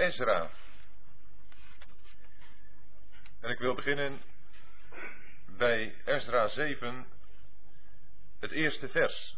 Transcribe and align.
Ezra. 0.00 0.50
En 3.40 3.50
ik 3.50 3.58
wil 3.58 3.74
beginnen 3.74 4.20
bij 5.46 5.94
Ezra 6.04 6.48
7, 6.48 7.06
het 8.40 8.50
eerste 8.50 8.88
vers. 8.88 9.36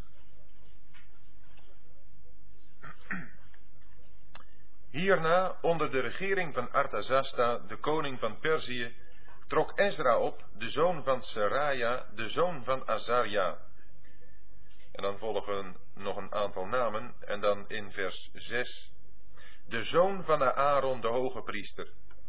Hierna, 4.91 5.59
onder 5.61 5.91
de 5.91 6.01
regering 6.01 6.55
van 6.55 6.73
Artazasta, 6.73 7.59
de 7.59 7.77
koning 7.77 8.19
van 8.19 8.39
Perzië, 8.39 8.95
trok 9.47 9.79
Ezra 9.79 10.19
op, 10.19 10.45
de 10.57 10.71
zoon 10.71 11.05
van 11.05 11.23
Seraja, 11.23 12.07
de 12.15 12.29
zoon 12.29 12.65
van 12.65 12.89
Azaria. 12.89 13.59
En 14.93 15.03
dan 15.03 15.19
volgen 15.19 15.77
nog 15.95 16.17
een 16.17 16.33
aantal 16.33 16.67
namen, 16.67 17.15
en 17.21 17.41
dan 17.41 17.69
in 17.69 17.93
vers 17.93 18.31
6. 18.33 18.92
De 19.73 19.83
zoon 19.83 20.25
van 20.25 20.43
Aaron, 20.43 21.01
de 21.01 21.09
hoge 21.09 21.43
priester. 21.43 21.89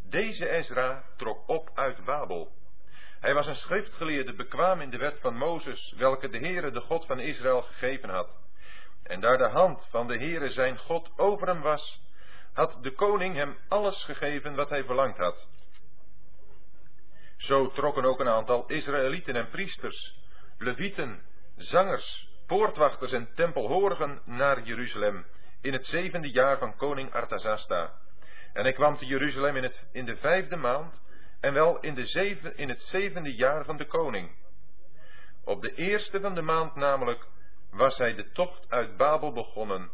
Deze 0.09 0.49
Ezra 0.49 1.03
trok 1.17 1.47
op 1.47 1.69
uit 1.73 2.05
Babel. 2.05 2.51
Hij 3.19 3.33
was 3.33 3.47
een 3.47 3.55
schriftgeleerde, 3.55 4.33
bekwaam 4.33 4.81
in 4.81 4.89
de 4.89 4.97
wet 4.97 5.19
van 5.19 5.37
Mozes, 5.37 5.93
welke 5.97 6.29
de 6.29 6.37
Heere, 6.37 6.71
de 6.71 6.79
God 6.79 7.05
van 7.05 7.19
Israël, 7.19 7.61
gegeven 7.61 8.09
had. 8.09 8.29
En 9.03 9.19
daar 9.19 9.37
de 9.37 9.47
hand 9.47 9.87
van 9.89 10.07
de 10.07 10.17
Heere 10.17 10.49
zijn 10.49 10.77
God 10.77 11.11
over 11.17 11.47
hem 11.47 11.61
was, 11.61 12.01
had 12.53 12.77
de 12.81 12.91
koning 12.91 13.35
hem 13.35 13.57
alles 13.67 14.03
gegeven 14.03 14.55
wat 14.55 14.69
hij 14.69 14.83
verlangd 14.83 15.17
had. 15.17 15.47
Zo 17.37 17.71
trokken 17.71 18.05
ook 18.05 18.19
een 18.19 18.29
aantal 18.29 18.65
Israëlieten 18.67 19.35
en 19.35 19.49
priesters, 19.49 20.15
levieten, 20.57 21.21
zangers, 21.55 22.29
poortwachters 22.47 23.11
en 23.11 23.33
tempelhorigen 23.35 24.21
naar 24.25 24.61
Jeruzalem 24.61 25.25
in 25.63 25.73
het 25.73 25.85
zevende 25.85 26.31
jaar 26.31 26.57
van 26.57 26.75
koning 26.75 27.13
Artazasta. 27.13 27.91
En 28.53 28.63
hij 28.63 28.73
kwam 28.73 28.97
te 28.97 29.05
Jeruzalem 29.05 29.55
in, 29.55 29.63
het, 29.63 29.83
in 29.91 30.05
de 30.05 30.15
vijfde 30.15 30.55
maand 30.55 31.01
en 31.39 31.53
wel 31.53 31.79
in, 31.79 31.95
de 31.95 32.51
in 32.55 32.69
het 32.69 32.81
zevende 32.81 33.35
jaar 33.35 33.65
van 33.65 33.77
de 33.77 33.85
koning. 33.85 34.31
Op 35.45 35.61
de 35.61 35.73
eerste 35.73 36.19
van 36.19 36.35
de 36.35 36.41
maand 36.41 36.75
namelijk 36.75 37.27
was 37.71 37.97
hij 37.97 38.13
de 38.13 38.31
tocht 38.31 38.69
uit 38.69 38.97
Babel 38.97 39.33
begonnen. 39.33 39.91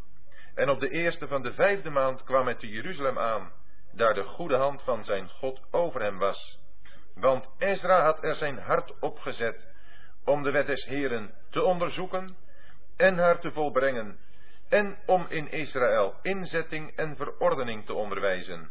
En 0.56 0.70
op 0.70 0.80
de 0.80 0.90
eerste 0.90 1.28
van 1.28 1.42
de 1.42 1.54
vijfde 1.54 1.90
maand 1.90 2.24
kwam 2.24 2.46
hij 2.46 2.56
te 2.56 2.68
Jeruzalem 2.68 3.20
aan, 3.20 3.52
daar 3.92 4.14
de 4.14 4.24
goede 4.24 4.56
hand 4.56 4.82
van 4.82 5.04
zijn 5.04 5.30
God 5.30 5.62
over 5.72 6.02
hem 6.02 6.18
was. 6.18 6.60
Want 7.16 7.50
Ezra 7.58 8.04
had 8.04 8.24
er 8.24 8.36
zijn 8.36 8.58
hart 8.58 9.00
op 9.00 9.20
gezet 9.20 9.68
om 10.26 10.44
de 10.44 10.52
wet 10.52 10.68
des 10.68 10.86
Heren 10.86 11.34
te 11.50 11.64
onderzoeken 11.64 12.38
en 12.98 13.18
haar 13.18 13.40
te 13.40 13.52
volbrengen, 13.52 14.20
en 14.70 14.98
om 15.06 15.26
in 15.30 15.52
Israël 15.52 16.16
inzetting 16.22 16.96
en 16.96 17.16
verordening 17.16 17.86
te 17.86 17.94
onderwijzen. 17.94 18.70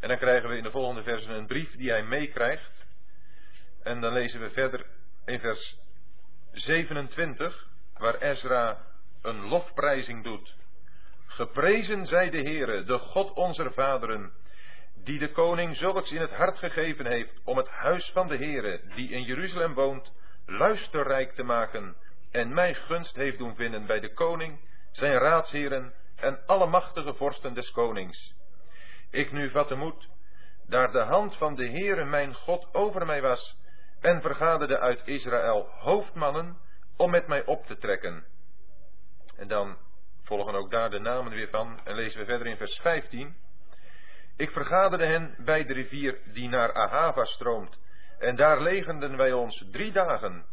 En 0.00 0.08
dan 0.08 0.18
krijgen 0.18 0.48
we 0.48 0.56
in 0.56 0.62
de 0.62 0.70
volgende 0.70 1.02
versen 1.02 1.30
een 1.30 1.46
brief 1.46 1.76
die 1.76 1.90
hij 1.90 2.02
meekrijgt. 2.02 2.86
En 3.82 4.00
dan 4.00 4.12
lezen 4.12 4.40
we 4.40 4.50
verder 4.50 4.86
in 5.24 5.40
vers 5.40 5.78
27, 6.52 7.66
waar 7.98 8.14
Ezra 8.14 8.78
een 9.22 9.40
lofprijzing 9.40 10.24
doet. 10.24 10.54
Geprezen 11.26 12.06
zij 12.06 12.30
de 12.30 12.40
Heere, 12.40 12.84
de 12.84 12.98
God 12.98 13.32
onze 13.32 13.70
vaderen, 13.70 14.32
die 15.04 15.18
de 15.18 15.30
koning 15.32 15.76
zulks 15.76 16.10
in 16.10 16.20
het 16.20 16.30
hart 16.30 16.58
gegeven 16.58 17.06
heeft 17.06 17.40
om 17.44 17.56
het 17.56 17.68
huis 17.68 18.10
van 18.12 18.28
de 18.28 18.36
Heere, 18.36 18.80
die 18.94 19.10
in 19.10 19.22
Jeruzalem 19.22 19.74
woont, 19.74 20.12
luisterrijk 20.46 21.32
te 21.32 21.42
maken 21.42 21.96
en 22.30 22.54
mij 22.54 22.74
gunst 22.74 23.16
heeft 23.16 23.38
doen 23.38 23.54
vinden 23.54 23.86
bij 23.86 24.00
de 24.00 24.12
koning, 24.12 24.60
zijn 24.92 25.18
raadsheren 25.18 25.94
en 26.16 26.46
alle 26.46 26.66
machtige 26.66 27.14
vorsten 27.14 27.54
des 27.54 27.70
konings. 27.70 28.34
Ik 29.10 29.32
nu 29.32 29.50
vatte 29.50 29.74
moed, 29.74 30.08
daar 30.66 30.92
de 30.92 31.02
hand 31.02 31.36
van 31.36 31.54
de 31.54 31.68
Heere 31.68 32.04
mijn 32.04 32.34
God 32.34 32.74
over 32.74 33.06
mij 33.06 33.22
was, 33.22 33.56
en 34.00 34.20
vergaderde 34.20 34.78
uit 34.78 35.02
Israël 35.04 35.68
hoofdmannen 35.68 36.56
om 36.96 37.10
met 37.10 37.26
mij 37.26 37.44
op 37.44 37.66
te 37.66 37.76
trekken. 37.76 38.24
En 39.36 39.48
dan 39.48 39.76
volgen 40.22 40.54
ook 40.54 40.70
daar 40.70 40.90
de 40.90 40.98
namen 40.98 41.32
weer 41.32 41.48
van, 41.48 41.80
en 41.84 41.94
lezen 41.94 42.18
we 42.20 42.24
verder 42.24 42.46
in 42.46 42.56
vers 42.56 42.78
15. 42.78 43.36
Ik 44.36 44.50
vergaderde 44.50 45.06
hen 45.06 45.34
bij 45.38 45.64
de 45.64 45.72
rivier 45.72 46.18
die 46.32 46.48
naar 46.48 46.72
Ahava 46.74 47.24
stroomt, 47.24 47.78
en 48.18 48.36
daar 48.36 48.62
legenden 48.62 49.16
wij 49.16 49.32
ons 49.32 49.64
drie 49.70 49.92
dagen. 49.92 50.44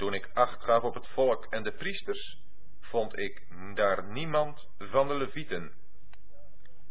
Toen 0.00 0.14
ik 0.14 0.30
acht 0.34 0.62
gaf 0.62 0.82
op 0.82 0.94
het 0.94 1.08
volk 1.08 1.46
en 1.50 1.62
de 1.62 1.72
priesters, 1.72 2.38
vond 2.80 3.18
ik 3.18 3.42
daar 3.74 4.04
niemand 4.04 4.68
van 4.78 5.08
de 5.08 5.14
levieten. 5.14 5.72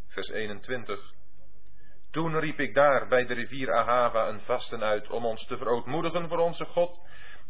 Vers 0.07 0.27
21. 0.27 1.13
Toen 2.11 2.39
riep 2.39 2.59
ik 2.59 2.73
daar 2.73 3.07
bij 3.07 3.25
de 3.25 3.33
rivier 3.33 3.73
Ahava 3.73 4.27
een 4.27 4.39
vasten 4.39 4.83
uit 4.83 5.09
om 5.09 5.25
ons 5.25 5.45
te 5.45 5.57
verootmoedigen 5.57 6.27
voor 6.27 6.37
onze 6.37 6.65
God 6.65 6.99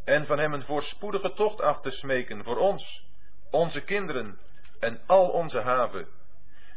en 0.05 0.25
van 0.25 0.39
hem 0.39 0.53
een 0.53 0.65
voorspoedige 0.65 1.33
tocht 1.33 1.61
af 1.61 1.81
te 1.81 1.91
smeken 1.91 2.43
voor 2.43 2.57
ons, 2.57 3.05
onze 3.51 3.81
kinderen 3.81 4.39
en 4.79 5.01
al 5.05 5.29
onze 5.29 5.59
haven 5.59 6.07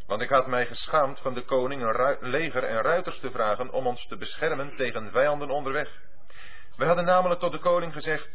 want 0.07 0.21
ik 0.21 0.31
had 0.31 0.47
mij 0.47 0.67
geschaamd 0.67 1.21
van 1.21 1.35
de 1.35 1.45
koning 1.45 1.83
een 1.83 2.31
leger 2.31 2.65
en 2.65 2.83
ruiters 2.83 3.19
te 3.19 3.31
vragen 3.31 3.73
om 3.73 3.87
ons 3.87 4.07
te 4.07 4.17
beschermen 4.17 4.77
tegen 4.77 5.11
vijanden 5.11 5.51
onderweg. 5.51 5.89
We 6.77 6.85
hadden 6.85 7.05
namelijk 7.05 7.41
tot 7.41 7.53
de 7.53 7.59
koning 7.59 7.93
gezegd, 7.93 8.29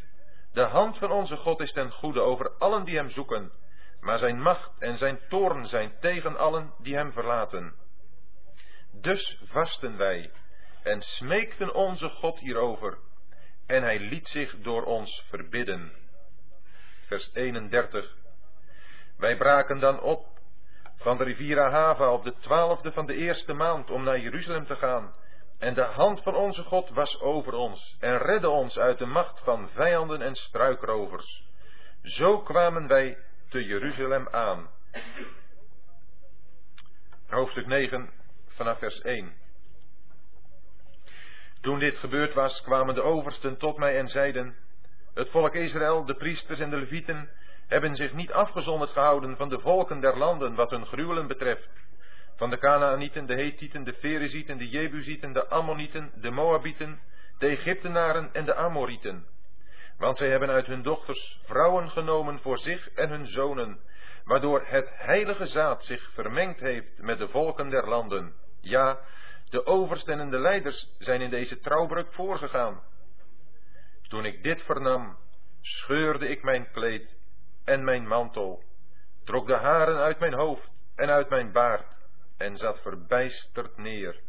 de 0.58 0.64
hand 0.64 0.98
van 0.98 1.12
onze 1.12 1.36
God 1.36 1.60
is 1.60 1.72
ten 1.72 1.92
goede 1.92 2.22
over 2.22 2.52
allen 2.58 2.86
die 2.86 2.96
hem 2.96 3.10
zoeken, 3.10 3.52
maar 4.00 4.18
zijn 4.18 4.42
macht 4.42 4.72
en 4.80 4.98
zijn 4.98 5.20
toorn 5.30 5.66
zijn 5.66 5.94
tegen 6.00 6.38
allen 6.38 6.74
die 6.78 6.96
hem 6.96 7.12
verlaten. 7.12 7.76
Dus 8.92 9.42
vasten 9.44 9.98
wij 9.98 10.32
en 10.84 11.02
smeekten 11.02 11.74
onze 11.74 12.10
God 12.10 12.40
hierover, 12.40 12.98
en 13.66 13.84
hij 13.84 14.00
liet 14.00 14.28
zich 14.28 14.58
door 14.58 14.84
ons 14.84 15.26
verbidden. 15.30 15.92
Vers 17.06 17.30
31. 17.34 18.16
Wij 19.18 19.38
braken 19.38 19.80
dan 19.80 20.00
op 20.02 20.26
van 20.96 21.18
de 21.18 21.24
rivier 21.24 21.60
Ahava 21.60 22.12
op 22.12 22.24
de 22.24 22.34
twaalfde 22.40 22.92
van 22.92 23.06
de 23.06 23.16
eerste 23.16 23.54
maand 23.54 23.90
om 23.90 24.04
naar 24.04 24.20
Jeruzalem 24.20 24.66
te 24.66 24.76
gaan. 24.76 25.14
En 25.60 25.74
de 25.74 25.82
hand 25.82 26.24
van 26.24 26.36
onze 26.36 26.64
God 26.64 26.90
was 26.90 27.20
over 27.20 27.54
ons 27.54 27.98
en 28.00 28.18
redde 28.18 28.50
ons 28.50 28.78
uit 28.78 28.98
de 28.98 29.06
macht 29.06 29.40
van 29.40 29.70
vijanden 29.70 30.22
en 30.22 30.36
struikrovers. 30.36 31.44
Zo 32.02 32.42
kwamen 32.42 32.88
wij 32.88 33.18
te 33.50 33.66
Jeruzalem 33.66 34.28
aan. 34.30 34.70
Hoofdstuk 37.28 37.68
9 37.68 38.10
vanaf 38.48 38.80
vers 38.80 39.02
1. 39.02 39.34
Toen 41.62 41.80
dit 41.80 41.98
gebeurd 41.98 42.34
was, 42.34 42.62
kwamen 42.62 42.96
de 42.96 43.02
oversten 43.02 43.58
tot 43.58 43.78
mij 43.78 43.98
en 43.98 44.08
zeiden: 44.08 44.56
Het 45.14 45.30
volk 45.30 45.54
Israël, 45.54 46.06
de 46.06 46.16
priesters 46.16 46.60
en 46.60 46.70
de 46.70 46.78
levieten, 46.78 47.30
hebben 47.68 47.96
zich 47.96 48.14
niet 48.14 48.32
afgezonderd 48.32 48.92
gehouden 48.92 49.38
van 49.38 49.50
de 49.50 49.60
volken 49.60 50.00
der 50.00 50.18
landen 50.18 50.56
wat 50.56 50.70
hun 50.70 50.86
gruwelen 50.86 51.28
betreft. 51.28 51.70
Van 52.38 52.50
de 52.50 52.58
Canaanieten, 52.58 53.26
de 53.26 53.36
Hethieten, 53.36 53.84
de 53.84 53.94
Ferezieten, 53.94 54.58
de 54.58 54.70
Jebusieten, 54.70 55.34
de 55.34 55.48
Ammonieten, 55.48 56.12
de 56.16 56.30
Moabieten, 56.30 57.00
de 57.38 57.48
Egyptenaren 57.48 58.34
en 58.34 58.46
de 58.46 58.56
Amorieten. 58.56 59.26
Want 59.98 60.18
zij 60.18 60.30
hebben 60.30 60.50
uit 60.50 60.66
hun 60.66 60.82
dochters 60.82 61.40
vrouwen 61.44 61.90
genomen 61.90 62.40
voor 62.40 62.60
zich 62.60 62.90
en 62.90 63.10
hun 63.10 63.28
zonen, 63.28 63.80
waardoor 64.24 64.64
het 64.66 64.90
heilige 64.94 65.46
zaad 65.46 65.84
zich 65.84 66.12
vermengd 66.14 66.60
heeft 66.60 67.02
met 67.02 67.18
de 67.18 67.28
volken 67.28 67.70
der 67.70 67.88
landen. 67.88 68.34
Ja, 68.62 69.00
de 69.50 69.66
oversten 69.66 70.20
en 70.20 70.30
de 70.30 70.40
leiders 70.40 70.96
zijn 71.00 71.22
in 71.22 71.30
deze 71.30 71.60
trouwbreuk 71.60 72.14
voorgegaan. 72.14 72.82
Toen 74.08 74.26
ik 74.26 74.44
dit 74.44 74.64
vernam, 74.64 75.18
scheurde 75.62 76.28
ik 76.28 76.44
mijn 76.44 76.72
kleed 76.72 77.16
en 77.66 77.84
mijn 77.84 78.08
mantel, 78.08 78.64
trok 79.24 79.48
de 79.48 79.56
haren 79.56 79.98
uit 79.98 80.20
mijn 80.20 80.34
hoofd 80.34 80.70
en 80.96 81.10
uit 81.10 81.30
mijn 81.30 81.52
baard 81.52 81.97
en 82.38 82.58
zat 82.58 82.82
verbijsterd 82.82 83.78
neer. 83.78 84.20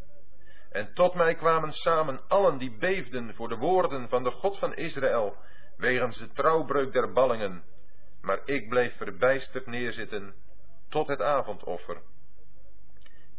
En 0.71 0.95
tot 0.95 1.15
mij 1.15 1.35
kwamen 1.35 1.73
samen 1.73 2.29
allen 2.29 2.59
die 2.59 2.77
beefden 2.79 3.35
voor 3.35 3.49
de 3.49 3.57
woorden 3.57 4.09
van 4.09 4.23
de 4.23 4.31
God 4.31 4.59
van 4.59 4.75
Israël, 4.75 5.37
wegens 5.77 6.19
de 6.19 6.33
trouwbreuk 6.33 6.93
der 6.93 7.13
ballingen. 7.13 7.65
Maar 8.21 8.41
ik 8.45 8.69
bleef 8.69 8.97
verbijsterd 8.97 9.67
neerzitten 9.67 10.35
tot 10.89 11.09
het 11.09 11.23
avondoffer. 11.23 12.03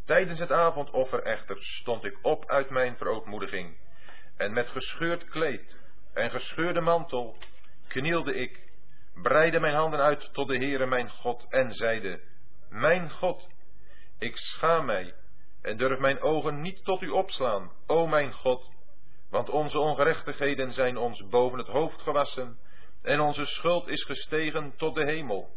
Tijdens 0.06 0.40
het 0.40 0.52
avondoffer 0.52 1.24
echter 1.24 1.58
stond 1.60 2.04
ik 2.04 2.18
op 2.22 2.46
uit 2.46 2.70
mijn 2.70 2.98
verootmoediging, 2.98 3.78
en 4.38 4.54
met 4.54 4.68
gescheurd 4.68 5.30
kleed 5.30 5.78
en 6.14 6.30
gescheurde 6.30 6.82
mantel 6.82 7.38
knielde 7.88 8.34
ik 8.34 8.70
breide 9.22 9.60
mijn 9.60 9.76
handen 9.76 10.00
uit 10.00 10.30
tot 10.34 10.48
de 10.48 10.58
Heere 10.58 10.86
mijn 10.86 11.10
God 11.10 11.46
en 11.50 11.72
zeide, 11.72 12.22
Mijn 12.70 13.12
God, 13.12 13.48
ik 14.20 14.38
schaam 14.38 14.86
mij 14.86 15.14
en 15.62 15.78
durf 15.78 16.00
mijn 16.00 16.22
ogen 16.22 16.62
niet 16.62 16.84
tot 16.84 17.02
u 17.02 17.10
opslaan, 17.10 17.72
o 17.88 18.08
mijn 18.08 18.34
God, 18.34 18.72
want 19.30 19.50
onze 19.50 19.80
ongerechtigheden 19.80 20.72
zijn 20.72 20.98
ons 20.98 21.28
boven 21.28 21.58
het 21.58 21.68
hoofd 21.68 22.02
gewassen 22.02 22.58
en 23.02 23.20
onze 23.20 23.46
schuld 23.46 23.88
is 23.88 24.04
gestegen 24.04 24.74
tot 24.78 24.96
de 24.96 25.06
hemel. 25.06 25.50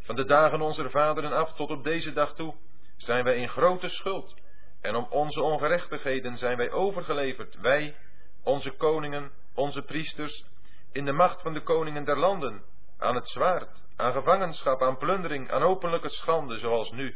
Van 0.00 0.16
de 0.16 0.24
dagen 0.24 0.60
onze 0.60 0.90
vaderen 0.90 1.32
af 1.32 1.52
tot 1.52 1.70
op 1.70 1.84
deze 1.84 2.12
dag 2.12 2.34
toe 2.34 2.54
zijn 2.96 3.24
wij 3.24 3.36
in 3.36 3.48
grote 3.48 3.88
schuld. 3.88 4.34
En 4.80 4.94
om 4.94 5.06
onze 5.10 5.42
ongerechtigheden 5.42 6.36
zijn 6.36 6.56
wij 6.56 6.70
overgeleverd, 6.70 7.60
wij, 7.60 7.96
onze 8.42 8.70
koningen, 8.70 9.32
onze 9.54 9.82
priesters, 9.82 10.44
in 10.92 11.04
de 11.04 11.12
macht 11.12 11.42
van 11.42 11.52
de 11.52 11.62
koningen 11.62 12.04
der 12.04 12.18
landen, 12.18 12.64
aan 12.98 13.14
het 13.14 13.28
zwaard, 13.28 13.82
aan 13.96 14.12
gevangenschap, 14.12 14.82
aan 14.82 14.96
plundering, 14.96 15.50
aan 15.50 15.62
openlijke 15.62 16.08
schande, 16.08 16.58
zoals 16.58 16.90
nu. 16.90 17.14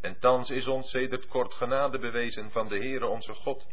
En 0.00 0.18
thans 0.18 0.50
is 0.50 0.66
ons 0.66 0.90
sedert 0.90 1.26
kort 1.26 1.54
genade 1.54 1.98
bewezen 1.98 2.50
van 2.50 2.68
de 2.68 2.76
Heere 2.76 3.06
onze 3.06 3.34
God, 3.34 3.66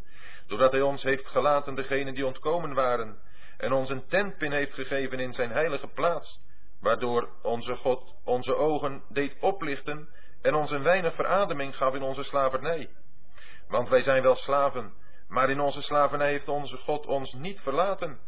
doordat 0.47 0.71
Hij 0.71 0.81
ons 0.81 1.03
heeft 1.03 1.27
gelaten 1.27 1.75
degenen 1.75 2.13
die 2.13 2.25
ontkomen 2.25 2.73
waren, 2.73 3.19
en 3.57 3.71
ons 3.71 3.89
een 3.89 4.07
tentpin 4.07 4.51
heeft 4.51 4.73
gegeven 4.73 5.19
in 5.19 5.33
zijn 5.33 5.51
heilige 5.51 5.87
plaats, 5.87 6.39
waardoor 6.81 7.29
onze 7.41 7.75
God 7.75 8.15
onze 8.23 8.55
ogen 8.55 9.03
deed 9.09 9.35
oplichten 9.39 10.09
en 10.41 10.55
ons 10.55 10.71
een 10.71 10.83
weinig 10.83 11.15
verademing 11.15 11.75
gaf 11.75 11.93
in 11.93 12.01
onze 12.01 12.23
slavernij. 12.23 12.89
Want 13.67 13.89
wij 13.89 14.01
zijn 14.01 14.21
wel 14.21 14.35
slaven, 14.35 14.93
maar 15.27 15.49
in 15.49 15.59
onze 15.59 15.81
slavernij 15.81 16.29
heeft 16.29 16.47
onze 16.47 16.77
God 16.77 17.05
ons 17.05 17.33
niet 17.33 17.59
verlaten. 17.59 18.19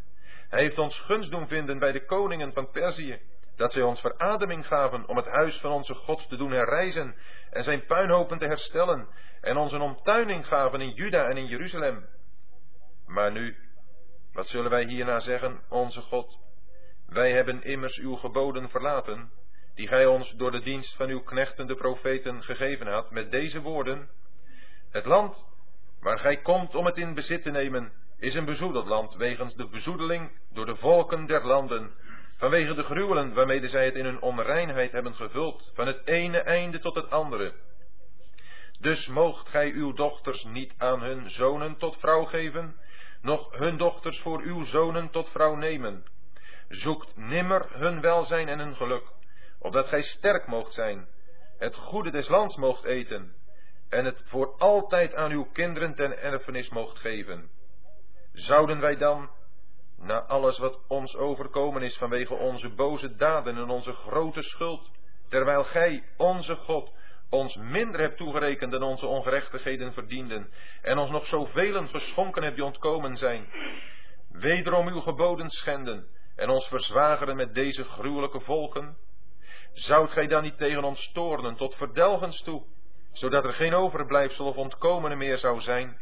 Hij 0.49 0.61
heeft 0.61 0.77
ons 0.77 0.99
gunst 0.99 1.31
doen 1.31 1.47
vinden 1.47 1.79
bij 1.79 1.91
de 1.91 2.05
koningen 2.05 2.53
van 2.53 2.71
Perzië, 2.71 3.19
dat 3.57 3.71
zij 3.71 3.81
ons 3.81 3.99
verademing 3.99 4.67
gaven 4.67 5.07
om 5.07 5.17
het 5.17 5.27
huis 5.27 5.59
van 5.59 5.71
onze 5.71 5.93
God 5.93 6.29
te 6.29 6.37
doen 6.37 6.51
herrijzen 6.51 7.15
en 7.49 7.63
zijn 7.63 7.85
puinhopen 7.85 8.37
te 8.37 8.45
herstellen 8.45 9.07
en 9.41 9.57
ons 9.57 9.71
een 9.71 9.81
omtuining 9.81 10.47
gaven 10.47 10.81
in 10.81 10.91
Juda 10.91 11.27
en 11.27 11.37
in 11.37 11.45
Jeruzalem. 11.45 12.05
Maar 13.05 13.31
nu, 13.31 13.55
wat 14.33 14.47
zullen 14.47 14.69
wij 14.69 14.85
hierna 14.85 15.19
zeggen, 15.19 15.61
onze 15.69 16.01
God? 16.01 16.39
Wij 17.07 17.31
hebben 17.31 17.63
immers 17.63 17.97
uw 17.97 18.15
geboden 18.15 18.69
verlaten, 18.69 19.31
die 19.75 19.87
gij 19.87 20.05
ons 20.05 20.31
door 20.31 20.51
de 20.51 20.61
dienst 20.61 20.95
van 20.95 21.09
uw 21.09 21.21
knechten 21.21 21.67
de 21.67 21.75
profeten 21.75 22.43
gegeven 22.43 22.87
had, 22.87 23.11
met 23.11 23.31
deze 23.31 23.61
woorden, 23.61 24.09
het 24.91 25.05
land 25.05 25.45
waar 25.99 26.19
gij 26.19 26.37
komt 26.37 26.75
om 26.75 26.85
het 26.85 26.97
in 26.97 27.13
bezit 27.13 27.43
te 27.43 27.49
nemen, 27.49 27.91
is 28.17 28.35
een 28.35 28.45
bezoedeld 28.45 28.87
land, 28.87 29.15
wegens 29.15 29.55
de 29.55 29.67
bezoedeling 29.67 30.31
door 30.53 30.65
de 30.65 30.75
volken 30.75 31.25
der 31.25 31.45
landen, 31.45 31.91
vanwege 32.37 32.73
de 32.73 32.83
gruwelen 32.83 33.33
waarmede 33.33 33.67
zij 33.67 33.85
het 33.85 33.95
in 33.95 34.05
hun 34.05 34.21
onreinheid 34.21 34.91
hebben 34.91 35.15
gevuld, 35.15 35.71
van 35.73 35.87
het 35.87 36.07
ene 36.07 36.39
einde 36.39 36.79
tot 36.79 36.95
het 36.95 37.09
andere. 37.09 37.53
Dus 38.79 39.07
moogt 39.07 39.49
gij 39.49 39.71
uw 39.71 39.93
dochters 39.93 40.43
niet 40.43 40.73
aan 40.77 41.01
hun 41.01 41.29
zonen 41.29 41.77
tot 41.77 41.97
vrouw 41.99 42.23
geven, 42.23 42.75
noch 43.21 43.57
hun 43.57 43.77
dochters 43.77 44.19
voor 44.19 44.41
uw 44.41 44.63
zonen 44.63 45.09
tot 45.09 45.29
vrouw 45.29 45.55
nemen. 45.55 46.03
Zoekt 46.67 47.17
nimmer 47.17 47.67
hun 47.79 48.01
welzijn 48.01 48.47
en 48.47 48.59
hun 48.59 48.75
geluk, 48.75 49.03
opdat 49.59 49.87
gij 49.87 50.01
sterk 50.01 50.47
moogt 50.47 50.73
zijn, 50.73 51.07
het 51.57 51.75
goede 51.75 52.11
des 52.11 52.27
lands 52.27 52.55
moogt 52.55 52.83
eten, 52.83 53.35
en 53.89 54.05
het 54.05 54.21
voor 54.25 54.55
altijd 54.57 55.15
aan 55.15 55.31
uw 55.31 55.45
kinderen 55.51 55.95
ten 55.95 56.21
erfenis 56.21 56.69
moogt 56.69 56.99
geven. 56.99 57.49
Zouden 58.33 58.79
wij 58.79 58.95
dan, 58.95 59.29
na 59.97 60.21
alles 60.21 60.57
wat 60.57 60.79
ons 60.87 61.15
overkomen 61.15 61.81
is 61.81 61.97
vanwege 61.97 62.33
onze 62.33 62.69
boze 62.69 63.15
daden 63.15 63.57
en 63.57 63.69
onze 63.69 63.93
grote 63.93 64.41
schuld, 64.41 64.91
terwijl 65.29 65.63
gij, 65.63 66.03
onze 66.17 66.55
God, 66.55 66.91
ons 67.29 67.55
minder 67.55 67.99
hebt 67.99 68.17
toegerekend 68.17 68.71
dan 68.71 68.83
onze 68.83 69.05
ongerechtigheden 69.05 69.93
verdienden, 69.93 70.51
en 70.81 70.97
ons 70.97 71.09
nog 71.09 71.25
zoveel 71.25 71.87
geschonken 71.87 72.43
hebt 72.43 72.55
die 72.55 72.65
ontkomen 72.65 73.17
zijn, 73.17 73.47
wederom 74.31 74.87
uw 74.87 74.99
geboden 74.99 75.49
schenden, 75.49 76.07
en 76.35 76.49
ons 76.49 76.67
verzwageren 76.67 77.35
met 77.35 77.53
deze 77.53 77.83
gruwelijke 77.83 78.39
volken? 78.39 78.97
Zoudt 79.73 80.11
gij 80.11 80.27
dan 80.27 80.43
niet 80.43 80.57
tegen 80.57 80.83
ons 80.83 81.11
toornen 81.11 81.55
tot 81.55 81.75
verdelgens 81.75 82.41
toe, 82.41 82.63
zodat 83.11 83.43
er 83.43 83.53
geen 83.53 83.73
overblijfsel 83.73 84.45
of 84.45 84.55
ontkomene 84.55 85.15
meer 85.15 85.37
zou 85.37 85.61
zijn? 85.61 85.99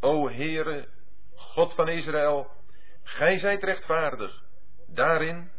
O 0.00 0.28
Heere, 0.28 0.88
God 1.34 1.74
van 1.74 1.88
Israël, 1.88 2.50
gij 3.04 3.38
zijt 3.38 3.62
rechtvaardig, 3.62 4.42
daarin 4.86 5.50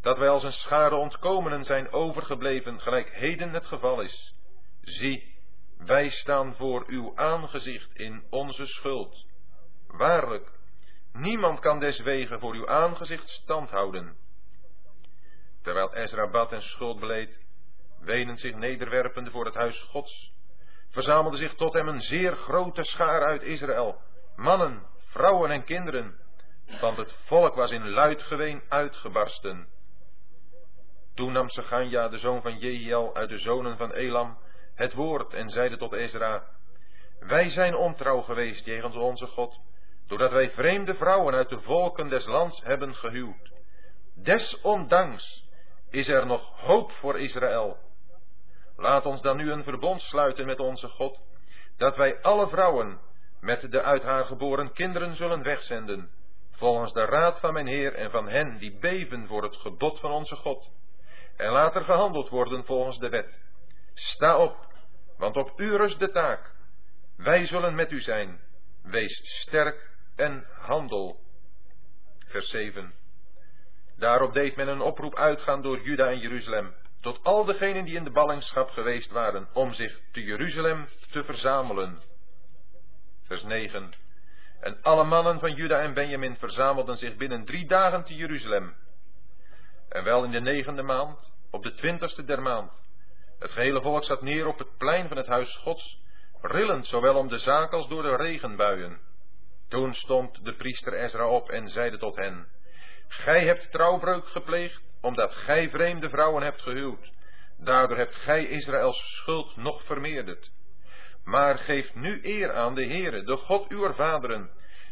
dat 0.00 0.18
wij 0.18 0.28
als 0.28 0.42
een 0.42 0.52
schade 0.52 0.94
ontkomenen 0.94 1.64
zijn 1.64 1.92
overgebleven, 1.92 2.80
gelijk 2.80 3.10
heden 3.14 3.52
het 3.52 3.66
geval 3.66 4.00
is. 4.00 4.34
Zie, 4.80 5.36
wij 5.78 6.08
staan 6.08 6.54
voor 6.54 6.84
uw 6.86 7.16
aangezicht 7.16 7.94
in 7.94 8.24
onze 8.30 8.66
schuld. 8.66 9.26
Waarlijk, 9.86 10.50
niemand 11.12 11.60
kan 11.60 11.78
deswegen 11.78 12.40
voor 12.40 12.54
uw 12.54 12.68
aangezicht 12.68 13.28
stand 13.28 13.70
houden. 13.70 14.16
Terwijl 15.62 15.94
Ezra 15.94 16.30
bad 16.30 16.52
en 16.52 16.62
schuld 16.62 17.00
beleed, 17.00 17.38
wenend 18.00 18.40
zich 18.40 18.54
nederwerpende 18.54 19.30
voor 19.30 19.44
het 19.44 19.54
huis 19.54 19.80
Gods, 19.80 20.32
verzamelde 20.90 21.36
zich 21.36 21.54
tot 21.54 21.72
hem 21.72 21.88
een 21.88 22.02
zeer 22.02 22.36
grote 22.36 22.84
schaar 22.84 23.24
uit 23.24 23.42
Israël, 23.42 24.00
mannen, 24.36 24.86
vrouwen 25.06 25.50
en 25.50 25.64
kinderen, 25.64 26.19
want 26.80 26.96
het 26.96 27.12
volk 27.24 27.54
was 27.54 27.70
in 27.70 27.88
luid 27.88 28.22
geween 28.22 28.62
uitgebarsten. 28.68 29.68
Toen 31.14 31.32
nam 31.32 31.48
Seganja, 31.48 32.08
de 32.08 32.18
zoon 32.18 32.42
van 32.42 32.58
Jehiel, 32.58 33.14
uit 33.14 33.28
de 33.28 33.38
zonen 33.38 33.76
van 33.76 33.92
Elam, 33.92 34.38
het 34.74 34.92
woord 34.92 35.34
en 35.34 35.50
zeide 35.50 35.76
tot 35.76 35.92
Ezra, 35.92 36.44
Wij 37.18 37.48
zijn 37.48 37.74
ontrouw 37.74 38.20
geweest 38.20 38.64
jegens 38.64 38.96
onze 38.96 39.26
God, 39.26 39.60
doordat 40.06 40.30
wij 40.30 40.50
vreemde 40.50 40.94
vrouwen 40.94 41.34
uit 41.34 41.48
de 41.48 41.60
volken 41.60 42.08
des 42.08 42.26
lands 42.26 42.62
hebben 42.64 42.94
gehuwd. 42.94 43.52
Desondanks 44.14 45.48
is 45.90 46.08
er 46.08 46.26
nog 46.26 46.60
hoop 46.60 46.92
voor 46.92 47.18
Israël. 47.18 47.76
Laat 48.76 49.06
ons 49.06 49.20
dan 49.20 49.36
nu 49.36 49.52
een 49.52 49.64
verbond 49.64 50.00
sluiten 50.00 50.46
met 50.46 50.58
onze 50.58 50.88
God, 50.88 51.20
dat 51.76 51.96
wij 51.96 52.22
alle 52.22 52.48
vrouwen 52.48 53.00
met 53.40 53.70
de 53.70 53.82
uit 53.82 54.02
haar 54.02 54.24
geboren 54.24 54.72
kinderen 54.72 55.16
zullen 55.16 55.42
wegzenden, 55.42 56.10
volgens 56.60 56.92
de 56.92 57.04
raad 57.04 57.40
van 57.40 57.52
mijn 57.52 57.66
Heer 57.66 57.94
en 57.94 58.10
van 58.10 58.28
hen 58.28 58.58
die 58.58 58.78
beven 58.78 59.26
voor 59.26 59.42
het 59.42 59.56
gebod 59.56 60.00
van 60.00 60.10
onze 60.10 60.36
God. 60.36 60.70
En 61.36 61.50
laat 61.50 61.74
er 61.74 61.84
gehandeld 61.84 62.28
worden 62.28 62.64
volgens 62.64 62.98
de 62.98 63.08
wet. 63.08 63.38
Sta 63.94 64.36
op, 64.36 64.66
want 65.18 65.36
op 65.36 65.60
u 65.60 65.76
rust 65.76 65.98
de 65.98 66.10
taak. 66.10 66.54
Wij 67.16 67.46
zullen 67.46 67.74
met 67.74 67.90
u 67.90 68.00
zijn. 68.00 68.40
Wees 68.82 69.20
sterk 69.40 69.90
en 70.16 70.46
handel. 70.58 71.20
Vers 72.26 72.48
7. 72.50 72.94
Daarop 73.96 74.32
deed 74.32 74.56
men 74.56 74.68
een 74.68 74.80
oproep 74.80 75.16
uitgaan 75.16 75.62
door 75.62 75.80
Juda 75.80 76.08
en 76.08 76.18
Jeruzalem, 76.18 76.74
tot 77.00 77.24
al 77.24 77.44
degenen 77.44 77.84
die 77.84 77.96
in 77.96 78.04
de 78.04 78.10
ballingschap 78.10 78.70
geweest 78.70 79.10
waren, 79.10 79.48
om 79.52 79.72
zich 79.72 80.00
te 80.12 80.22
Jeruzalem 80.22 80.88
te 81.10 81.24
verzamelen. 81.24 82.02
Vers 83.26 83.42
9. 83.42 83.92
En 84.60 84.82
alle 84.82 85.04
mannen 85.04 85.38
van 85.38 85.54
Juda 85.54 85.80
en 85.80 85.94
Benjamin 85.94 86.36
verzamelden 86.36 86.96
zich 86.96 87.16
binnen 87.16 87.44
drie 87.44 87.66
dagen 87.66 88.04
te 88.04 88.14
Jeruzalem. 88.14 88.74
En 89.88 90.04
wel 90.04 90.24
in 90.24 90.30
de 90.30 90.40
negende 90.40 90.82
maand, 90.82 91.18
op 91.50 91.62
de 91.62 91.74
twintigste 91.74 92.24
der 92.24 92.42
maand. 92.42 92.72
Het 93.38 93.50
gehele 93.50 93.80
volk 93.80 94.04
zat 94.04 94.22
neer 94.22 94.46
op 94.46 94.58
het 94.58 94.76
plein 94.76 95.08
van 95.08 95.16
het 95.16 95.26
huis 95.26 95.56
Gods, 95.56 95.98
rillend 96.40 96.86
zowel 96.86 97.14
om 97.14 97.28
de 97.28 97.38
zaak 97.38 97.72
als 97.72 97.88
door 97.88 98.02
de 98.02 98.16
regenbuien. 98.16 99.00
Toen 99.68 99.94
stond 99.94 100.44
de 100.44 100.54
priester 100.54 100.92
Ezra 100.92 101.28
op 101.28 101.50
en 101.50 101.68
zeide 101.68 101.98
tot 101.98 102.16
hen, 102.16 102.48
Gij 103.08 103.44
hebt 103.44 103.70
trouwbreuk 103.70 104.26
gepleegd, 104.28 104.82
omdat 105.00 105.34
gij 105.34 105.70
vreemde 105.70 106.08
vrouwen 106.08 106.42
hebt 106.42 106.62
gehuwd. 106.62 107.12
Daardoor 107.58 107.96
hebt 107.96 108.14
gij 108.14 108.44
Israëls 108.44 109.16
schuld 109.16 109.56
nog 109.56 109.84
vermeerderd. 109.84 110.50
Maar 111.24 111.58
geef 111.58 111.94
nu 111.94 112.20
eer 112.22 112.52
aan 112.52 112.74
de 112.74 112.86
Heere, 112.86 113.22
de 113.22 113.36
God 113.36 113.68
uw 113.68 113.92
vaderen. 113.92 114.50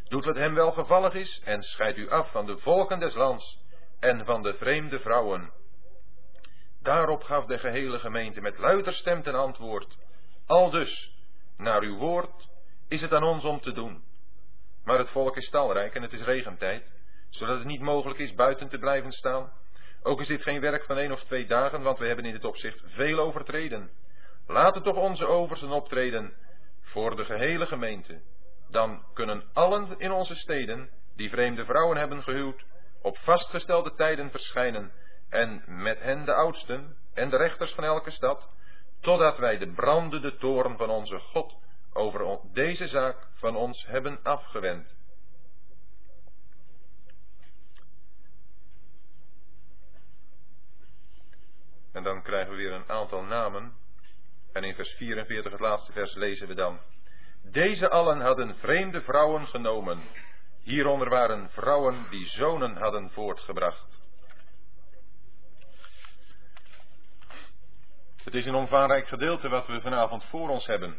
Doet 0.09 0.25
wat 0.25 0.37
hem 0.37 0.55
welgevallig 0.55 1.15
is 1.15 1.41
en 1.45 1.63
scheidt 1.63 1.99
u 1.99 2.11
af 2.11 2.31
van 2.31 2.47
de 2.47 2.59
volken 2.59 2.99
des 2.99 3.15
lands 3.15 3.59
en 4.01 4.25
van 4.25 4.43
de 4.43 4.55
vreemde 4.55 5.01
vrouwen. 5.01 5.53
Daarop 6.83 7.23
gaf 7.23 7.47
de 7.47 7.59
gehele 7.59 7.99
gemeente 7.99 8.41
met 8.41 8.59
luider 8.59 8.93
stem 8.93 9.23
ten 9.23 9.35
antwoord. 9.35 9.97
Al 10.47 10.71
dus, 10.71 11.13
naar 11.57 11.83
uw 11.83 11.97
woord, 11.97 12.49
is 12.89 13.01
het 13.01 13.13
aan 13.13 13.25
ons 13.25 13.45
om 13.45 13.61
te 13.61 13.73
doen. 13.73 14.03
Maar 14.85 14.99
het 14.99 15.11
volk 15.11 15.37
is 15.37 15.51
talrijk 15.51 15.95
en 15.95 16.03
het 16.03 16.13
is 16.13 16.23
regentijd, 16.23 16.93
zodat 17.31 17.59
het 17.59 17.67
niet 17.67 17.81
mogelijk 17.81 18.19
is 18.19 18.35
buiten 18.35 18.69
te 18.69 18.79
blijven 18.79 19.13
staan. 19.13 19.53
Ook 20.03 20.21
is 20.21 20.27
dit 20.27 20.43
geen 20.43 20.61
werk 20.61 20.85
van 20.85 20.99
één 20.99 21.13
of 21.13 21.25
twee 21.25 21.47
dagen, 21.47 21.83
want 21.83 21.99
we 21.99 22.07
hebben 22.07 22.25
in 22.25 22.33
dit 22.33 22.45
opzicht 22.45 22.83
veel 22.87 23.19
overtreden. 23.19 23.91
Laten 24.49 24.83
toch 24.83 24.97
onze 24.97 25.27
oversten 25.27 25.71
optreden 25.71 26.35
voor 26.81 27.17
de 27.17 27.25
gehele 27.25 27.67
gemeente. 27.67 28.21
Dan 28.71 29.05
kunnen 29.15 29.45
allen 29.53 29.99
in 29.99 30.11
onze 30.11 30.35
steden, 30.35 30.91
die 31.17 31.31
vreemde 31.31 31.65
vrouwen 31.65 31.97
hebben 31.97 32.23
gehuwd, 32.23 32.65
op 33.03 33.19
vastgestelde 33.19 33.95
tijden 33.95 34.31
verschijnen, 34.31 34.93
en 35.29 35.63
met 35.67 36.01
hen 36.01 36.25
de 36.25 36.35
oudsten 36.35 36.97
en 37.15 37.31
de 37.31 37.37
rechters 37.37 37.75
van 37.75 37.85
elke 37.85 38.11
stad, 38.11 38.49
totdat 39.01 39.39
wij 39.39 39.59
de 39.59 39.73
brandende 39.73 40.37
toren 40.37 40.77
van 40.77 40.91
onze 40.91 41.19
God 41.19 41.57
over 41.93 42.41
deze 42.53 42.89
zaak 42.89 43.29
van 43.35 43.57
ons 43.57 43.87
hebben 43.87 44.23
afgewend. 44.23 44.97
En 51.93 52.03
dan 52.03 52.23
krijgen 52.23 52.51
we 52.51 52.57
weer 52.57 52.73
een 52.73 52.89
aantal 52.89 53.23
namen 53.23 53.87
En 54.53 54.65
in 54.65 54.75
vers 54.75 54.91
44, 54.91 55.53
het 55.53 55.61
laatste 55.61 55.93
vers, 55.93 56.15
lezen 56.15 56.49
we 56.49 56.55
dan. 56.55 56.81
Deze 57.43 57.89
allen 57.89 58.21
hadden 58.21 58.57
vreemde 58.57 59.03
vrouwen 59.03 59.47
genomen. 59.47 60.01
Hieronder 60.63 61.09
waren 61.09 61.51
vrouwen 61.51 62.07
die 62.11 62.27
zonen 62.27 62.77
hadden 62.77 63.11
voortgebracht. 63.11 64.01
Het 68.25 68.35
is 68.35 68.47
een 68.47 68.55
omvangrijk 68.55 69.09
gedeelte 69.09 69.49
wat 69.49 69.67
we 69.67 69.81
vanavond 69.81 70.25
voor 70.25 70.49
ons 70.49 70.67
hebben. 70.67 70.99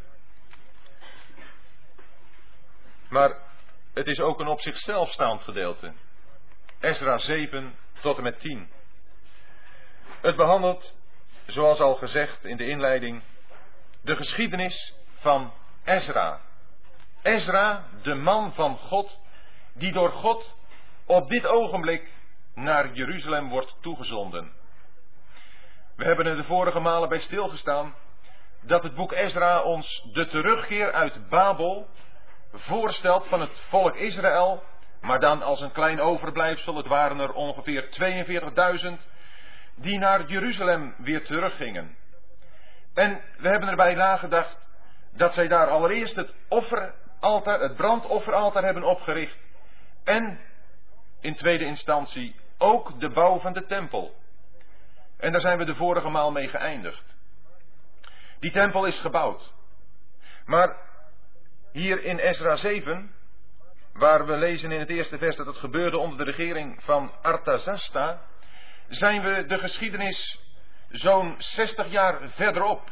Maar 3.09 3.41
het 3.93 4.07
is 4.07 4.19
ook 4.19 4.39
een 4.39 4.47
op 4.47 4.61
zichzelf 4.61 5.11
staand 5.11 5.41
gedeelte. 5.41 5.93
Ezra 6.79 7.17
7 7.17 7.75
tot 8.01 8.17
en 8.17 8.23
met 8.23 8.39
10. 8.39 8.69
Het 10.21 10.35
behandelt, 10.35 10.95
zoals 11.45 11.79
al 11.79 11.95
gezegd 11.95 12.45
in 12.45 12.57
de 12.57 12.67
inleiding, 12.67 13.23
de 14.01 14.15
geschiedenis 14.15 14.93
van 15.19 15.53
Ezra. 15.83 16.39
Ezra, 17.21 17.85
de 18.01 18.15
man 18.15 18.53
van 18.53 18.77
God, 18.77 19.19
die 19.73 19.91
door 19.91 20.11
God 20.11 20.55
op 21.05 21.29
dit 21.29 21.47
ogenblik 21.47 22.11
naar 22.55 22.93
Jeruzalem 22.93 23.49
wordt 23.49 23.75
toegezonden. 23.81 24.51
We 25.95 26.05
hebben 26.05 26.25
er 26.25 26.35
de 26.35 26.43
vorige 26.43 26.79
malen 26.79 27.09
bij 27.09 27.19
stilgestaan 27.19 27.95
dat 28.61 28.83
het 28.83 28.95
boek 28.95 29.11
Ezra 29.11 29.61
ons 29.61 30.09
de 30.13 30.27
terugkeer 30.27 30.91
uit 30.91 31.29
Babel 31.29 31.87
voorstelt 32.53 33.27
van 33.27 33.41
het 33.41 33.59
volk 33.69 33.95
Israël, 33.95 34.63
maar 35.01 35.19
dan 35.19 35.41
als 35.41 35.61
een 35.61 35.71
klein 35.71 36.01
overblijfsel. 36.01 36.75
Het 36.75 36.87
waren 36.87 37.19
er 37.19 37.31
ongeveer 37.31 37.89
42.000 38.99 39.05
die 39.75 39.99
naar 39.99 40.25
Jeruzalem 40.25 40.95
weer 40.97 41.25
teruggingen. 41.25 41.97
En 42.93 43.21
we 43.37 43.47
hebben 43.47 43.69
erbij 43.69 43.93
nagedacht 43.93 44.69
dat 45.11 45.33
zij 45.33 45.47
daar 45.47 45.67
allereerst 45.67 46.15
het 46.15 46.33
offeraltaar, 46.47 47.59
het 47.59 47.75
brandofferaltaar 47.75 48.63
hebben 48.63 48.83
opgericht. 48.83 49.37
En 50.03 50.39
in 51.19 51.35
tweede 51.35 51.65
instantie 51.65 52.35
ook 52.57 52.99
de 52.99 53.09
bouw 53.09 53.39
van 53.39 53.53
de 53.53 53.65
tempel. 53.65 54.15
En 55.17 55.31
daar 55.31 55.41
zijn 55.41 55.57
we 55.57 55.65
de 55.65 55.75
vorige 55.75 56.09
maal 56.09 56.31
mee 56.31 56.47
geëindigd. 56.47 57.03
Die 58.39 58.51
tempel 58.51 58.85
is 58.85 58.99
gebouwd. 58.99 59.53
Maar 60.45 60.75
hier 61.71 62.03
in 62.03 62.17
Ezra 62.17 62.55
7, 62.55 63.15
waar 63.93 64.25
we 64.25 64.37
lezen 64.37 64.71
in 64.71 64.79
het 64.79 64.89
eerste 64.89 65.17
vers 65.17 65.35
dat 65.35 65.45
het 65.45 65.57
gebeurde 65.57 65.97
onder 65.97 66.17
de 66.17 66.23
regering 66.31 66.83
van 66.83 67.11
Artazasta, 67.21 68.21
zijn 68.87 69.21
we 69.21 69.45
de 69.45 69.57
geschiedenis 69.57 70.39
zo'n 70.89 71.35
60 71.37 71.87
jaar 71.87 72.29
verderop. 72.29 72.89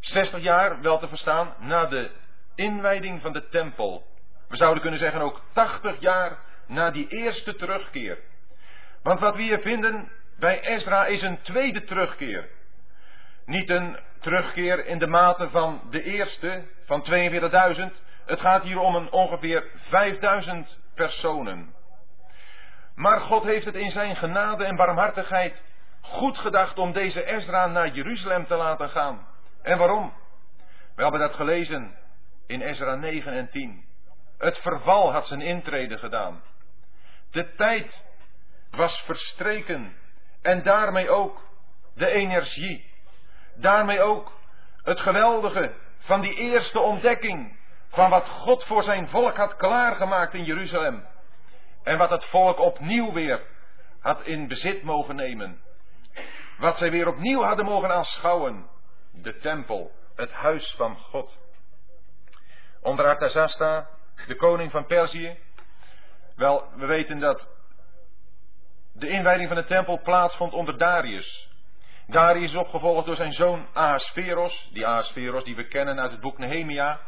60 0.00 0.40
jaar, 0.40 0.80
wel 0.80 0.98
te 0.98 1.08
verstaan, 1.08 1.54
na 1.58 1.86
de 1.86 2.10
inwijding 2.54 3.20
van 3.20 3.32
de 3.32 3.48
tempel. 3.48 4.06
We 4.48 4.56
zouden 4.56 4.82
kunnen 4.82 5.00
zeggen 5.00 5.20
ook 5.20 5.40
80 5.52 6.00
jaar 6.00 6.38
na 6.66 6.90
die 6.90 7.08
eerste 7.08 7.54
terugkeer. 7.54 8.18
Want 9.02 9.20
wat 9.20 9.36
we 9.36 9.42
hier 9.42 9.60
vinden 9.60 10.12
bij 10.38 10.60
Ezra 10.60 11.06
is 11.06 11.22
een 11.22 11.42
tweede 11.42 11.84
terugkeer. 11.84 12.48
Niet 13.44 13.70
een 13.70 13.98
terugkeer 14.20 14.86
in 14.86 14.98
de 14.98 15.06
mate 15.06 15.50
van 15.50 15.80
de 15.90 16.02
eerste, 16.02 16.64
van 16.84 17.06
42.000. 17.10 18.04
Het 18.26 18.40
gaat 18.40 18.62
hier 18.62 18.78
om 18.78 18.94
een 18.94 19.10
ongeveer 19.10 19.64
5000 19.76 20.78
personen. 20.94 21.74
Maar 22.94 23.20
God 23.20 23.42
heeft 23.42 23.64
het 23.64 23.74
in 23.74 23.90
zijn 23.90 24.16
genade 24.16 24.64
en 24.64 24.76
barmhartigheid 24.76 25.62
goed 26.10 26.38
gedacht 26.38 26.78
om 26.78 26.92
deze 26.92 27.24
Ezra 27.24 27.66
naar 27.66 27.88
Jeruzalem 27.88 28.46
te 28.46 28.56
laten 28.56 28.88
gaan. 28.88 29.26
En 29.62 29.78
waarom? 29.78 30.12
We 30.94 31.02
hebben 31.02 31.20
dat 31.20 31.34
gelezen 31.34 31.96
in 32.46 32.60
Ezra 32.60 32.94
9 32.94 33.32
en 33.32 33.50
10. 33.50 33.84
Het 34.38 34.58
verval 34.58 35.12
had 35.12 35.26
zijn 35.26 35.40
intrede 35.40 35.98
gedaan. 35.98 36.42
De 37.30 37.54
tijd 37.54 38.04
was 38.70 39.00
verstreken 39.00 39.96
en 40.42 40.62
daarmee 40.62 41.10
ook 41.10 41.42
de 41.94 42.10
energie. 42.10 42.90
Daarmee 43.54 44.00
ook 44.00 44.32
het 44.82 45.00
geweldige 45.00 45.74
van 45.98 46.20
die 46.20 46.34
eerste 46.34 46.80
ontdekking 46.80 47.58
van 47.88 48.10
wat 48.10 48.28
God 48.28 48.64
voor 48.64 48.82
zijn 48.82 49.08
volk 49.08 49.36
had 49.36 49.56
klaargemaakt 49.56 50.34
in 50.34 50.44
Jeruzalem. 50.44 51.06
En 51.82 51.98
wat 51.98 52.10
het 52.10 52.24
volk 52.24 52.58
opnieuw 52.58 53.12
weer 53.12 53.42
had 54.00 54.22
in 54.22 54.48
bezit 54.48 54.82
mogen 54.82 55.16
nemen. 55.16 55.60
Wat 56.58 56.78
zij 56.78 56.90
weer 56.90 57.08
opnieuw 57.08 57.42
hadden 57.42 57.64
mogen 57.64 57.90
aanschouwen. 57.90 58.66
De 59.12 59.36
tempel, 59.36 59.92
het 60.14 60.32
huis 60.32 60.74
van 60.76 60.96
God. 60.96 61.38
Onder 62.82 63.06
Artazasta, 63.06 63.88
de 64.26 64.36
koning 64.36 64.70
van 64.70 64.86
Perzië. 64.86 65.38
Wel, 66.36 66.68
we 66.76 66.86
weten 66.86 67.18
dat 67.18 67.48
de 68.92 69.08
inwijding 69.08 69.48
van 69.48 69.56
de 69.56 69.64
tempel 69.64 70.00
plaatsvond 70.02 70.52
onder 70.52 70.78
Darius. 70.78 71.48
Darius 72.06 72.50
is 72.50 72.56
opgevolgd 72.56 73.06
door 73.06 73.16
zijn 73.16 73.32
zoon 73.32 73.66
Ahasveros, 73.72 74.70
die 74.72 74.86
Ahasveros 74.86 75.44
die 75.44 75.56
we 75.56 75.68
kennen 75.68 76.00
uit 76.00 76.10
het 76.10 76.20
boek 76.20 76.38
Nehemia, 76.38 77.00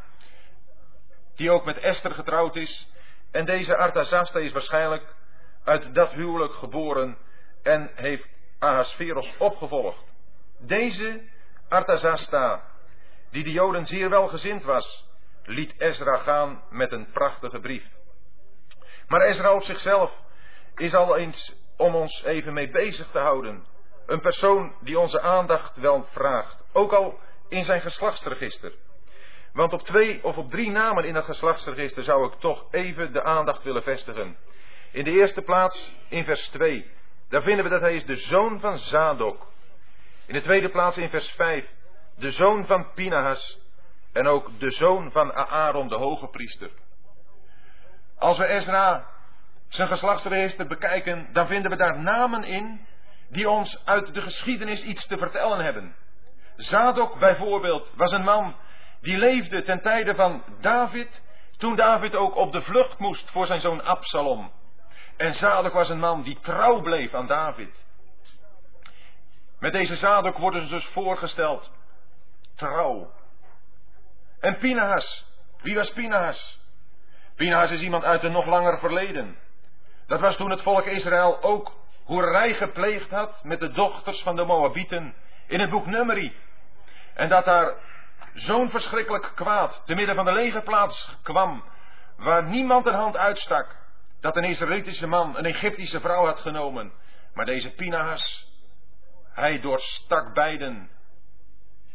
die 1.37 1.50
ook 1.50 1.64
met 1.64 1.78
Esther 1.78 2.11
getrouwd 2.11 2.57
is. 2.57 2.88
En 3.31 3.45
deze 3.45 3.76
Artazasta 3.76 4.38
is 4.38 4.52
waarschijnlijk 4.52 5.14
uit 5.64 5.95
dat 5.95 6.12
huwelijk 6.12 6.52
geboren 6.52 7.19
en 7.62 7.90
heeft 7.95 8.28
Ahasveros 8.59 9.35
opgevolgd. 9.38 10.05
Deze 10.59 11.21
Artazasta, 11.69 12.62
die 13.31 13.45
de 13.45 13.50
Joden 13.50 13.87
zeer 13.87 14.11
welgezind 14.11 14.65
was, 14.65 15.07
liet 15.45 15.81
Ezra 15.81 16.17
gaan 16.17 16.62
met 16.71 16.93
een 16.93 17.11
prachtige 17.12 17.61
brief. 17.61 17.85
Maar 19.07 19.21
Ezra 19.21 19.55
op 19.55 19.62
zichzelf 19.62 20.12
is 20.75 20.95
al 20.95 21.17
eens 21.17 21.55
om 21.77 21.95
ons 21.95 22.23
even 22.25 22.53
mee 22.53 22.71
bezig 22.71 23.11
te 23.11 23.19
houden. 23.19 23.67
Een 24.07 24.21
persoon 24.21 24.75
die 24.81 24.99
onze 24.99 25.21
aandacht 25.21 25.77
wel 25.77 26.07
vraagt, 26.11 26.65
ook 26.73 26.93
al 26.93 27.19
in 27.49 27.65
zijn 27.65 27.81
geslachtsregister. 27.81 28.73
Want 29.53 29.73
op 29.73 29.83
twee 29.83 30.25
of 30.25 30.37
op 30.37 30.50
drie 30.50 30.71
namen 30.71 31.05
in 31.05 31.15
dat 31.15 31.25
geslachtsregister 31.25 32.05
zou 32.05 32.27
ik 32.27 32.38
toch 32.38 32.65
even 32.71 33.12
de 33.12 33.23
aandacht 33.23 33.62
willen 33.62 33.83
vestigen. 33.83 34.37
In 34.93 35.05
de 35.05 35.11
eerste 35.11 35.43
plaats 35.43 35.95
in 36.09 36.25
vers 36.25 36.49
2. 36.49 36.91
Daar 37.29 37.43
vinden 37.43 37.65
we 37.65 37.71
dat 37.71 37.81
hij 37.81 37.95
is 37.95 38.05
de 38.05 38.17
zoon 38.17 38.61
van 38.61 38.79
Zadok. 38.79 39.47
In 40.27 40.35
de 40.35 40.43
tweede 40.43 40.69
plaats 40.69 40.97
in 40.97 41.11
vers 41.11 41.31
5. 41.31 41.65
De 42.17 42.31
zoon 42.31 42.67
van 42.67 42.93
Pinahas. 42.95 43.59
En 44.13 44.27
ook 44.27 44.59
de 44.59 44.71
zoon 44.71 45.11
van 45.11 45.33
Aaron, 45.33 45.89
de 45.89 45.95
hoge 45.95 46.27
priester. 46.29 46.71
Als 48.19 48.39
we 48.39 48.47
Ezra 48.47 49.07
zijn 49.69 49.89
geslachtsregister 49.89 50.67
bekijken, 50.67 51.29
dan 51.33 51.47
vinden 51.47 51.71
we 51.71 51.77
daar 51.77 52.01
namen 52.01 52.45
in 52.45 52.87
die 53.31 53.51
ons 53.51 53.85
uit 53.85 54.15
de 54.15 54.23
geschiedenis 54.23 54.83
iets 54.83 55.07
te 55.07 55.19
vertellen 55.19 55.65
hebben. 55.65 55.97
Zadok 56.57 57.19
bijvoorbeeld 57.19 57.93
was 57.97 58.13
een 58.13 58.25
man 58.25 58.57
die 59.01 59.19
leefde 59.19 59.63
ten 59.63 59.83
tijde 59.83 60.15
van 60.15 60.45
David, 60.61 61.23
toen 61.57 61.77
David 61.77 62.15
ook 62.15 62.37
op 62.37 62.53
de 62.53 62.63
vlucht 62.63 62.99
moest 62.99 63.31
voor 63.31 63.47
zijn 63.47 63.61
zoon 63.61 63.85
Absalom. 63.85 64.53
En 65.19 65.35
Zadok 65.35 65.73
was 65.73 65.89
een 65.89 65.99
man 65.99 66.23
die 66.23 66.39
trouw 66.41 66.81
bleef 66.81 67.15
aan 67.15 67.27
David. 67.27 67.85
Met 69.59 69.73
deze 69.73 69.97
Zadok 69.97 70.39
worden 70.39 70.63
ze 70.63 70.69
dus 70.69 70.87
voorgesteld 70.87 71.71
trouw. 72.55 73.11
En 74.41 74.57
Pinahas, 74.57 75.27
wie 75.61 75.75
was 75.75 75.93
Pinahas? 75.93 76.61
Pinahas 77.35 77.71
is 77.71 77.81
iemand 77.81 78.05
uit 78.05 78.23
een 78.23 78.33
nog 78.33 78.47
langer 78.47 78.79
verleden. 78.79 79.39
Dat 80.07 80.21
was 80.21 80.37
toen 80.37 80.51
het 80.51 80.63
volk 80.63 80.85
Israël 80.85 81.43
ook 81.43 81.73
hoerij 82.05 82.55
gepleegd 82.55 83.11
had 83.11 83.45
met 83.45 83.61
de 83.61 83.71
dochters 83.71 84.23
van 84.23 84.37
de 84.37 84.45
Moabieten 84.45 85.15
in 85.47 85.61
het 85.61 85.71
boek 85.71 85.87
Numeri. 85.87 86.37
En 87.15 87.29
dat 87.29 87.45
daar 87.45 87.75
zo'n 88.35 88.71
verschrikkelijk 88.71 89.33
kwaad 89.35 89.83
te 89.87 89.95
midden 89.95 90.15
van 90.15 90.25
de 90.25 90.33
legerplaats 90.33 91.17
kwam, 91.23 91.65
waar 92.17 92.45
niemand 92.45 92.87
een 92.87 92.95
hand 92.95 93.17
uitstak, 93.17 93.77
dat 94.21 94.37
een 94.37 94.45
Israëlitische 94.45 95.07
man 95.07 95.37
een 95.37 95.45
Egyptische 95.45 96.01
vrouw 96.01 96.25
had 96.25 96.41
genomen. 96.41 96.93
Maar 97.35 97.47
deze 97.47 97.71
Pinahas, 97.71 98.53
hij 99.33 99.61
doorstak 99.61 100.35
beiden 100.35 100.91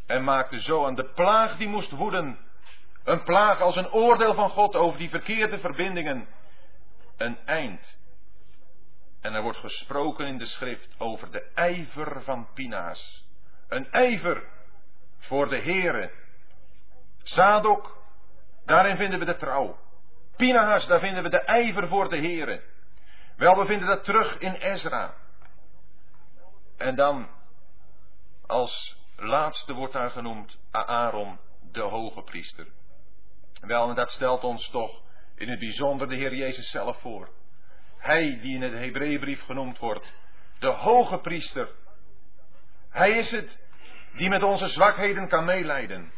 en 0.06 0.24
maakte 0.24 0.62
zo 0.62 0.86
aan 0.86 0.96
de 0.96 1.06
plaag 1.06 1.58
die 1.58 1.68
moest 1.68 1.92
woeden, 1.92 2.39
een 3.03 3.24
plaag 3.24 3.62
als 3.62 3.75
een 3.75 3.92
oordeel 3.92 4.34
van 4.34 4.50
God 4.50 4.75
over 4.75 4.98
die 4.98 5.10
verkeerde 5.10 5.60
verbindingen, 5.60 6.27
een 7.18 7.38
eind. 7.46 7.98
En 9.22 9.34
er 9.34 9.42
wordt 9.42 9.58
gesproken 9.58 10.27
in 10.27 10.38
de 10.38 10.46
schrift 10.46 10.96
over 10.98 11.32
de 11.32 11.51
ijver 11.53 12.24
van 12.24 12.48
Pinaas. 12.53 13.25
Een 13.68 13.92
ijver 13.92 14.44
voor 15.20 15.50
de 15.50 15.62
Here. 15.62 16.12
Zadok, 17.24 17.98
daarin 18.65 18.98
vinden 18.98 19.20
we 19.20 19.25
de 19.25 19.36
trouw. 19.36 19.77
Pinaas, 20.38 20.88
daar 20.88 21.00
vinden 21.00 21.24
we 21.24 21.30
de 21.30 21.42
ijver 21.42 21.88
voor 21.88 22.10
de 22.10 22.18
Here. 22.18 22.62
Wel, 23.36 23.56
we 23.56 23.66
vinden 23.66 23.88
dat 23.88 24.04
terug 24.04 24.38
in 24.38 24.54
Ezra. 24.54 25.13
En 26.78 26.96
dan, 26.96 27.30
als 28.48 28.98
laatste 29.16 29.74
wordt 29.74 29.94
daar 29.94 30.12
genoemd 30.12 30.58
Aaron, 30.72 31.40
de 31.72 31.82
hoge 31.82 32.22
priester. 32.22 32.68
Wel, 33.62 33.90
en 33.90 33.96
dat 33.96 34.12
stelt 34.12 34.44
ons 34.44 34.70
toch 34.70 35.02
in 35.36 35.50
het 35.50 35.60
bijzonder 35.60 36.10
de 36.10 36.16
Heer 36.16 36.36
Jezus 36.36 36.70
zelf 36.70 37.00
voor. 37.00 37.30
Hij 37.98 38.40
die 38.42 38.56
in 38.56 38.62
het 38.62 38.74
Hebreeënbrief 38.74 39.44
genoemd 39.44 39.80
wordt, 39.80 40.13
de 40.60 40.68
hoge 40.68 41.18
priester. 41.18 41.70
Hij 42.90 43.12
is 43.12 43.32
het 43.32 43.60
die 44.13 44.30
met 44.30 44.44
onze 44.44 44.70
zwakheden 44.70 45.28
kan 45.28 45.46
meeleiden. 45.46 46.12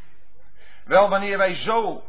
Wel, 0.85 1.09
wanneer 1.09 1.37
wij 1.37 1.55
zo 1.55 2.03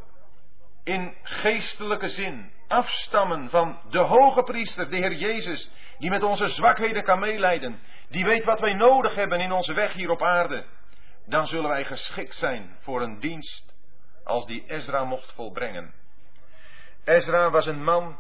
in 0.87 1.15
geestelijke 1.23 2.09
zin 2.09 2.53
afstammen 2.69 3.51
van 3.51 3.79
de 3.91 3.99
hoge 3.99 4.43
priester, 4.43 4.91
de 4.91 4.97
Heer 4.97 5.13
Jezus, 5.13 5.71
die 5.99 6.11
met 6.11 6.23
onze 6.23 6.49
zwakheden 6.49 7.05
kan 7.05 7.19
meeleiden, 7.19 7.81
die 8.09 8.25
weet 8.25 8.45
wat 8.45 8.61
wij 8.61 8.73
nodig 8.73 9.15
hebben 9.15 9.41
in 9.41 9.53
onze 9.53 9.73
weg 9.73 9.93
hier 9.93 10.11
op 10.11 10.23
aarde, 10.23 10.65
dan 11.25 11.47
zullen 11.47 11.71
wij 11.71 11.85
geschikt 11.85 12.37
zijn 12.37 12.77
voor 12.81 13.03
een 13.03 13.21
dienst 13.21 13.75
als 14.25 14.47
die 14.47 14.65
Ezra 14.67 15.05
mocht 15.05 15.33
volbrengen. 15.33 15.95
Ezra 17.05 17.51
was 17.51 17.67
een 17.67 17.85
man 17.85 18.19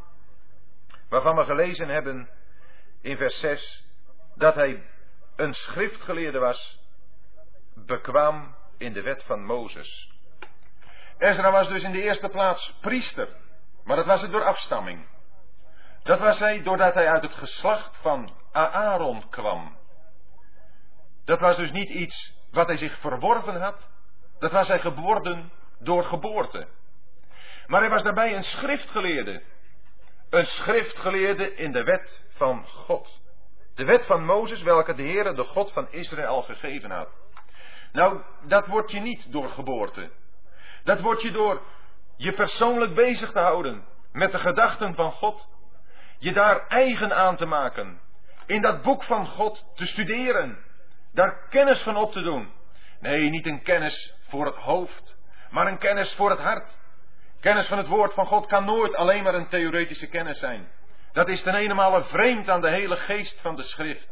waarvan 1.09 1.37
we 1.37 1.45
gelezen 1.45 1.89
hebben 1.89 2.29
in 3.01 3.17
vers 3.17 3.41
6 3.41 3.85
dat 4.35 4.55
hij 4.55 4.83
een 5.37 5.55
schriftgeleerde 5.55 6.39
was, 6.39 6.81
bekwaam 7.75 8.55
in 8.79 8.93
de 8.93 9.03
wet 9.03 9.23
van 9.25 9.45
Mozes. 9.45 10.16
Ezra 11.19 11.51
was 11.51 11.69
dus 11.69 11.83
in 11.83 11.93
de 11.93 12.03
eerste 12.03 12.29
plaats 12.29 12.77
priester, 12.81 13.29
maar 13.85 13.97
dat 13.97 14.07
was 14.07 14.23
het 14.23 14.31
door 14.31 14.45
afstamming. 14.45 15.07
Dat 16.03 16.19
was 16.19 16.39
hij 16.39 16.63
doordat 16.63 16.95
hij 16.95 17.09
uit 17.09 17.23
het 17.23 17.35
geslacht 17.35 17.97
van 17.97 18.33
Aaron 18.53 19.29
kwam. 19.29 19.77
Dat 21.25 21.41
was 21.41 21.57
dus 21.57 21.71
niet 21.71 21.89
iets 21.89 22.37
wat 22.51 22.67
hij 22.67 22.77
zich 22.77 22.99
verworven 22.99 23.61
had, 23.61 23.89
dat 24.39 24.53
was 24.53 24.69
hij 24.69 24.79
geworden 24.79 25.53
door 25.79 26.05
geboorte. 26.05 26.69
Maar 27.67 27.81
hij 27.81 27.91
was 27.91 28.03
daarbij 28.03 28.37
een 28.37 28.43
schriftgeleerde. 28.43 29.43
Een 30.31 30.47
schriftgeleerde 30.47 31.55
in 31.55 31.73
de 31.73 31.83
wet 31.83 32.23
van 32.29 32.67
God. 32.67 33.21
De 33.75 33.85
wet 33.85 34.07
van 34.07 34.25
Mozes, 34.25 34.63
welke 34.63 34.95
de 34.95 35.03
Heere, 35.03 35.35
de 35.35 35.45
God 35.45 35.73
van 35.73 35.91
Israël, 35.91 36.43
gegeven 36.43 36.91
had. 36.91 37.09
Nou, 37.93 38.23
dat 38.47 38.67
wordt 38.67 38.91
je 38.91 39.01
niet 39.01 39.33
door 39.33 39.49
geboorte. 39.49 40.11
Dat 40.87 41.01
wordt 41.01 41.23
je 41.23 41.31
door 41.31 41.63
je 42.17 42.33
persoonlijk 42.33 42.95
bezig 42.95 43.33
te 43.33 43.39
houden 43.39 43.85
met 44.13 44.33
de 44.33 44.39
gedachten 44.39 44.95
van 44.95 45.13
God. 45.13 45.49
Je 46.19 46.33
daar 46.33 46.67
eigen 46.67 47.17
aan 47.17 47.37
te 47.37 47.47
maken. 47.47 48.01
In 48.47 48.63
dat 48.63 48.83
boek 48.83 49.03
van 49.03 49.27
God 49.27 49.65
te 49.75 49.87
studeren. 49.87 50.59
Daar 51.13 51.49
kennis 51.49 51.83
van 51.83 51.97
op 51.97 52.13
te 52.13 52.21
doen. 52.21 52.53
Nee, 53.01 53.31
niet 53.31 53.47
een 53.47 53.63
kennis 53.63 54.15
voor 54.29 54.47
het 54.47 54.55
hoofd, 54.55 55.17
maar 55.51 55.67
een 55.67 55.79
kennis 55.79 56.15
voor 56.15 56.31
het 56.31 56.41
hart. 56.41 56.79
Kennis 57.41 57.67
van 57.67 57.79
het 57.79 57.87
woord 57.87 58.15
van 58.15 58.27
God 58.27 58.47
kan 58.47 58.65
nooit 58.65 58.95
alleen 58.95 59.23
maar 59.23 59.35
een 59.35 59.49
theoretische 59.49 60.09
kennis 60.09 60.39
zijn. 60.39 60.69
Dat 61.13 61.29
is 61.29 61.43
ten 61.43 61.55
ene 61.55 62.05
vreemd 62.05 62.49
aan 62.49 62.61
de 62.61 62.71
hele 62.71 62.97
geest 62.97 63.41
van 63.41 63.57
de 63.57 63.63
schrift. 63.63 64.09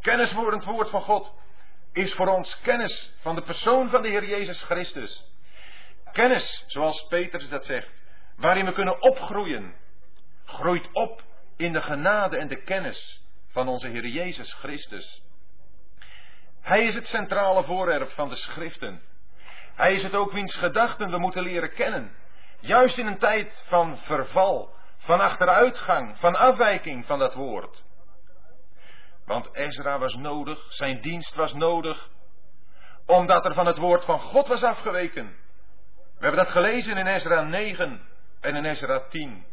Kennis 0.00 0.32
voor 0.32 0.52
het 0.52 0.64
woord 0.64 0.90
van 0.90 1.02
God 1.02 1.34
is 1.92 2.14
voor 2.14 2.28
ons 2.28 2.60
kennis 2.60 3.14
van 3.20 3.34
de 3.34 3.42
persoon 3.42 3.90
van 3.90 4.02
de 4.02 4.08
Heer 4.08 4.24
Jezus 4.24 4.62
Christus. 4.62 5.36
Kennis, 6.18 6.64
zoals 6.66 7.06
Petrus 7.08 7.48
dat 7.48 7.64
zegt, 7.64 7.88
waarin 8.36 8.64
we 8.64 8.72
kunnen 8.72 9.02
opgroeien. 9.02 9.74
Groeit 10.44 10.88
op 10.92 11.22
in 11.56 11.72
de 11.72 11.80
genade 11.80 12.36
en 12.36 12.48
de 12.48 12.62
kennis 12.62 13.22
van 13.48 13.68
onze 13.68 13.88
Heer 13.88 14.06
Jezus 14.06 14.52
Christus. 14.52 15.22
Hij 16.60 16.84
is 16.84 16.94
het 16.94 17.06
centrale 17.06 17.64
voorwerp 17.64 18.10
van 18.10 18.28
de 18.28 18.36
schriften. 18.36 19.02
Hij 19.74 19.92
is 19.92 20.02
het 20.02 20.14
ook 20.14 20.32
wiens 20.32 20.54
gedachten 20.54 21.10
we 21.10 21.18
moeten 21.18 21.42
leren 21.42 21.72
kennen. 21.72 22.16
Juist 22.60 22.98
in 22.98 23.06
een 23.06 23.18
tijd 23.18 23.64
van 23.66 23.98
verval, 23.98 24.74
van 24.98 25.20
achteruitgang, 25.20 26.18
van 26.18 26.36
afwijking 26.36 27.06
van 27.06 27.18
dat 27.18 27.34
woord. 27.34 27.84
Want 29.24 29.54
Ezra 29.54 29.98
was 29.98 30.14
nodig, 30.14 30.66
zijn 30.68 31.00
dienst 31.00 31.34
was 31.34 31.52
nodig, 31.52 32.08
omdat 33.06 33.44
er 33.44 33.54
van 33.54 33.66
het 33.66 33.78
woord 33.78 34.04
van 34.04 34.20
God 34.20 34.46
was 34.46 34.62
afgeweken. 34.62 35.46
We 36.18 36.24
hebben 36.26 36.44
dat 36.44 36.52
gelezen 36.52 36.96
in 36.96 37.06
Ezra 37.06 37.42
9 37.42 38.00
en 38.40 38.56
in 38.56 38.64
Ezra 38.64 39.00
10. 39.08 39.46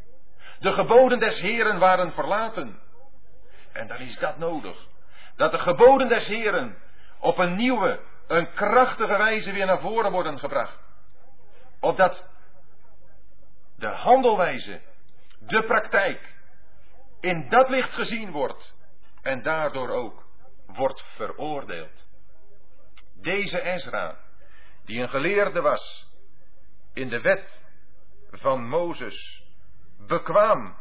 De 0.59 0.71
geboden 0.71 1.19
des 1.19 1.41
Heren 1.41 1.79
waren 1.79 2.13
verlaten. 2.13 2.79
En 3.71 3.87
dan 3.87 3.97
is 3.97 4.17
dat 4.17 4.37
nodig. 4.37 4.87
Dat 5.35 5.51
de 5.51 5.59
geboden 5.59 6.07
des 6.07 6.27
Heren 6.27 6.77
op 7.19 7.37
een 7.37 7.55
nieuwe, 7.55 7.99
een 8.27 8.53
krachtige 8.53 9.17
wijze 9.17 9.51
weer 9.51 9.65
naar 9.65 9.79
voren 9.79 10.11
worden 10.11 10.39
gebracht. 10.39 10.79
Opdat 11.79 12.27
de 13.75 13.87
handelwijze, 13.87 14.81
de 15.39 15.63
praktijk, 15.63 16.33
in 17.19 17.49
dat 17.49 17.69
licht 17.69 17.93
gezien 17.93 18.31
wordt 18.31 18.75
en 19.21 19.41
daardoor 19.41 19.89
ook 19.89 20.25
wordt 20.65 21.01
veroordeeld. 21.01 22.07
Deze 23.13 23.61
Ezra, 23.61 24.17
die 24.85 25.01
een 25.01 25.09
geleerde 25.09 25.61
was 25.61 26.04
in 26.95 27.09
de 27.09 27.21
wet 27.21 27.61
van 28.31 28.67
Mozes, 28.67 29.43
bekwaam, 29.97 30.77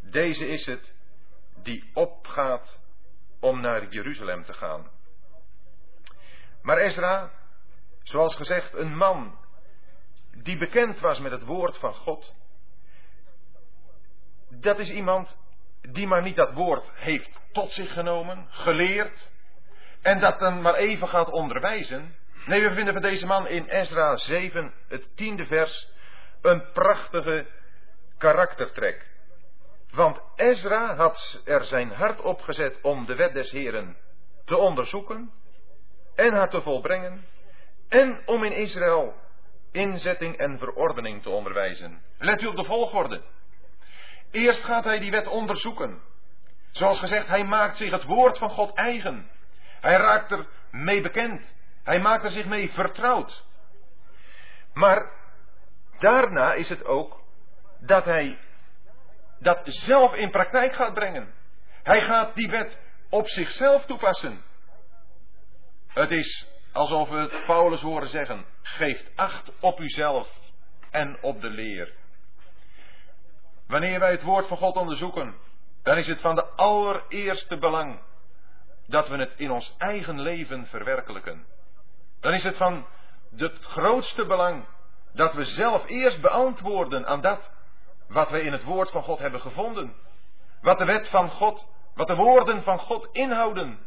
deze 0.00 0.46
is 0.46 0.66
het 0.66 0.94
die 1.62 1.90
opgaat 1.94 2.80
om 3.40 3.60
naar 3.60 3.88
Jeruzalem 3.88 4.44
te 4.44 4.52
gaan. 4.52 4.90
Maar 6.62 6.78
Ezra, 6.78 7.30
zoals 8.02 8.34
gezegd, 8.34 8.74
een 8.74 8.96
man 8.96 9.38
die 10.30 10.58
bekend 10.58 11.00
was 11.00 11.18
met 11.18 11.32
het 11.32 11.44
woord 11.44 11.78
van 11.78 11.94
God. 11.94 12.34
Dat 14.48 14.78
is 14.78 14.90
iemand 14.90 15.36
die 15.80 16.06
maar 16.06 16.22
niet 16.22 16.36
dat 16.36 16.52
woord 16.52 16.90
heeft 16.94 17.40
tot 17.52 17.72
zich 17.72 17.92
genomen, 17.92 18.46
geleerd, 18.50 19.32
en 20.02 20.20
dat 20.20 20.38
dan 20.38 20.62
maar 20.62 20.74
even 20.74 21.08
gaat 21.08 21.30
onderwijzen. 21.30 22.16
Nee, 22.46 22.68
we 22.68 22.74
vinden 22.74 22.92
van 22.92 23.02
deze 23.02 23.26
man 23.26 23.46
in 23.46 23.68
Ezra 23.68 24.16
7, 24.16 24.72
het 24.88 25.16
tiende 25.16 25.46
vers, 25.46 25.92
een 26.42 26.72
prachtige 26.72 27.46
karaktertrek. 28.18 29.06
Want 29.90 30.20
Ezra 30.36 30.94
had 30.94 31.42
er 31.44 31.64
zijn 31.64 31.90
hart 31.90 32.20
op 32.20 32.40
gezet 32.40 32.78
om 32.82 33.06
de 33.06 33.14
wet 33.14 33.34
des 33.34 33.50
Heren 33.50 33.96
te 34.44 34.56
onderzoeken 34.56 35.30
en 36.14 36.32
haar 36.32 36.50
te 36.50 36.62
volbrengen 36.62 37.24
en 37.88 38.22
om 38.26 38.44
in 38.44 38.52
Israël 38.52 39.14
inzetting 39.72 40.36
en 40.36 40.58
verordening 40.58 41.22
te 41.22 41.30
onderwijzen. 41.30 42.02
Let 42.18 42.42
u 42.42 42.46
op 42.46 42.56
de 42.56 42.64
volgorde. 42.64 43.22
Eerst 44.30 44.64
gaat 44.64 44.84
hij 44.84 44.98
die 44.98 45.10
wet 45.10 45.26
onderzoeken. 45.26 46.02
Zoals 46.70 46.98
gezegd, 46.98 47.26
hij 47.26 47.44
maakt 47.44 47.76
zich 47.76 47.90
het 47.90 48.04
woord 48.04 48.38
van 48.38 48.50
God 48.50 48.74
eigen. 48.74 49.30
Hij 49.80 49.96
raakt 49.96 50.30
er 50.30 50.46
mee 50.70 51.00
bekend. 51.00 51.42
Hij 51.90 52.00
maakt 52.00 52.24
er 52.24 52.30
zich 52.30 52.46
mee 52.46 52.70
vertrouwd. 52.72 53.44
Maar 54.72 55.12
daarna 55.98 56.52
is 56.52 56.68
het 56.68 56.84
ook 56.84 57.22
dat 57.80 58.04
hij 58.04 58.38
dat 59.38 59.60
zelf 59.64 60.14
in 60.14 60.30
praktijk 60.30 60.74
gaat 60.74 60.94
brengen. 60.94 61.34
Hij 61.82 62.00
gaat 62.00 62.34
die 62.34 62.50
wet 62.50 62.78
op 63.08 63.28
zichzelf 63.28 63.84
toepassen. 63.86 64.42
Het 65.86 66.10
is 66.10 66.46
alsof 66.72 67.08
we 67.08 67.16
het 67.16 67.44
Paulus 67.46 67.80
horen 67.80 68.08
zeggen: 68.08 68.44
geeft 68.62 69.16
acht 69.16 69.50
op 69.60 69.80
uzelf 69.80 70.28
en 70.90 71.22
op 71.22 71.40
de 71.40 71.50
leer. 71.50 71.92
Wanneer 73.66 74.00
wij 74.00 74.10
het 74.10 74.22
woord 74.22 74.46
van 74.46 74.56
God 74.56 74.76
onderzoeken, 74.76 75.34
dan 75.82 75.96
is 75.96 76.06
het 76.06 76.20
van 76.20 76.34
de 76.34 76.44
allereerste 76.44 77.56
belang 77.58 78.00
dat 78.86 79.08
we 79.08 79.16
het 79.16 79.32
in 79.36 79.50
ons 79.50 79.74
eigen 79.78 80.20
leven 80.20 80.66
verwerkelijken. 80.66 81.58
Dan 82.20 82.32
is 82.32 82.44
het 82.44 82.56
van 82.56 82.86
het 83.36 83.64
grootste 83.64 84.26
belang 84.26 84.64
dat 85.12 85.32
we 85.32 85.44
zelf 85.44 85.86
eerst 85.86 86.20
beantwoorden 86.20 87.06
aan 87.06 87.20
dat 87.20 87.50
wat 88.08 88.30
we 88.30 88.42
in 88.42 88.52
het 88.52 88.64
woord 88.64 88.90
van 88.90 89.02
God 89.02 89.18
hebben 89.18 89.40
gevonden. 89.40 89.94
Wat 90.60 90.78
de 90.78 90.84
wet 90.84 91.08
van 91.08 91.30
God, 91.30 91.66
wat 91.94 92.06
de 92.06 92.14
woorden 92.14 92.62
van 92.62 92.78
God 92.78 93.08
inhouden. 93.12 93.78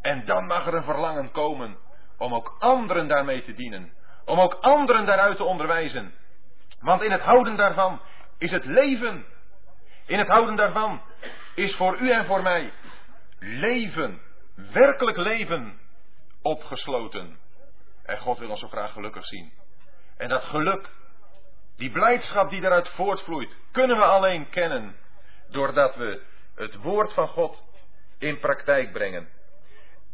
En 0.00 0.24
dan 0.24 0.46
mag 0.46 0.66
er 0.66 0.74
een 0.74 0.84
verlangen 0.84 1.30
komen 1.30 1.78
om 2.18 2.34
ook 2.34 2.56
anderen 2.58 3.08
daarmee 3.08 3.44
te 3.44 3.54
dienen. 3.54 3.92
Om 4.24 4.40
ook 4.40 4.54
anderen 4.54 5.06
daaruit 5.06 5.36
te 5.36 5.44
onderwijzen. 5.44 6.14
Want 6.80 7.02
in 7.02 7.10
het 7.10 7.20
houden 7.20 7.56
daarvan 7.56 8.00
is 8.38 8.50
het 8.50 8.64
leven. 8.64 9.24
In 10.06 10.18
het 10.18 10.28
houden 10.28 10.56
daarvan 10.56 11.00
is 11.54 11.76
voor 11.76 11.98
u 11.98 12.10
en 12.10 12.24
voor 12.24 12.42
mij 12.42 12.72
leven, 13.38 14.20
werkelijk 14.54 15.16
leven, 15.16 15.78
opgesloten. 16.46 17.38
En 18.02 18.18
God 18.18 18.38
wil 18.38 18.50
ons 18.50 18.60
zo 18.60 18.68
graag 18.68 18.92
gelukkig 18.92 19.26
zien. 19.26 19.52
En 20.16 20.28
dat 20.28 20.44
geluk, 20.44 20.88
die 21.76 21.90
blijdschap 21.90 22.50
die 22.50 22.60
daaruit 22.60 22.88
voortvloeit, 22.88 23.56
kunnen 23.72 23.96
we 23.96 24.04
alleen 24.04 24.48
kennen 24.48 24.96
doordat 25.48 25.96
we 25.96 26.22
het 26.54 26.76
woord 26.76 27.12
van 27.12 27.28
God 27.28 27.64
in 28.18 28.38
praktijk 28.38 28.92
brengen. 28.92 29.28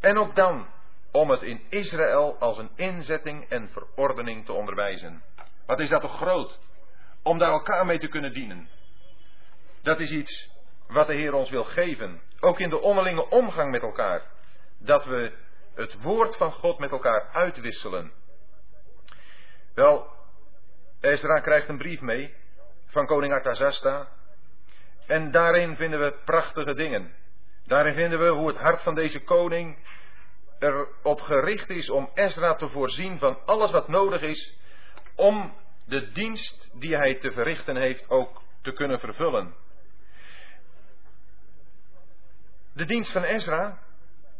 En 0.00 0.18
ook 0.18 0.36
dan 0.36 0.66
om 1.10 1.30
het 1.30 1.42
in 1.42 1.60
Israël 1.68 2.36
als 2.38 2.58
een 2.58 2.70
inzetting 2.76 3.48
en 3.48 3.70
verordening 3.70 4.44
te 4.44 4.52
onderwijzen. 4.52 5.22
Wat 5.66 5.80
is 5.80 5.88
dat 5.88 6.00
toch 6.00 6.16
groot? 6.16 6.58
Om 7.22 7.38
daar 7.38 7.50
elkaar 7.50 7.86
mee 7.86 7.98
te 7.98 8.08
kunnen 8.08 8.32
dienen. 8.32 8.68
Dat 9.82 10.00
is 10.00 10.10
iets 10.10 10.50
wat 10.88 11.06
de 11.06 11.14
Heer 11.14 11.34
ons 11.34 11.50
wil 11.50 11.64
geven. 11.64 12.20
Ook 12.40 12.60
in 12.60 12.68
de 12.68 12.80
onderlinge 12.80 13.28
omgang 13.28 13.70
met 13.70 13.82
elkaar. 13.82 14.22
Dat 14.78 15.04
we 15.04 15.32
het 15.74 16.02
woord 16.02 16.36
van 16.36 16.52
God 16.52 16.78
met 16.78 16.90
elkaar 16.90 17.28
uitwisselen. 17.32 18.12
Wel, 19.74 20.06
Ezra 21.00 21.40
krijgt 21.40 21.68
een 21.68 21.78
brief 21.78 22.00
mee 22.00 22.34
van 22.86 23.06
koning 23.06 23.32
Artazasta. 23.32 24.08
En 25.06 25.30
daarin 25.30 25.76
vinden 25.76 26.00
we 26.00 26.14
prachtige 26.24 26.74
dingen. 26.74 27.14
Daarin 27.66 27.94
vinden 27.94 28.18
we 28.18 28.28
hoe 28.28 28.48
het 28.48 28.56
hart 28.56 28.82
van 28.82 28.94
deze 28.94 29.24
koning 29.24 29.78
erop 30.58 31.20
gericht 31.20 31.70
is 31.70 31.90
om 31.90 32.10
Ezra 32.14 32.54
te 32.54 32.68
voorzien 32.68 33.18
van 33.18 33.38
alles 33.46 33.70
wat 33.70 33.88
nodig 33.88 34.22
is 34.22 34.56
om 35.14 35.54
de 35.84 36.12
dienst 36.12 36.70
die 36.72 36.96
hij 36.96 37.14
te 37.14 37.32
verrichten 37.32 37.76
heeft 37.76 38.10
ook 38.10 38.42
te 38.62 38.72
kunnen 38.72 38.98
vervullen. 38.98 39.54
De 42.72 42.84
dienst 42.84 43.12
van 43.12 43.22
Ezra 43.22 43.78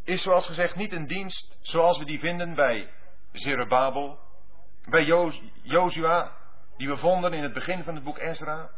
is 0.04 0.22
zoals 0.22 0.46
gezegd 0.46 0.76
niet 0.76 0.92
een 0.92 1.06
dienst 1.06 1.58
zoals 1.60 1.98
we 1.98 2.04
die 2.04 2.18
vinden 2.18 2.54
bij 2.54 2.90
Zerubbabel, 3.32 4.18
bij 4.84 5.04
Jozua, 5.62 6.32
die 6.76 6.88
we 6.88 6.96
vonden 6.96 7.32
in 7.32 7.42
het 7.42 7.52
begin 7.52 7.84
van 7.84 7.94
het 7.94 8.04
boek 8.04 8.18
Ezra. 8.18 8.70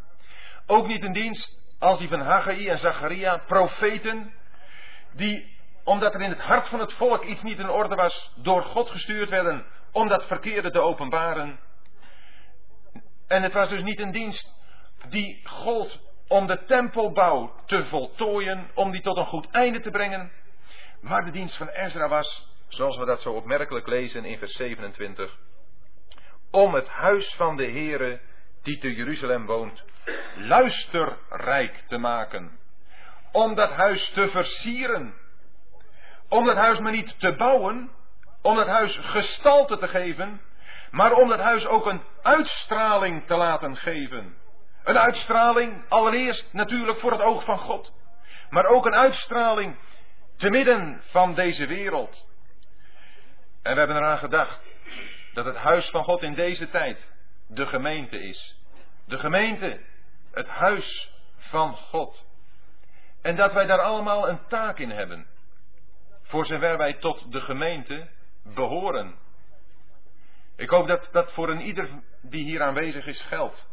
Ook 0.66 0.86
niet 0.86 1.02
een 1.02 1.12
dienst 1.12 1.62
als 1.78 1.98
die 1.98 2.08
van 2.08 2.20
Haggai 2.20 2.68
en 2.68 2.78
Zacharia, 2.78 3.36
profeten, 3.46 4.32
die, 5.12 5.56
omdat 5.84 6.14
er 6.14 6.20
in 6.20 6.30
het 6.30 6.40
hart 6.40 6.68
van 6.68 6.80
het 6.80 6.92
volk 6.92 7.24
iets 7.24 7.42
niet 7.42 7.58
in 7.58 7.70
orde 7.70 7.94
was, 7.94 8.32
door 8.36 8.62
God 8.62 8.90
gestuurd 8.90 9.28
werden 9.28 9.66
om 9.92 10.08
dat 10.08 10.26
verkeerde 10.26 10.70
te 10.70 10.80
openbaren. 10.80 11.58
En 13.28 13.42
het 13.42 13.52
was 13.52 13.68
dus 13.68 13.82
niet 13.82 14.00
een 14.00 14.10
dienst 14.10 14.54
die 15.08 15.40
gold 15.44 16.00
om 16.28 16.46
de 16.46 16.64
tempelbouw 16.64 17.54
te 17.66 17.84
voltooien, 17.84 18.70
om 18.74 18.90
die 18.90 19.00
tot 19.00 19.16
een 19.16 19.26
goed 19.26 19.50
einde 19.50 19.80
te 19.80 19.90
brengen. 19.90 20.32
Maar 21.04 21.24
de 21.24 21.30
dienst 21.30 21.56
van 21.56 21.68
Ezra 21.68 22.08
was, 22.08 22.48
zoals 22.68 22.96
we 22.96 23.04
dat 23.04 23.20
zo 23.20 23.32
opmerkelijk 23.32 23.86
lezen 23.86 24.24
in 24.24 24.38
vers 24.38 24.52
27, 24.52 25.38
om 26.50 26.74
het 26.74 26.88
huis 26.88 27.34
van 27.34 27.56
de 27.56 27.64
Heere, 27.64 28.20
die 28.62 28.78
te 28.78 28.94
Jeruzalem 28.94 29.46
woont, 29.46 29.84
luisterrijk 30.36 31.82
te 31.86 31.98
maken. 31.98 32.58
Om 33.32 33.54
dat 33.54 33.70
huis 33.70 34.10
te 34.10 34.28
versieren. 34.28 35.14
Om 36.28 36.46
dat 36.46 36.56
huis 36.56 36.78
maar 36.78 36.92
niet 36.92 37.18
te 37.18 37.34
bouwen, 37.36 37.90
om 38.42 38.56
dat 38.56 38.66
huis 38.66 38.98
gestalte 39.02 39.78
te 39.78 39.88
geven, 39.88 40.40
maar 40.90 41.12
om 41.12 41.28
dat 41.28 41.40
huis 41.40 41.66
ook 41.66 41.86
een 41.86 42.02
uitstraling 42.22 43.26
te 43.26 43.36
laten 43.36 43.76
geven. 43.76 44.36
Een 44.84 44.98
uitstraling 44.98 45.88
allereerst 45.88 46.52
natuurlijk 46.52 46.98
voor 46.98 47.12
het 47.12 47.22
oog 47.22 47.44
van 47.44 47.58
God, 47.58 47.92
maar 48.50 48.66
ook 48.66 48.86
een 48.86 48.94
uitstraling 48.94 49.76
te 50.36 50.50
midden 50.50 51.00
van 51.04 51.34
deze 51.34 51.66
wereld. 51.66 52.26
En 53.62 53.72
we 53.72 53.78
hebben 53.78 53.96
eraan 53.96 54.18
gedacht 54.18 54.60
dat 55.32 55.44
het 55.44 55.56
huis 55.56 55.90
van 55.90 56.04
God 56.04 56.22
in 56.22 56.34
deze 56.34 56.70
tijd 56.70 57.12
de 57.46 57.66
gemeente 57.66 58.18
is. 58.18 58.60
De 59.06 59.18
gemeente, 59.18 59.80
het 60.30 60.48
huis 60.48 61.12
van 61.36 61.76
God. 61.76 62.24
En 63.22 63.36
dat 63.36 63.52
wij 63.52 63.66
daar 63.66 63.80
allemaal 63.80 64.28
een 64.28 64.46
taak 64.48 64.78
in 64.78 64.90
hebben. 64.90 65.26
Voor 66.22 66.46
zover 66.46 66.76
wij 66.76 66.94
tot 66.94 67.32
de 67.32 67.40
gemeente 67.40 68.08
behoren. 68.42 69.14
Ik 70.56 70.68
hoop 70.68 70.86
dat 70.86 71.08
dat 71.12 71.32
voor 71.32 71.48
een 71.48 71.60
ieder 71.60 72.02
die 72.20 72.44
hier 72.44 72.62
aanwezig 72.62 73.06
is 73.06 73.22
geldt. 73.22 73.66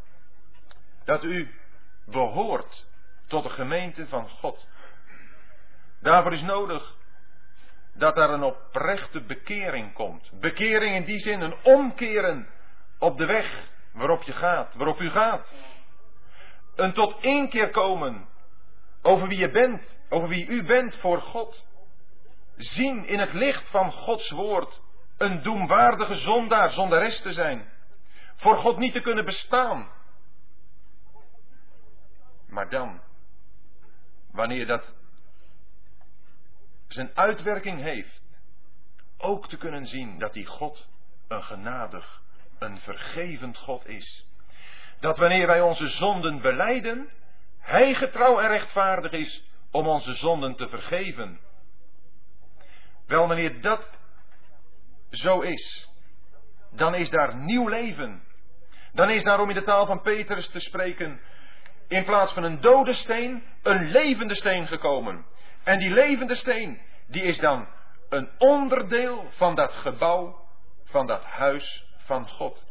Dat 1.06 1.24
u 1.24 1.60
behoort 2.06 2.88
tot 3.28 3.43
de 3.43 3.50
gemeente 3.50 4.08
van 4.08 4.30
God. 4.30 4.67
Daarvoor 6.02 6.34
is 6.34 6.42
nodig 6.42 6.96
dat 7.94 8.18
er 8.18 8.30
een 8.30 8.44
oprechte 8.44 9.22
bekering 9.22 9.94
komt. 9.94 10.32
Bekering 10.40 10.96
in 10.96 11.04
die 11.04 11.20
zin 11.20 11.42
een 11.42 11.56
omkeren 11.64 12.48
op 13.00 13.18
de 13.18 13.26
weg 13.26 13.70
waarop 13.94 14.24
je 14.24 14.34
gaat, 14.34 14.76
waarop 14.76 15.00
u 15.00 15.10
gaat. 15.10 15.54
Een 16.76 16.94
tot 16.94 17.22
één 17.22 17.50
keer 17.50 17.70
komen 17.70 18.30
over 19.02 19.28
wie 19.28 19.38
je 19.38 19.52
bent, 19.52 19.98
over 20.10 20.28
wie 20.28 20.48
u 20.48 20.64
bent 20.64 20.96
voor 20.96 21.22
God. 21.22 21.66
Zien 22.56 23.06
in 23.06 23.20
het 23.20 23.34
licht 23.34 23.70
van 23.70 23.92
Gods 23.92 24.30
woord 24.30 24.82
een 25.18 25.42
doemwaardige 25.42 26.16
zondaar, 26.16 26.70
zondares 26.70 27.22
te 27.22 27.32
zijn. 27.32 27.70
Voor 28.36 28.58
God 28.58 28.78
niet 28.78 28.94
te 28.94 29.02
kunnen 29.02 29.26
bestaan. 29.26 29.90
Maar 32.48 32.70
dan, 32.70 33.02
wanneer 34.32 34.68
dat 34.68 34.96
zijn 36.93 37.12
uitwerking 37.13 37.82
heeft, 37.82 38.21
ook 39.17 39.49
te 39.49 39.58
kunnen 39.58 39.86
zien 39.86 40.19
dat 40.19 40.34
die 40.34 40.45
God 40.45 40.89
een 41.27 41.43
genadig, 41.43 42.21
een 42.60 42.77
vergevend 42.77 43.58
God 43.58 43.88
is. 43.88 44.25
Dat 44.99 45.17
wanneer 45.17 45.47
wij 45.47 45.62
onze 45.62 45.88
zonden 45.88 46.41
beleiden, 46.41 47.10
Hij 47.60 47.93
getrouw 47.93 48.39
en 48.39 48.47
rechtvaardig 48.47 49.12
is 49.12 49.43
om 49.71 49.88
onze 49.88 50.13
zonden 50.13 50.56
te 50.56 50.67
vergeven. 50.67 51.39
Wel, 53.08 53.27
wanneer 53.27 53.62
dat 53.62 53.89
zo 55.12 55.39
is, 55.39 55.89
dan 56.71 56.95
is 56.95 57.10
daar 57.10 57.36
nieuw 57.36 57.67
leven. 57.67 58.23
Dan 58.93 59.10
is 59.10 59.23
daar, 59.23 59.39
om 59.39 59.49
in 59.49 59.56
de 59.56 59.63
taal 59.63 59.86
van 59.86 60.01
Petrus 60.01 60.47
te 60.47 60.60
spreken, 60.60 61.21
in 61.88 62.06
plaats 62.06 62.34
van 62.34 62.43
een 62.43 62.62
dode 62.62 62.93
steen, 62.93 63.43
een 63.63 63.89
levende 63.89 64.36
steen 64.36 64.67
gekomen. 64.67 65.25
En 65.63 65.80
die 65.80 65.89
levende 65.89 66.36
steen, 66.36 66.82
die 67.08 67.24
is 67.24 67.38
dan 67.38 67.67
een 68.10 68.30
onderdeel 68.38 69.26
van 69.30 69.56
dat 69.56 69.74
gebouw, 69.74 70.45
van 70.84 71.08
dat 71.08 71.24
huis 71.24 71.86
van 71.97 72.30
God. 72.30 72.65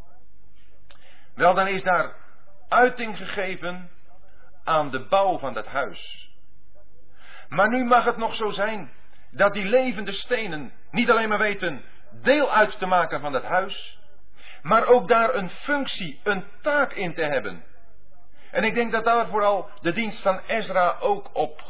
Wel, 1.35 1.55
dan 1.55 1.67
is 1.67 1.83
daar 1.83 2.15
uiting 2.69 3.17
gegeven 3.17 3.91
aan 4.65 4.91
de 4.91 5.07
bouw 5.07 5.39
van 5.39 5.55
dat 5.55 5.67
huis. 5.67 6.31
Maar 7.49 7.69
nu 7.69 7.85
mag 7.85 8.05
het 8.05 8.17
nog 8.17 8.35
zo 8.35 8.51
zijn 8.51 8.91
dat 9.31 9.53
die 9.53 9.65
levende 9.65 10.13
stenen 10.13 10.73
niet 10.91 11.11
alleen 11.11 11.29
maar 11.29 11.39
weten 11.39 11.85
deel 12.11 12.53
uit 12.53 12.79
te 12.79 12.87
maken 12.87 13.21
van 13.21 13.33
dat 13.33 13.45
huis, 13.45 13.99
maar 14.63 14.87
ook 14.87 15.09
daar 15.09 15.35
een 15.35 15.51
functie, 15.51 16.21
een 16.23 16.45
taak 16.63 16.93
in 16.93 17.15
te 17.15 17.23
hebben. 17.23 17.65
En 18.51 18.65
ik 18.65 18.75
denk 18.75 18.93
dat 18.93 19.05
daar 19.05 19.27
vooral 19.27 19.71
de 19.81 19.93
dienst 19.93 20.23
van 20.23 20.41
Ezra 20.47 20.97
ook 21.01 21.31
op 21.33 21.61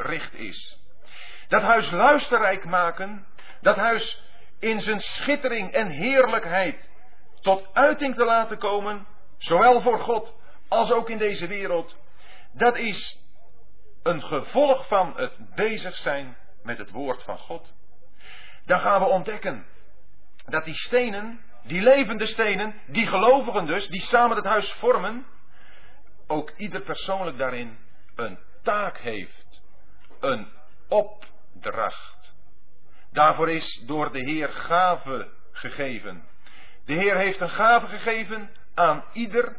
gericht 0.00 0.34
is. 0.34 0.78
Dat 1.48 1.62
huis 1.62 1.90
luisterrijk 1.90 2.64
maken, 2.64 3.26
dat 3.60 3.76
huis 3.76 4.22
in 4.58 4.80
zijn 4.80 5.00
schittering 5.00 5.72
en 5.72 5.88
heerlijkheid 5.90 6.90
tot 7.40 7.68
uiting 7.72 8.14
te 8.14 8.24
laten 8.24 8.58
komen, 8.58 9.06
zowel 9.38 9.80
voor 9.80 9.98
God 9.98 10.34
als 10.68 10.90
ook 10.90 11.10
in 11.10 11.18
deze 11.18 11.46
wereld, 11.46 11.96
dat 12.52 12.76
is 12.76 13.24
een 14.02 14.22
gevolg 14.22 14.86
van 14.86 15.12
het 15.16 15.54
bezig 15.54 15.94
zijn 15.94 16.36
met 16.62 16.78
het 16.78 16.90
woord 16.90 17.22
van 17.22 17.38
God. 17.38 17.74
Dan 18.64 18.80
gaan 18.80 19.00
we 19.00 19.06
ontdekken 19.06 19.66
dat 20.44 20.64
die 20.64 20.74
stenen, 20.74 21.40
die 21.62 21.82
levende 21.82 22.26
stenen, 22.26 22.74
die 22.86 23.06
gelovigen 23.06 23.66
dus, 23.66 23.88
die 23.88 24.00
samen 24.00 24.36
het 24.36 24.46
huis 24.46 24.72
vormen, 24.72 25.26
ook 26.26 26.52
ieder 26.56 26.80
persoonlijk 26.80 27.38
daarin 27.38 27.78
een 28.14 28.38
taak 28.62 28.98
heeft, 28.98 29.39
een 30.20 30.48
opdracht. 30.88 32.34
Daarvoor 33.12 33.50
is 33.50 33.82
door 33.86 34.12
de 34.12 34.18
Heer 34.18 34.48
gave 34.48 35.28
gegeven. 35.52 36.24
De 36.84 36.94
Heer 36.94 37.16
heeft 37.16 37.40
een 37.40 37.48
gave 37.48 37.86
gegeven 37.86 38.50
aan 38.74 39.04
ieder 39.12 39.56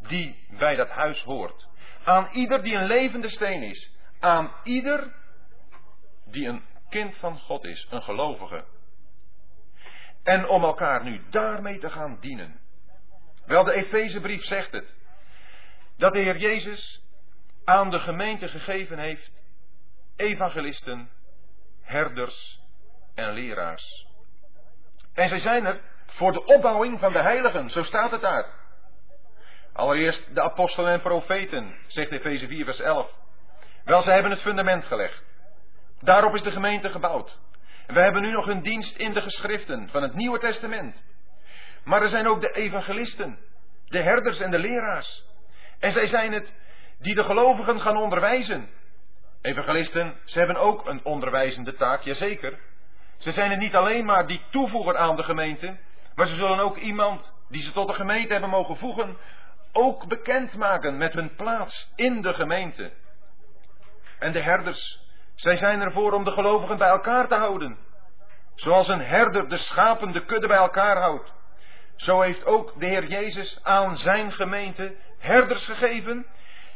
die 0.00 0.46
bij 0.58 0.74
dat 0.76 0.88
huis 0.88 1.22
hoort. 1.22 1.68
Aan 2.04 2.28
ieder 2.32 2.62
die 2.62 2.74
een 2.74 2.86
levende 2.86 3.28
steen 3.28 3.62
is. 3.62 3.92
Aan 4.20 4.52
ieder 4.62 5.14
die 6.24 6.48
een 6.48 6.62
kind 6.88 7.16
van 7.16 7.38
God 7.38 7.64
is, 7.64 7.86
een 7.90 8.02
gelovige. 8.02 8.64
En 10.22 10.48
om 10.48 10.64
elkaar 10.64 11.04
nu 11.04 11.22
daarmee 11.30 11.78
te 11.78 11.90
gaan 11.90 12.18
dienen. 12.20 12.60
Wel, 13.46 13.64
de 13.64 13.72
Efezebrief 13.72 14.44
zegt 14.44 14.72
het. 14.72 14.94
Dat 15.96 16.12
de 16.12 16.18
Heer 16.18 16.36
Jezus 16.36 17.02
aan 17.64 17.90
de 17.90 17.98
gemeente 17.98 18.48
gegeven 18.48 18.98
heeft 18.98 19.30
evangelisten, 20.16 21.10
herders 21.82 22.60
en 23.14 23.32
leraars. 23.32 24.06
En 25.14 25.28
zij 25.28 25.38
zijn 25.38 25.64
er 25.64 25.80
voor 26.06 26.32
de 26.32 26.44
opbouwing 26.44 27.00
van 27.00 27.12
de 27.12 27.22
heiligen, 27.22 27.70
zo 27.70 27.82
staat 27.82 28.10
het 28.10 28.20
daar. 28.20 28.46
Allereerst 29.72 30.34
de 30.34 30.42
apostelen 30.42 30.92
en 30.92 31.00
profeten, 31.00 31.74
zegt 31.86 32.10
Efeze 32.10 32.46
4 32.46 32.64
vers 32.64 32.80
11. 32.80 33.10
Wel, 33.84 34.00
zij 34.00 34.12
hebben 34.14 34.32
het 34.32 34.40
fundament 34.40 34.84
gelegd. 34.84 35.22
Daarop 36.00 36.34
is 36.34 36.42
de 36.42 36.50
gemeente 36.50 36.90
gebouwd. 36.90 37.38
We 37.86 38.00
hebben 38.00 38.22
nu 38.22 38.30
nog 38.30 38.48
een 38.48 38.62
dienst 38.62 38.96
in 38.96 39.12
de 39.12 39.20
geschriften 39.20 39.88
van 39.88 40.02
het 40.02 40.14
Nieuwe 40.14 40.38
Testament. 40.38 41.04
Maar 41.84 42.02
er 42.02 42.08
zijn 42.08 42.26
ook 42.26 42.40
de 42.40 42.50
evangelisten, 42.50 43.38
de 43.88 44.02
herders 44.02 44.40
en 44.40 44.50
de 44.50 44.58
leraars. 44.58 45.24
En 45.78 45.90
zij 45.90 46.06
zijn 46.06 46.32
het 46.32 46.54
die 46.98 47.14
de 47.14 47.24
gelovigen 47.24 47.80
gaan 47.80 47.96
onderwijzen. 47.96 48.68
Evangelisten, 49.44 50.14
ze 50.24 50.38
hebben 50.38 50.56
ook 50.56 50.86
een 50.86 51.04
onderwijzende 51.04 51.74
taak, 51.74 52.02
jazeker. 52.02 52.58
Ze 53.16 53.32
zijn 53.32 53.50
het 53.50 53.58
niet 53.58 53.74
alleen 53.74 54.04
maar 54.04 54.26
die 54.26 54.42
toevoegen 54.50 54.98
aan 54.98 55.16
de 55.16 55.22
gemeente, 55.22 55.76
maar 56.14 56.26
ze 56.26 56.34
zullen 56.34 56.58
ook 56.58 56.76
iemand 56.76 57.32
die 57.48 57.62
ze 57.62 57.72
tot 57.72 57.86
de 57.86 57.94
gemeente 57.94 58.32
hebben 58.32 58.50
mogen 58.50 58.76
voegen, 58.76 59.16
ook 59.72 60.06
bekendmaken 60.08 60.96
met 60.96 61.12
hun 61.12 61.34
plaats 61.34 61.92
in 61.96 62.22
de 62.22 62.34
gemeente. 62.34 62.92
En 64.18 64.32
de 64.32 64.42
herders, 64.42 65.00
zij 65.34 65.56
zijn 65.56 65.80
ervoor 65.80 66.12
om 66.12 66.24
de 66.24 66.32
gelovigen 66.32 66.78
bij 66.78 66.88
elkaar 66.88 67.28
te 67.28 67.34
houden. 67.34 67.78
Zoals 68.54 68.88
een 68.88 69.04
herder 69.04 69.48
de 69.48 69.56
schapen 69.56 70.12
de 70.12 70.24
kudde 70.24 70.46
bij 70.46 70.56
elkaar 70.56 70.96
houdt. 70.96 71.32
Zo 71.96 72.20
heeft 72.20 72.46
ook 72.46 72.80
de 72.80 72.86
Heer 72.86 73.06
Jezus 73.06 73.60
aan 73.62 73.96
zijn 73.96 74.32
gemeente 74.32 74.96
herders 75.18 75.66
gegeven, 75.66 76.26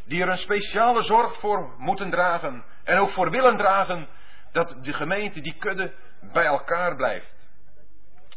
die 0.08 0.22
er 0.22 0.28
een 0.28 0.38
speciale 0.38 1.02
zorg 1.02 1.38
voor 1.38 1.74
moeten 1.78 2.10
dragen 2.10 2.64
en 2.84 2.98
ook 2.98 3.10
voor 3.10 3.30
willen 3.30 3.56
dragen 3.56 4.08
dat 4.52 4.76
de 4.82 4.92
gemeente, 4.92 5.40
die 5.40 5.54
kudde, 5.58 5.92
bij 6.32 6.44
elkaar 6.44 6.96
blijft. 6.96 7.36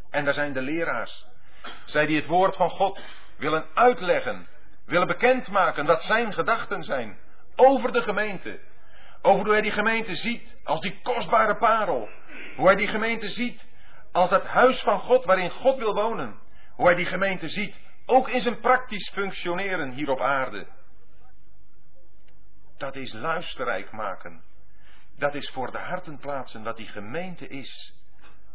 En 0.09 0.25
daar 0.25 0.33
zijn 0.33 0.53
de 0.53 0.61
leraars. 0.61 1.25
Zij 1.85 2.05
die 2.05 2.15
het 2.15 2.27
woord 2.27 2.55
van 2.55 2.69
God 2.69 2.99
willen 3.37 3.65
uitleggen, 3.73 4.47
willen 4.85 5.07
bekendmaken 5.07 5.85
dat 5.85 6.03
zijn 6.03 6.33
gedachten 6.33 6.83
zijn 6.83 7.17
over 7.55 7.91
de 7.91 8.01
gemeente. 8.01 8.59
Over 9.21 9.43
hoe 9.43 9.53
hij 9.53 9.61
die 9.61 9.71
gemeente 9.71 10.15
ziet 10.15 10.57
als 10.63 10.79
die 10.79 10.99
kostbare 11.03 11.57
parel. 11.57 12.09
Hoe 12.55 12.65
hij 12.65 12.75
die 12.75 12.87
gemeente 12.87 13.27
ziet 13.27 13.67
als 14.11 14.29
dat 14.29 14.43
huis 14.45 14.79
van 14.79 14.99
God 14.99 15.25
waarin 15.25 15.51
God 15.51 15.77
wil 15.77 15.93
wonen. 15.93 16.39
Hoe 16.75 16.85
hij 16.85 16.95
die 16.95 17.05
gemeente 17.05 17.49
ziet, 17.49 17.79
ook 18.05 18.29
in 18.29 18.39
zijn 18.39 18.59
praktisch 18.59 19.09
functioneren 19.09 19.91
hier 19.91 20.09
op 20.09 20.21
aarde. 20.21 20.67
Dat 22.81 22.95
is 22.95 23.13
luisterrijk 23.13 23.91
maken. 23.91 24.43
Dat 25.17 25.35
is 25.35 25.49
voor 25.49 25.71
de 25.71 25.77
harten 25.77 26.17
plaatsen 26.17 26.63
wat 26.63 26.77
die 26.77 26.87
gemeente 26.87 27.47
is. 27.47 27.93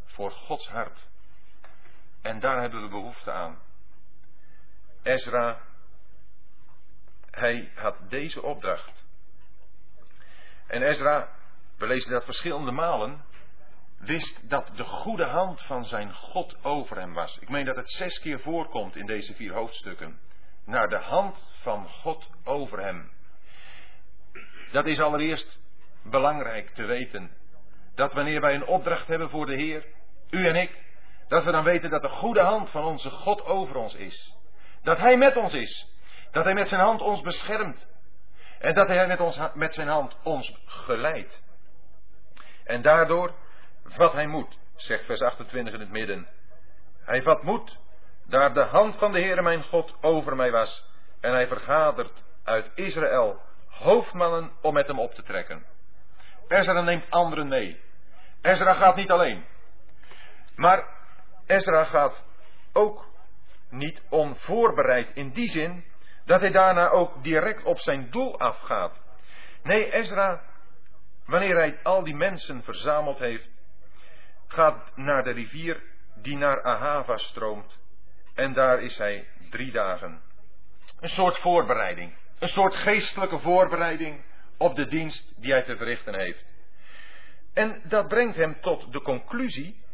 Voor 0.05 0.31
Gods 0.31 0.69
hart. 0.69 1.09
En 2.23 2.41
daar 2.41 2.61
hebben 2.61 2.83
we 2.83 2.89
behoefte 2.89 3.31
aan. 3.33 3.59
Ezra, 5.03 5.61
hij 7.31 7.73
had 7.75 7.97
deze 8.09 8.43
opdracht. 8.43 9.05
En 10.67 10.83
Ezra, 10.83 11.29
we 11.77 11.87
lezen 11.87 12.11
dat 12.11 12.25
verschillende 12.25 12.73
malen, 12.73 13.25
wist 13.99 14.49
dat 14.49 14.77
de 14.77 14.85
goede 14.85 15.27
hand 15.27 15.63
van 15.63 15.85
zijn 15.85 16.15
God 16.15 16.65
over 16.65 16.99
hem 16.99 17.13
was. 17.13 17.39
Ik 17.39 17.49
meen 17.49 17.65
dat 17.65 17.77
het 17.77 17.91
zes 17.91 18.19
keer 18.19 18.41
voorkomt 18.41 18.97
in 18.97 19.07
deze 19.07 19.35
vier 19.35 19.53
hoofdstukken. 19.53 20.21
Naar 20.65 20.89
de 20.89 21.01
hand 21.01 21.59
van 21.63 21.89
God 21.89 22.31
over 22.45 22.81
hem. 22.81 23.15
Dat 24.77 24.87
is 24.87 25.01
allereerst 25.01 25.61
belangrijk 26.03 26.69
te 26.69 26.85
weten. 26.85 27.31
Dat 27.95 28.13
wanneer 28.13 28.41
wij 28.41 28.55
een 28.55 28.67
opdracht 28.67 29.07
hebben 29.07 29.31
voor 29.31 29.47
de 29.47 29.55
Heer, 29.55 29.87
u 30.31 30.47
en 30.47 30.57
ik, 30.57 30.83
dat 31.29 31.45
we 31.45 31.51
dan 31.53 31.65
weten 31.65 31.91
dat 31.91 32.03
de 32.03 32.09
goede 32.09 32.41
hand 32.41 32.71
van 32.71 32.85
onze 32.85 33.11
God 33.11 33.45
over 33.45 33.77
ons 33.77 33.95
is. 33.95 34.35
Dat 34.83 34.99
Hij 34.99 35.17
met 35.17 35.37
ons 35.37 35.53
is. 35.53 35.89
Dat 36.31 36.45
Hij 36.45 36.55
met 36.55 36.69
zijn 36.69 36.81
hand 36.81 37.01
ons 37.01 37.21
beschermt. 37.21 37.89
En 38.59 38.75
dat 38.75 38.89
Hij 38.89 39.07
met, 39.07 39.21
ons, 39.21 39.41
met 39.55 39.75
zijn 39.75 39.89
hand 39.89 40.17
ons 40.23 40.55
geleidt. 40.65 41.43
En 42.65 42.83
daardoor 42.83 43.35
vat 43.85 44.13
Hij 44.13 44.27
moed, 44.27 44.59
zegt 44.75 45.05
vers 45.05 45.21
28 45.21 45.75
in 45.75 45.81
het 45.81 45.91
midden. 45.91 46.29
Hij 47.05 47.23
vat 47.23 47.43
moed, 47.43 47.79
daar 48.27 48.55
de 48.55 48.65
hand 48.65 48.97
van 48.97 49.13
de 49.13 49.21
Heere 49.21 49.43
mijn 49.43 49.63
God 49.63 49.95
over 50.01 50.37
mij 50.37 50.51
was. 50.51 50.85
En 51.21 51.33
hij 51.33 51.47
vergadert 51.47 52.25
uit 52.45 52.71
Israël 52.75 53.45
hoofdmannen 53.79 54.51
om 54.63 54.75
met 54.75 54.87
hem 54.87 54.99
op 54.99 55.15
te 55.15 55.23
trekken. 55.23 55.67
Ezra 56.49 56.81
neemt 56.81 57.11
anderen 57.11 57.49
mee. 57.49 57.81
Ezra 58.43 58.75
gaat 58.75 58.97
niet 58.97 59.11
alleen. 59.11 59.45
Maar 60.55 60.85
Ezra 61.47 61.85
gaat 61.85 62.25
ook 62.73 63.09
niet 63.71 64.03
onvoorbereid 64.09 65.11
in 65.15 65.31
die 65.31 65.51
zin 65.51 65.85
dat 66.25 66.41
hij 66.41 66.51
daarna 66.51 66.89
ook 66.89 67.23
direct 67.23 67.65
op 67.65 67.79
zijn 67.79 68.11
doel 68.11 68.39
afgaat. 68.39 69.01
Nee, 69.63 69.93
Ezra, 69.93 70.43
wanneer 71.27 71.57
hij 71.57 71.79
al 71.83 72.05
die 72.05 72.15
mensen 72.15 72.63
verzameld 72.63 73.19
heeft, 73.19 73.49
gaat 74.47 74.97
naar 74.97 75.25
de 75.25 75.31
rivier 75.31 75.83
die 76.15 76.37
naar 76.37 76.63
Ahava 76.63 77.17
stroomt. 77.17 77.79
En 78.35 78.53
daar 78.53 78.83
is 78.83 78.99
hij 78.99 79.29
drie 79.51 79.73
dagen. 79.73 80.23
Een 81.01 81.09
soort 81.09 81.39
voorbereiding. 81.39 82.15
Een 82.39 82.49
soort 82.49 82.75
geestelijke 82.75 83.39
voorbereiding 83.39 84.25
op 84.57 84.75
de 84.75 84.87
dienst 84.87 85.35
die 85.37 85.53
hij 85.53 85.63
te 85.63 85.77
verrichten 85.77 86.19
heeft. 86.19 86.45
En 87.55 87.81
dat 87.85 88.09
brengt 88.09 88.37
hem 88.37 88.61
tot 88.61 88.93
de 88.93 89.03
conclusie 89.03 89.85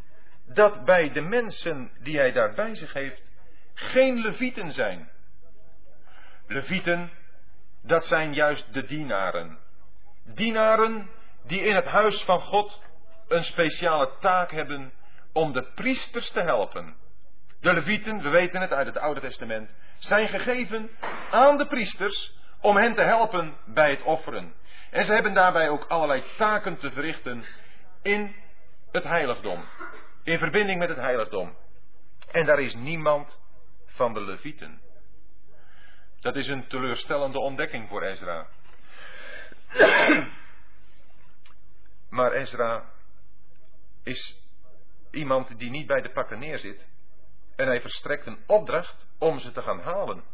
dat 0.46 0.84
bij 0.84 1.12
de 1.12 1.20
mensen 1.20 1.90
die 2.00 2.18
hij 2.18 2.32
daar 2.32 2.54
bij 2.54 2.74
zich 2.74 2.92
heeft 2.92 3.22
geen 3.74 4.20
levieten 4.20 4.70
zijn. 4.72 5.10
Levieten, 6.46 7.10
dat 7.82 8.04
zijn 8.04 8.34
juist 8.34 8.74
de 8.74 8.84
dienaren. 8.84 9.58
Dienaren 10.24 11.10
die 11.46 11.62
in 11.62 11.74
het 11.74 11.84
huis 11.84 12.22
van 12.22 12.40
God 12.40 12.80
een 13.28 13.44
speciale 13.44 14.10
taak 14.20 14.50
hebben 14.50 14.92
om 15.32 15.52
de 15.52 15.62
priesters 15.74 16.30
te 16.30 16.40
helpen. 16.40 16.96
De 17.60 17.72
levieten, 17.72 18.22
we 18.22 18.28
weten 18.28 18.60
het 18.60 18.72
uit 18.72 18.86
het 18.86 18.98
Oude 18.98 19.20
Testament, 19.20 19.70
zijn 20.02 20.28
gegeven 20.28 20.90
aan 21.30 21.56
de 21.56 21.66
priesters 21.66 22.32
om 22.60 22.76
hen 22.76 22.94
te 22.94 23.02
helpen 23.02 23.56
bij 23.66 23.90
het 23.90 24.02
offeren. 24.02 24.54
En 24.90 25.04
ze 25.04 25.12
hebben 25.12 25.34
daarbij 25.34 25.68
ook 25.68 25.84
allerlei 25.84 26.24
taken 26.36 26.76
te 26.78 26.90
verrichten 26.90 27.44
in 28.02 28.34
het 28.92 29.04
heiligdom. 29.04 29.64
In 30.24 30.38
verbinding 30.38 30.78
met 30.78 30.88
het 30.88 30.98
heiligdom. 30.98 31.56
En 32.30 32.46
daar 32.46 32.60
is 32.60 32.74
niemand 32.74 33.38
van 33.86 34.14
de 34.14 34.20
levieten. 34.20 34.80
Dat 36.20 36.36
is 36.36 36.46
een 36.46 36.66
teleurstellende 36.66 37.38
ontdekking 37.38 37.88
voor 37.88 38.02
Ezra. 38.02 38.46
Maar 42.10 42.32
Ezra 42.32 42.84
is 44.02 44.40
iemand 45.10 45.58
die 45.58 45.70
niet 45.70 45.86
bij 45.86 46.00
de 46.00 46.10
pakken 46.10 46.38
neerzit. 46.38 46.86
En 47.62 47.68
hij 47.68 47.80
verstrekt 47.80 48.26
een 48.26 48.38
opdracht 48.46 49.06
om 49.18 49.38
ze 49.38 49.52
te 49.52 49.62
gaan 49.62 49.80
halen. 49.80 50.24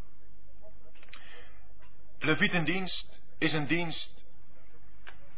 Levietendienst 2.19 3.21
is 3.39 3.53
een 3.53 3.67
dienst. 3.67 4.25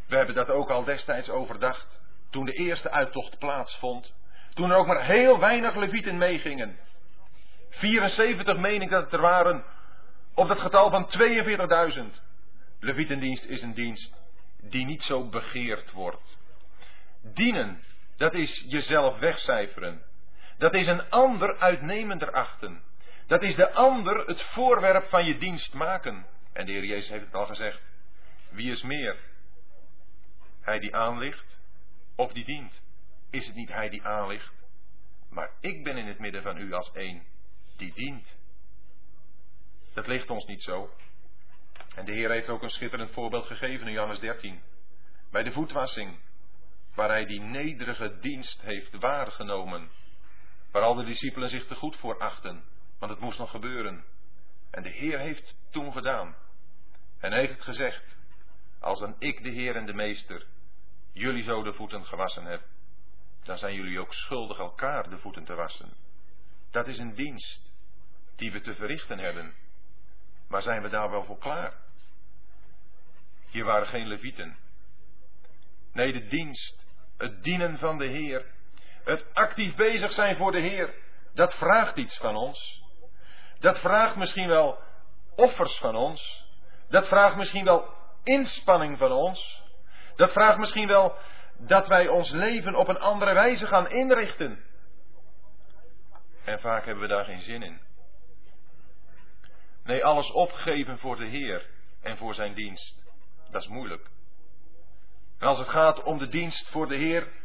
We 0.07 0.17
hebben 0.17 0.35
dat 0.35 0.51
ook 0.51 0.71
al 0.71 0.85
destijds 0.85 1.31
overdacht. 1.31 2.01
Toen 2.31 2.45
de 2.45 2.53
eerste 2.53 2.91
uittocht 2.91 3.39
plaatsvond. 3.39 4.15
Toen 4.55 4.71
er 4.71 4.77
ook 4.77 4.87
maar 4.87 5.05
heel 5.05 5.39
weinig 5.39 5.75
levieten 5.75 6.19
meegingen. 6.19 6.79
74 7.69 8.57
meen 8.57 8.83
ik 8.83 8.91
dat 8.91 9.03
het 9.03 9.13
er 9.13 9.21
waren. 9.21 9.65
Op 10.35 10.49
dat 10.49 10.61
getal 10.61 10.91
van 10.91 11.11
42.000. 12.15 12.23
Levietendienst 12.81 13.45
is 13.45 13.63
een 13.63 13.75
dienst 13.75 14.21
die 14.61 14.85
niet 14.85 15.03
zo 15.03 15.29
begeerd 15.29 15.91
wordt. 15.91 16.39
Dienen, 17.23 17.83
dat 18.17 18.35
is 18.35 18.65
jezelf 18.69 19.19
wegcijferen. 19.19 20.09
Dat 20.61 20.75
is 20.75 20.87
een 20.87 21.11
ander 21.11 21.59
uitnemender 21.59 22.33
achten. 22.33 22.83
Dat 23.27 23.43
is 23.43 23.55
de 23.55 23.73
ander 23.73 24.27
het 24.27 24.43
voorwerp 24.43 25.09
van 25.09 25.25
je 25.25 25.39
dienst 25.39 25.75
maken. 25.75 26.27
En 26.53 26.67
de 26.67 26.73
Heer 26.73 26.85
Jezus 26.85 27.09
heeft 27.09 27.25
het 27.25 27.35
al 27.35 27.47
gezegd. 27.47 27.81
Wie 28.51 28.71
is 28.71 28.83
meer? 28.83 29.17
Hij 30.61 30.79
die 30.79 30.95
aanligt 30.97 31.59
of 32.17 32.33
die 32.33 32.45
dient? 32.45 32.83
Is 33.31 33.47
het 33.47 33.55
niet 33.55 33.69
hij 33.69 33.89
die 33.89 34.03
aanligt? 34.03 34.53
Maar 35.31 35.51
ik 35.61 35.85
ben 35.85 35.97
in 35.97 36.07
het 36.07 36.19
midden 36.19 36.43
van 36.43 36.57
u 36.57 36.73
als 36.73 36.93
één 36.93 37.23
die 37.77 37.93
dient. 37.95 38.37
Dat 39.95 40.07
ligt 40.07 40.31
ons 40.31 40.47
niet 40.47 40.63
zo. 40.63 40.91
En 41.95 42.05
de 42.05 42.13
Heer 42.13 42.31
heeft 42.31 42.49
ook 42.49 42.63
een 42.63 42.71
schitterend 42.71 43.11
voorbeeld 43.11 43.47
gegeven 43.47 43.87
in 43.87 43.93
Johannes 43.93 44.21
13. 44.21 44.63
Bij 45.31 45.43
de 45.43 45.53
voetwassing, 45.53 46.19
waar 46.95 47.09
hij 47.09 47.27
die 47.27 47.41
nederige 47.41 48.19
dienst 48.19 48.61
heeft 48.61 48.99
waargenomen. 48.99 49.91
Waar 50.71 50.83
al 50.83 50.95
de 50.95 51.05
discipelen 51.05 51.49
zich 51.49 51.67
te 51.67 51.75
goed 51.75 51.97
voor 51.97 52.19
achten, 52.19 52.65
want 52.99 53.13
het 53.13 53.21
moest 53.21 53.39
nog 53.39 53.51
gebeuren. 53.51 54.05
En 54.71 54.83
de 54.83 54.89
Heer 54.89 55.19
heeft 55.19 55.55
toen 55.71 55.93
gedaan. 55.93 56.37
En 57.19 57.33
heeft 57.33 57.63
gezegd, 57.63 58.17
als 58.81 59.01
dan 59.01 59.17
ik 59.19 59.43
de 59.43 59.51
Heer 59.51 59.77
en 59.77 59.87
de 59.87 59.95
Meester 59.95 60.47
jullie 61.13 61.43
zo 61.43 61.63
de 61.63 61.73
voeten 61.73 62.07
gewassen 62.07 62.45
heb, 62.45 62.63
dan 63.43 63.59
zijn 63.59 63.75
jullie 63.75 64.01
ook 64.01 64.15
schuldig 64.15 64.59
elkaar 64.59 65.11
de 65.11 65.19
voeten 65.19 65.45
te 65.45 65.55
wassen. 65.55 65.93
Dat 66.71 66.87
is 66.87 66.99
een 66.99 67.15
dienst 67.15 67.73
die 68.37 68.53
we 68.53 68.61
te 68.61 68.75
verrichten 68.75 69.19
hebben. 69.19 69.55
Maar 70.49 70.63
zijn 70.63 70.83
we 70.83 70.89
daar 70.89 71.11
wel 71.11 71.25
voor 71.25 71.39
klaar? 71.39 71.75
Hier 73.51 73.65
waren 73.65 73.87
geen 73.87 74.07
levieten. 74.07 74.57
Nee, 75.93 76.13
de 76.13 76.27
dienst 76.27 76.87
Het 77.17 77.43
dienen 77.43 77.79
van 77.79 77.99
de 77.99 78.07
Heer. 78.07 78.47
Het 79.11 79.35
actief 79.35 79.75
bezig 79.75 80.13
zijn 80.13 80.37
voor 80.37 80.53
de 80.53 80.61
Heer. 80.61 80.95
Dat 81.35 81.55
vraagt 81.55 81.97
iets 81.97 82.17
van 82.17 82.37
ons. 82.37 82.83
Dat 83.59 83.79
vraagt 83.79 84.17
misschien 84.17 84.49
wel 84.49 84.79
offers 85.37 85.79
van 85.79 85.97
ons. 85.97 86.45
Dat 86.89 87.09
vraagt 87.09 87.37
misschien 87.37 87.65
wel 87.65 87.95
inspanning 88.23 88.99
van 88.99 89.13
ons. 89.13 89.63
Dat 90.17 90.33
vraagt 90.33 90.59
misschien 90.59 90.87
wel 90.87 91.17
dat 91.59 91.87
wij 91.87 92.09
ons 92.09 92.31
leven 92.31 92.75
op 92.75 92.89
een 92.89 92.99
andere 92.99 93.35
wijze 93.35 93.67
gaan 93.67 93.89
inrichten. 93.89 94.65
En 96.45 96.61
vaak 96.61 96.85
hebben 96.85 97.03
we 97.03 97.09
daar 97.09 97.25
geen 97.25 97.43
zin 97.43 97.63
in. 97.63 97.81
Nee, 99.85 100.05
alles 100.05 100.33
opgeven 100.33 100.99
voor 100.99 101.17
de 101.17 101.27
Heer 101.27 101.67
en 102.03 102.17
voor 102.17 102.35
zijn 102.35 102.55
dienst, 102.55 103.03
dat 103.51 103.63
is 103.63 103.69
moeilijk. 103.69 104.11
En 105.39 105.47
als 105.47 105.59
het 105.59 105.69
gaat 105.69 106.03
om 106.03 106.19
de 106.19 106.29
dienst 106.29 106.71
voor 106.71 106.89
de 106.89 106.97
Heer, 106.97 107.40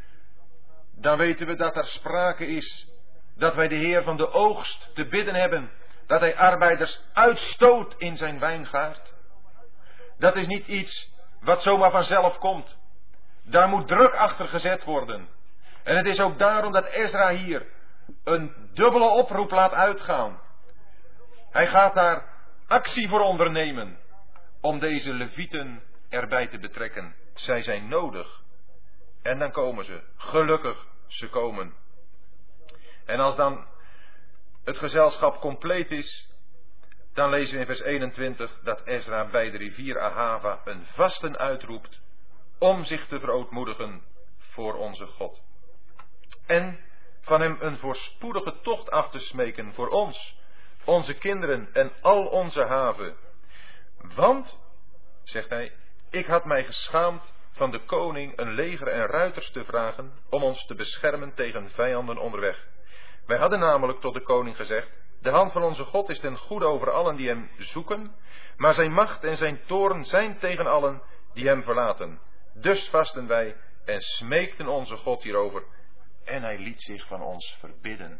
dan 0.95 1.17
weten 1.17 1.47
we 1.47 1.55
dat 1.55 1.75
er 1.75 1.85
sprake 1.85 2.47
is 2.47 2.87
dat 3.35 3.55
wij 3.55 3.67
de 3.67 3.75
Heer 3.75 4.03
van 4.03 4.17
de 4.17 4.31
oogst 4.31 4.91
te 4.93 5.05
bidden 5.05 5.35
hebben, 5.35 5.71
dat 6.07 6.19
Hij 6.19 6.37
arbeiders 6.37 7.03
uitstoot 7.13 7.95
in 7.97 8.15
zijn 8.15 8.39
wijngaard. 8.39 9.13
Dat 10.17 10.35
is 10.35 10.47
niet 10.47 10.67
iets 10.67 11.13
wat 11.41 11.61
zomaar 11.61 11.91
vanzelf 11.91 12.37
komt. 12.37 12.77
Daar 13.43 13.69
moet 13.69 13.87
druk 13.87 14.13
achter 14.13 14.47
gezet 14.47 14.83
worden. 14.83 15.27
En 15.83 15.97
het 15.97 16.05
is 16.05 16.19
ook 16.19 16.39
daarom 16.39 16.71
dat 16.71 16.85
Ezra 16.85 17.29
hier 17.29 17.65
een 18.23 18.69
dubbele 18.73 19.09
oproep 19.09 19.51
laat 19.51 19.71
uitgaan. 19.71 20.39
Hij 21.51 21.67
gaat 21.67 21.93
daar 21.93 22.23
actie 22.67 23.09
voor 23.09 23.21
ondernemen 23.21 23.97
om 24.61 24.79
deze 24.79 25.13
levieten 25.13 25.83
erbij 26.09 26.47
te 26.47 26.59
betrekken. 26.59 27.15
Zij 27.33 27.63
zijn 27.63 27.87
nodig. 27.87 28.43
En 29.25 29.39
dan 29.39 29.51
komen 29.51 29.85
ze. 29.85 30.01
Gelukkig, 30.17 30.85
ze 31.07 31.29
komen. 31.29 31.73
En 33.05 33.19
als 33.19 33.35
dan 33.35 33.67
het 34.63 34.77
gezelschap 34.77 35.39
compleet 35.39 35.91
is, 35.91 36.29
dan 37.13 37.29
lezen 37.29 37.53
we 37.53 37.59
in 37.59 37.65
vers 37.65 37.81
21 37.81 38.59
dat 38.63 38.85
Ezra 38.85 39.25
bij 39.25 39.51
de 39.51 39.57
rivier 39.57 39.99
Ahava 39.99 40.61
een 40.65 40.85
vasten 40.85 41.37
uitroept 41.37 42.01
om 42.59 42.83
zich 42.83 43.07
te 43.07 43.19
verootmoedigen 43.19 44.03
voor 44.37 44.73
onze 44.73 45.05
God. 45.05 45.41
En 46.45 46.79
van 47.21 47.41
hem 47.41 47.57
een 47.59 47.77
voorspoedige 47.77 48.59
tocht 48.61 48.91
af 48.91 49.09
te 49.09 49.19
smeken 49.19 49.73
voor 49.73 49.89
ons, 49.89 50.37
onze 50.83 51.13
kinderen 51.13 51.69
en 51.73 51.91
al 52.01 52.25
onze 52.25 52.65
haven. 52.65 53.15
Want, 54.15 54.59
zegt 55.23 55.49
hij, 55.49 55.73
ik 56.09 56.25
had 56.25 56.45
mij 56.45 56.63
geschaamd 56.63 57.33
van 57.55 57.71
de 57.71 57.79
koning 57.79 58.37
een 58.39 58.53
leger 58.53 58.87
en 58.87 59.05
ruiters 59.05 59.51
te 59.51 59.63
vragen 59.63 60.13
om 60.29 60.43
ons 60.43 60.65
te 60.65 60.75
beschermen 60.75 61.33
tegen 61.33 61.69
vijanden 61.69 62.17
onderweg. 62.17 62.67
Wij 63.25 63.37
hadden 63.37 63.59
namelijk 63.59 63.99
tot 63.99 64.13
de 64.13 64.21
koning 64.21 64.55
gezegd, 64.55 64.89
de 65.21 65.29
hand 65.29 65.51
van 65.51 65.63
onze 65.63 65.83
God 65.83 66.09
is 66.09 66.19
ten 66.19 66.37
goede 66.37 66.65
over 66.65 66.91
allen 66.91 67.15
die 67.15 67.27
hem 67.27 67.49
zoeken, 67.57 68.15
maar 68.57 68.73
zijn 68.73 68.91
macht 68.91 69.23
en 69.23 69.37
zijn 69.37 69.59
toren 69.65 70.05
zijn 70.05 70.37
tegen 70.37 70.67
allen 70.67 71.01
die 71.33 71.47
hem 71.47 71.63
verlaten. 71.63 72.19
Dus 72.53 72.89
vasten 72.89 73.27
wij 73.27 73.55
en 73.85 74.01
smeekten 74.01 74.67
onze 74.67 74.95
God 74.95 75.23
hierover 75.23 75.63
en 76.25 76.41
hij 76.41 76.57
liet 76.57 76.81
zich 76.81 77.07
van 77.07 77.21
ons 77.21 77.57
verbidden. 77.59 78.19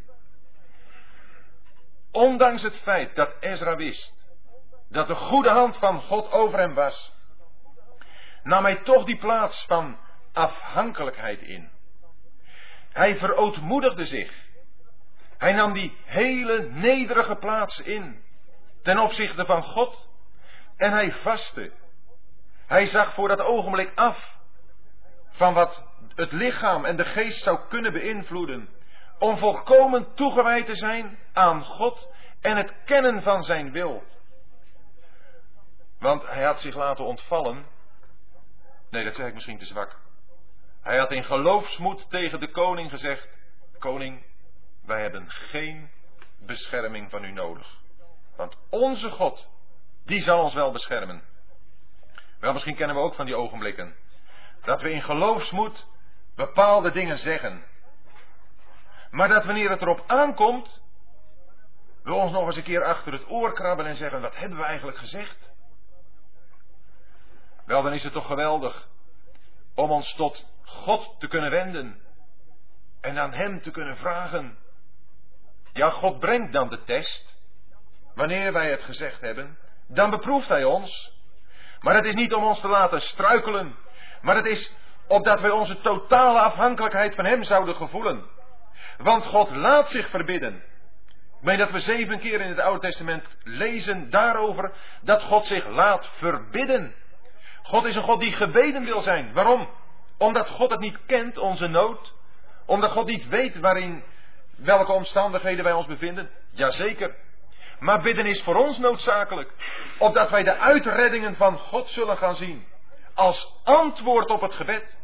Ondanks 2.12 2.62
het 2.62 2.78
feit 2.78 3.16
dat 3.16 3.36
Ezra 3.40 3.76
wist 3.76 4.24
dat 4.90 5.08
de 5.08 5.16
goede 5.16 5.50
hand 5.50 5.78
van 5.78 6.02
God 6.02 6.32
over 6.32 6.60
hem 6.60 6.74
was, 6.74 7.14
nam 8.46 8.64
hij 8.64 8.76
toch 8.76 9.06
die 9.06 9.18
plaats 9.18 9.66
van 9.66 9.98
afhankelijkheid 10.34 11.42
in. 11.42 11.70
Hij 12.92 13.18
verootmoedigde 13.18 14.06
zich. 14.06 14.34
Hij 15.38 15.54
nam 15.54 15.74
die 15.74 15.98
hele 16.06 16.70
nederige 16.70 17.36
plaats 17.36 17.80
in 17.80 18.24
ten 18.84 18.98
opzichte 19.00 19.46
van 19.46 19.64
God 19.64 20.10
en 20.78 20.92
hij 20.92 21.12
vastte. 21.12 21.72
Hij 22.68 22.86
zag 22.86 23.14
voor 23.14 23.28
dat 23.28 23.40
ogenblik 23.40 23.92
af 23.96 24.38
van 25.30 25.54
wat 25.54 25.84
het 26.16 26.32
lichaam 26.32 26.86
en 26.86 26.96
de 26.96 27.06
geest 27.06 27.44
zou 27.44 27.60
kunnen 27.70 27.94
beïnvloeden. 27.94 28.70
Om 29.20 29.38
volkomen 29.38 30.14
toegewijd 30.16 30.66
te 30.66 30.76
zijn 30.76 31.20
aan 31.34 31.64
God 31.64 32.08
en 32.42 32.58
het 32.58 32.74
kennen 32.86 33.22
van 33.22 33.44
zijn 33.44 33.72
wil. 33.72 34.04
Want 36.00 36.28
hij 36.28 36.44
had 36.44 36.60
zich 36.60 36.76
laten 36.76 37.06
ontvallen. 37.06 37.75
Nee, 38.96 39.04
dat 39.04 39.16
zeg 39.16 39.28
ik 39.28 39.34
misschien 39.34 39.58
te 39.58 39.66
zwak. 39.66 39.98
Hij 40.82 40.98
had 40.98 41.12
in 41.12 41.24
geloofsmoed 41.24 42.10
tegen 42.10 42.40
de 42.40 42.52
koning 42.52 42.90
gezegd: 42.90 43.28
Koning, 43.80 44.26
wij 44.86 45.02
hebben 45.02 45.30
geen 45.30 45.90
bescherming 46.40 47.10
van 47.10 47.24
u 47.24 47.32
nodig. 47.32 47.78
Want 48.36 48.58
onze 48.70 49.10
God, 49.10 49.48
die 50.06 50.22
zal 50.22 50.44
ons 50.44 50.54
wel 50.54 50.72
beschermen. 50.72 51.24
Wel, 52.40 52.54
misschien 52.54 52.76
kennen 52.76 52.96
we 52.96 53.02
ook 53.02 53.16
van 53.16 53.26
die 53.26 53.36
ogenblikken. 53.36 53.96
Dat 54.62 54.82
we 54.82 54.92
in 54.92 55.02
geloofsmoed 55.02 55.86
bepaalde 56.36 56.92
dingen 56.92 57.18
zeggen. 57.18 57.64
Maar 59.12 59.28
dat 59.28 59.46
wanneer 59.46 59.70
het 59.70 59.82
erop 59.82 60.04
aankomt, 60.08 60.82
we 62.04 62.14
ons 62.14 62.32
nog 62.32 62.46
eens 62.46 62.56
een 62.56 62.64
keer 62.64 62.84
achter 62.84 63.14
het 63.14 63.30
oor 63.30 63.54
krabben 63.54 63.86
en 63.86 63.96
zeggen: 63.96 64.22
wat 64.22 64.36
hebben 64.36 64.58
we 64.58 64.64
eigenlijk 64.64 64.98
gezegd? 64.98 65.54
Wel, 67.66 67.84
dan 67.84 67.94
is 67.94 68.04
het 68.04 68.14
toch 68.14 68.28
geweldig 68.28 68.88
om 69.76 69.92
ons 69.92 70.14
tot 70.14 70.46
God 70.64 71.16
te 71.20 71.28
kunnen 71.28 71.52
wenden 71.52 72.02
en 73.02 73.18
aan 73.18 73.34
Hem 73.34 73.62
te 73.62 73.72
kunnen 73.72 73.98
vragen. 73.98 74.58
Ja, 75.74 75.90
God 75.90 76.20
brengt 76.20 76.54
dan 76.54 76.70
de 76.70 76.84
test. 76.84 77.34
Wanneer 78.16 78.54
wij 78.54 78.70
het 78.70 78.82
gezegd 78.82 79.22
hebben, 79.22 79.58
dan 79.88 80.10
beproeft 80.10 80.48
Hij 80.48 80.64
ons. 80.64 81.14
Maar 81.80 81.96
het 81.96 82.06
is 82.06 82.16
niet 82.16 82.34
om 82.34 82.44
ons 82.44 82.60
te 82.60 82.68
laten 82.68 83.02
struikelen, 83.02 83.76
maar 84.22 84.36
het 84.36 84.46
is 84.46 84.72
opdat 85.08 85.42
wij 85.42 85.50
onze 85.50 85.80
totale 85.80 86.40
afhankelijkheid 86.40 87.16
van 87.16 87.26
Hem 87.26 87.44
zouden 87.44 87.76
gevoelen. 87.76 88.26
Want 88.98 89.26
God 89.26 89.50
laat 89.56 89.90
zich 89.90 90.10
verbidden. 90.10 90.56
Ik 91.38 91.42
meen 91.42 91.58
dat 91.58 91.72
we 91.72 91.80
zeven 91.80 92.20
keer 92.20 92.42
in 92.42 92.50
het 92.50 92.60
Oude 92.60 92.80
Testament 92.80 93.26
lezen 93.44 94.10
daarover 94.10 94.74
dat 95.02 95.24
God 95.24 95.46
zich 95.46 95.68
laat 95.68 96.06
verbidden. 96.18 96.96
God 97.66 97.86
is 97.86 97.96
een 97.96 98.04
God 98.04 98.20
die 98.20 98.34
gebeden 98.34 98.84
wil 98.84 99.02
zijn. 99.02 99.34
Waarom? 99.34 99.70
Omdat 100.18 100.50
God 100.50 100.70
het 100.70 100.80
niet 100.80 101.00
kent, 101.06 101.38
onze 101.38 101.68
nood. 101.68 102.14
Omdat 102.66 102.92
God 102.92 103.06
niet 103.06 103.28
weet 103.28 103.60
waarin, 103.60 104.04
welke 104.56 104.92
omstandigheden 104.92 105.64
wij 105.64 105.74
ons 105.74 105.88
bevinden. 105.88 106.30
Jazeker. 106.52 107.16
Maar 107.80 108.02
bidden 108.02 108.26
is 108.26 108.44
voor 108.44 108.56
ons 108.56 108.78
noodzakelijk. 108.78 109.52
Opdat 109.98 110.30
wij 110.30 110.44
de 110.44 110.58
uitreddingen 110.58 111.36
van 111.36 111.58
God 111.58 111.90
zullen 111.90 112.18
gaan 112.18 112.36
zien 112.36 112.68
als 113.14 113.56
antwoord 113.64 114.30
op 114.30 114.42
het 114.42 114.54
gebed. 114.54 114.98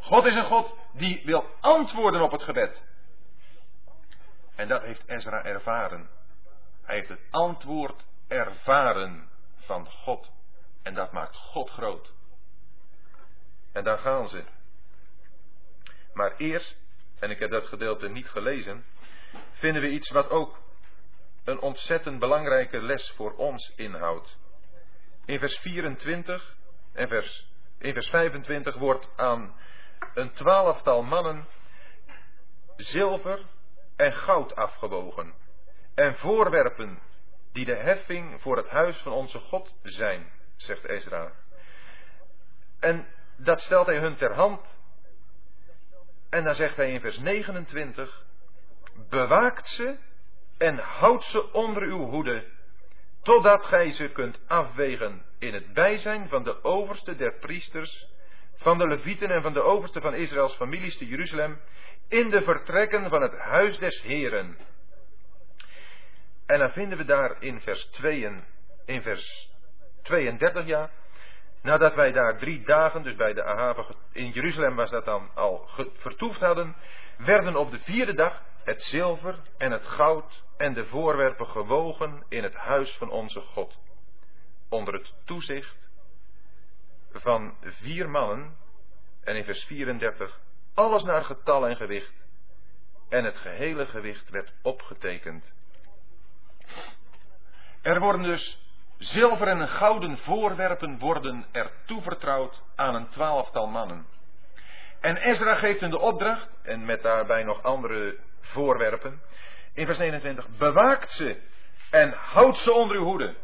God 0.00 0.24
is 0.24 0.34
een 0.34 0.46
God 0.46 0.74
die 0.92 1.22
wil 1.24 1.44
antwoorden 1.60 2.20
op 2.22 2.30
het 2.30 2.42
gebed. 2.42 2.82
En 4.56 4.68
dat 4.68 4.82
heeft 4.82 5.02
Ezra 5.06 5.44
ervaren. 5.44 6.08
Hij 6.82 6.94
heeft 6.96 7.08
het 7.08 7.20
antwoord 7.30 8.04
ervaren 8.28 9.28
van 9.56 9.86
God. 9.86 10.30
En 10.82 10.94
dat 10.94 11.12
maakt 11.12 11.36
God 11.36 11.70
groot. 11.70 12.12
En 13.72 13.84
daar 13.84 13.98
gaan 13.98 14.28
ze. 14.28 14.44
Maar 16.12 16.36
eerst, 16.36 16.80
en 17.18 17.30
ik 17.30 17.38
heb 17.38 17.50
dat 17.50 17.66
gedeelte 17.66 18.08
niet 18.08 18.28
gelezen, 18.28 18.84
vinden 19.52 19.82
we 19.82 19.88
iets 19.88 20.10
wat 20.10 20.30
ook 20.30 20.58
een 21.44 21.60
ontzettend 21.60 22.18
belangrijke 22.18 22.80
les 22.82 23.12
voor 23.16 23.34
ons 23.34 23.72
inhoudt. 23.76 24.36
In 25.24 25.38
vers 25.38 25.58
24 25.58 26.56
en 26.92 27.08
vers 27.08 27.50
in 27.82 27.92
vers 27.92 28.08
25 28.08 28.74
wordt 28.74 29.08
aan 29.16 29.54
een 30.14 30.32
twaalftal 30.32 31.02
mannen 31.02 31.46
zilver 32.76 33.40
en 33.96 34.12
goud 34.12 34.54
afgewogen. 34.54 35.34
En 35.94 36.16
voorwerpen 36.16 36.98
die 37.52 37.64
de 37.64 37.76
heffing 37.76 38.40
voor 38.40 38.56
het 38.56 38.68
huis 38.68 38.96
van 38.96 39.12
onze 39.12 39.38
God 39.38 39.74
zijn, 39.82 40.30
zegt 40.56 40.84
Ezra. 40.84 41.32
En 42.80 43.06
dat 43.36 43.60
stelt 43.60 43.86
hij 43.86 43.98
hun 43.98 44.16
ter 44.16 44.34
hand. 44.34 44.60
En 46.30 46.44
dan 46.44 46.54
zegt 46.54 46.76
hij 46.76 46.92
in 46.92 47.00
vers 47.00 47.18
29, 47.18 48.24
bewaakt 49.08 49.68
ze 49.68 49.96
en 50.58 50.78
houdt 50.78 51.24
ze 51.24 51.52
onder 51.52 51.82
uw 51.82 52.06
hoede 52.06 52.44
totdat 53.22 53.64
gij 53.64 53.92
ze 53.92 54.08
kunt 54.08 54.40
afwegen 54.46 55.22
in 55.38 55.54
het 55.54 55.72
bijzijn 55.72 56.28
van 56.28 56.42
de 56.42 56.64
overste 56.64 57.16
der 57.16 57.38
priesters, 57.38 58.06
van 58.56 58.78
de 58.78 58.86
levieten 58.86 59.30
en 59.30 59.42
van 59.42 59.52
de 59.52 59.62
overste 59.62 60.00
van 60.00 60.14
Israëls 60.14 60.54
families 60.54 60.96
te 60.96 61.06
Jeruzalem, 61.06 61.60
in 62.08 62.30
de 62.30 62.42
vertrekken 62.42 63.08
van 63.08 63.22
het 63.22 63.38
huis 63.38 63.78
des 63.78 64.02
Heren. 64.02 64.58
En 66.46 66.58
dan 66.58 66.70
vinden 66.70 66.98
we 66.98 67.04
daar 67.04 67.42
in 67.42 67.60
vers 67.60 67.84
2, 67.84 68.42
in 68.84 69.02
vers 69.02 69.51
32 70.02 70.66
ja, 70.66 70.90
nadat 71.62 71.94
wij 71.94 72.12
daar 72.12 72.38
drie 72.38 72.64
dagen, 72.64 73.02
dus 73.02 73.14
bij 73.14 73.32
de 73.32 73.44
Ahava 73.44 73.84
in 74.12 74.30
Jeruzalem 74.30 74.76
was 74.76 74.90
dat 74.90 75.04
dan 75.04 75.30
al 75.34 75.68
vertoefd 75.96 76.40
hadden, 76.40 76.76
werden 77.16 77.56
op 77.56 77.70
de 77.70 77.78
vierde 77.78 78.14
dag 78.14 78.42
het 78.64 78.82
zilver 78.82 79.38
en 79.58 79.70
het 79.70 79.86
goud 79.86 80.42
en 80.56 80.74
de 80.74 80.86
voorwerpen 80.86 81.46
gewogen 81.46 82.24
in 82.28 82.42
het 82.42 82.54
huis 82.54 82.96
van 82.96 83.10
onze 83.10 83.40
God. 83.40 83.78
Onder 84.68 84.94
het 84.94 85.14
toezicht 85.24 85.76
van 87.12 87.56
vier 87.60 88.10
mannen, 88.10 88.56
en 89.24 89.36
in 89.36 89.44
vers 89.44 89.64
34, 89.64 90.40
alles 90.74 91.02
naar 91.02 91.24
getal 91.24 91.66
en 91.68 91.76
gewicht, 91.76 92.12
en 93.08 93.24
het 93.24 93.36
gehele 93.36 93.86
gewicht 93.86 94.30
werd 94.30 94.52
opgetekend. 94.62 95.52
Er 97.82 98.00
worden 98.00 98.22
dus 98.22 98.58
zilver 99.02 99.48
en 99.48 99.68
gouden 99.68 100.18
voorwerpen 100.18 100.98
worden 100.98 101.44
er 101.52 101.70
toevertrouwd 101.86 102.62
aan 102.76 102.94
een 102.94 103.08
twaalftal 103.08 103.66
mannen. 103.66 104.06
En 105.00 105.16
Ezra 105.16 105.54
geeft 105.54 105.80
hun 105.80 105.90
de 105.90 105.98
opdracht, 105.98 106.48
en 106.62 106.84
met 106.84 107.02
daarbij 107.02 107.42
nog 107.42 107.62
andere 107.62 108.16
voorwerpen, 108.40 109.22
in 109.74 109.86
vers 109.86 109.98
29, 109.98 110.48
bewaakt 110.58 111.10
ze 111.12 111.40
en 111.90 112.12
houdt 112.12 112.58
ze 112.58 112.72
onder 112.72 112.96
uw 112.96 113.04
hoede, 113.04 113.34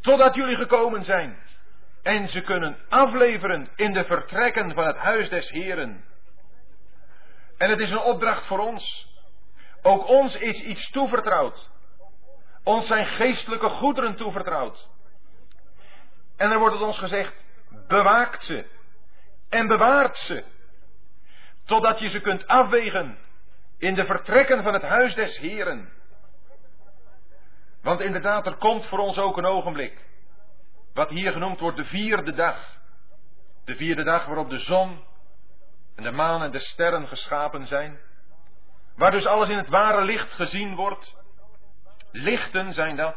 totdat 0.00 0.34
jullie 0.34 0.56
gekomen 0.56 1.02
zijn 1.02 1.38
en 2.02 2.28
ze 2.28 2.40
kunnen 2.40 2.78
afleveren 2.88 3.68
in 3.76 3.92
de 3.92 4.04
vertrekken 4.04 4.74
van 4.74 4.86
het 4.86 4.96
huis 4.96 5.28
des 5.28 5.50
Heren. 5.50 6.04
En 7.58 7.70
het 7.70 7.78
is 7.78 7.90
een 7.90 8.00
opdracht 8.00 8.46
voor 8.46 8.58
ons. 8.58 9.08
Ook 9.82 10.08
ons 10.08 10.34
is 10.34 10.62
iets 10.62 10.90
toevertrouwd. 10.90 11.68
Ons 12.64 12.86
zijn 12.86 13.06
geestelijke 13.06 13.68
goederen 13.68 14.16
toevertrouwd. 14.16 14.88
En 16.36 16.50
er 16.50 16.58
wordt 16.58 16.74
het 16.74 16.84
ons 16.84 16.98
gezegd, 16.98 17.34
bewaakt 17.88 18.42
ze 18.42 18.66
en 19.48 19.66
bewaart 19.66 20.16
ze, 20.16 20.44
totdat 21.64 21.98
je 21.98 22.08
ze 22.08 22.20
kunt 22.20 22.46
afwegen 22.46 23.18
in 23.78 23.94
de 23.94 24.04
vertrekken 24.04 24.62
van 24.62 24.72
het 24.72 24.82
huis 24.82 25.14
des 25.14 25.38
Heren. 25.38 25.92
Want 27.82 28.00
inderdaad, 28.00 28.46
er 28.46 28.56
komt 28.56 28.86
voor 28.86 28.98
ons 28.98 29.18
ook 29.18 29.36
een 29.36 29.46
ogenblik, 29.46 30.04
wat 30.94 31.10
hier 31.10 31.32
genoemd 31.32 31.60
wordt 31.60 31.76
de 31.76 31.84
vierde 31.84 32.32
dag. 32.32 32.78
De 33.64 33.76
vierde 33.76 34.02
dag 34.02 34.24
waarop 34.24 34.50
de 34.50 34.58
zon 34.58 35.04
en 35.96 36.02
de 36.02 36.10
maan 36.10 36.42
en 36.42 36.50
de 36.50 36.58
sterren 36.58 37.08
geschapen 37.08 37.66
zijn. 37.66 37.98
Waar 38.96 39.10
dus 39.10 39.26
alles 39.26 39.48
in 39.48 39.56
het 39.56 39.68
ware 39.68 40.04
licht 40.04 40.32
gezien 40.32 40.74
wordt. 40.74 41.18
Lichten 42.12 42.72
zijn 42.72 42.96
dat. 42.96 43.16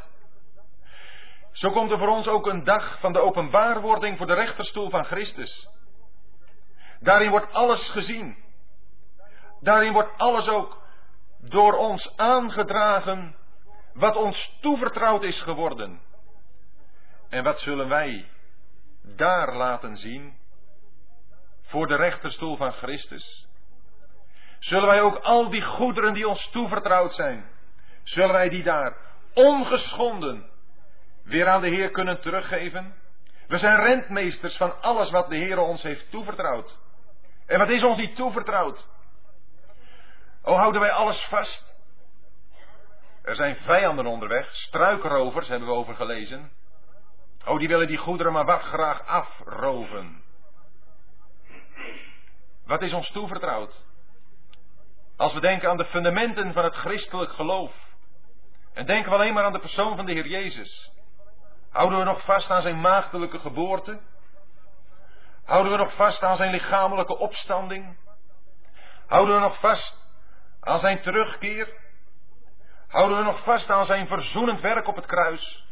Zo 1.51 1.71
komt 1.71 1.91
er 1.91 1.97
voor 1.97 2.07
ons 2.07 2.27
ook 2.27 2.47
een 2.47 2.63
dag 2.63 2.99
van 2.99 3.13
de 3.13 3.19
openbaarwording 3.19 4.17
voor 4.17 4.27
de 4.27 4.33
rechterstoel 4.33 4.89
van 4.89 5.05
Christus. 5.05 5.69
Daarin 6.99 7.29
wordt 7.29 7.53
alles 7.53 7.89
gezien. 7.89 8.37
Daarin 9.59 9.93
wordt 9.93 10.17
alles 10.17 10.47
ook 10.47 10.81
door 11.39 11.73
ons 11.73 12.17
aangedragen 12.17 13.35
wat 13.93 14.15
ons 14.15 14.57
toevertrouwd 14.61 15.23
is 15.23 15.41
geworden. 15.41 16.01
En 17.29 17.43
wat 17.43 17.59
zullen 17.59 17.89
wij 17.89 18.29
daar 19.01 19.55
laten 19.55 19.97
zien 19.97 20.37
voor 21.61 21.87
de 21.87 21.95
rechterstoel 21.95 22.57
van 22.57 22.71
Christus? 22.71 23.47
Zullen 24.59 24.87
wij 24.87 25.01
ook 25.01 25.17
al 25.17 25.49
die 25.49 25.63
goederen 25.63 26.13
die 26.13 26.27
ons 26.27 26.49
toevertrouwd 26.49 27.13
zijn, 27.13 27.52
zullen 28.03 28.33
wij 28.33 28.49
die 28.49 28.63
daar 28.63 28.97
ongeschonden 29.33 30.49
weer 31.23 31.47
aan 31.47 31.61
de 31.61 31.67
Heer 31.67 31.89
kunnen 31.89 32.21
teruggeven? 32.21 32.95
We 33.47 33.57
zijn 33.57 33.79
rentmeesters 33.79 34.57
van 34.57 34.81
alles 34.81 35.09
wat 35.09 35.29
de 35.29 35.37
Heer 35.37 35.57
ons 35.57 35.83
heeft 35.83 36.11
toevertrouwd. 36.11 36.77
En 37.45 37.59
wat 37.59 37.69
is 37.69 37.83
ons 37.83 37.97
niet 37.97 38.15
toevertrouwd? 38.15 38.87
O, 40.41 40.55
houden 40.55 40.81
wij 40.81 40.91
alles 40.91 41.23
vast? 41.23 41.73
Er 43.23 43.35
zijn 43.35 43.55
vijanden 43.55 44.05
onderweg, 44.05 44.53
struikrovers 44.53 45.47
hebben 45.47 45.67
we 45.67 45.73
over 45.73 45.95
gelezen. 45.95 46.51
Oh, 47.45 47.59
die 47.59 47.67
willen 47.67 47.87
die 47.87 47.97
goederen 47.97 48.33
maar 48.33 48.45
wat 48.45 48.61
graag 48.61 49.05
afroven. 49.05 50.23
Wat 52.65 52.81
is 52.81 52.93
ons 52.93 53.11
toevertrouwd? 53.11 53.83
Als 55.17 55.33
we 55.33 55.39
denken 55.39 55.69
aan 55.69 55.77
de 55.77 55.85
fundamenten 55.85 56.53
van 56.53 56.63
het 56.63 56.75
christelijk 56.75 57.31
geloof. 57.31 57.82
En 58.73 58.85
denken 58.85 59.11
we 59.11 59.17
alleen 59.17 59.33
maar 59.33 59.43
aan 59.43 59.53
de 59.53 59.59
persoon 59.59 59.95
van 59.95 60.05
de 60.05 60.11
Heer 60.11 60.27
Jezus. 60.27 60.91
Houden 61.69 61.99
we 61.99 62.05
nog 62.05 62.25
vast 62.25 62.49
aan 62.49 62.61
zijn 62.61 62.81
maagdelijke 62.81 63.39
geboorte? 63.39 63.99
Houden 65.45 65.71
we 65.71 65.77
nog 65.77 65.95
vast 65.95 66.23
aan 66.23 66.35
zijn 66.35 66.51
lichamelijke 66.51 67.17
opstanding? 67.17 67.97
Houden 69.07 69.35
we 69.35 69.41
nog 69.41 69.59
vast 69.59 70.07
aan 70.59 70.79
zijn 70.79 71.01
terugkeer? 71.01 71.81
Houden 72.87 73.17
we 73.17 73.23
nog 73.23 73.43
vast 73.43 73.69
aan 73.69 73.85
zijn 73.85 74.07
verzoenend 74.07 74.61
werk 74.61 74.87
op 74.87 74.95
het 74.95 75.05
kruis? 75.05 75.65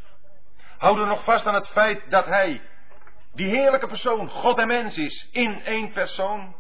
Houden 0.77 1.03
we 1.03 1.09
nog 1.09 1.23
vast 1.23 1.47
aan 1.47 1.53
het 1.53 1.67
feit 1.67 2.09
dat 2.09 2.25
hij, 2.25 2.61
die 3.33 3.49
heerlijke 3.49 3.87
persoon, 3.87 4.29
God 4.29 4.57
en 4.57 4.67
mens 4.67 4.97
is, 4.97 5.29
in 5.31 5.63
één 5.63 5.91
persoon? 5.91 6.55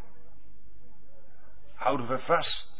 Houden 1.75 2.07
we 2.07 2.19
vast 2.19 2.71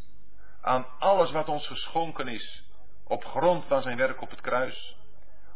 aan 0.62 0.86
alles 1.00 1.32
wat 1.32 1.50
ons 1.50 1.68
geschonken 1.68 2.28
is, 2.28 2.71
op 3.12 3.26
grond 3.26 3.66
van 3.68 3.82
zijn 3.82 3.98
werk 3.98 4.22
op 4.22 4.30
het 4.30 4.42
kruis? 4.42 4.96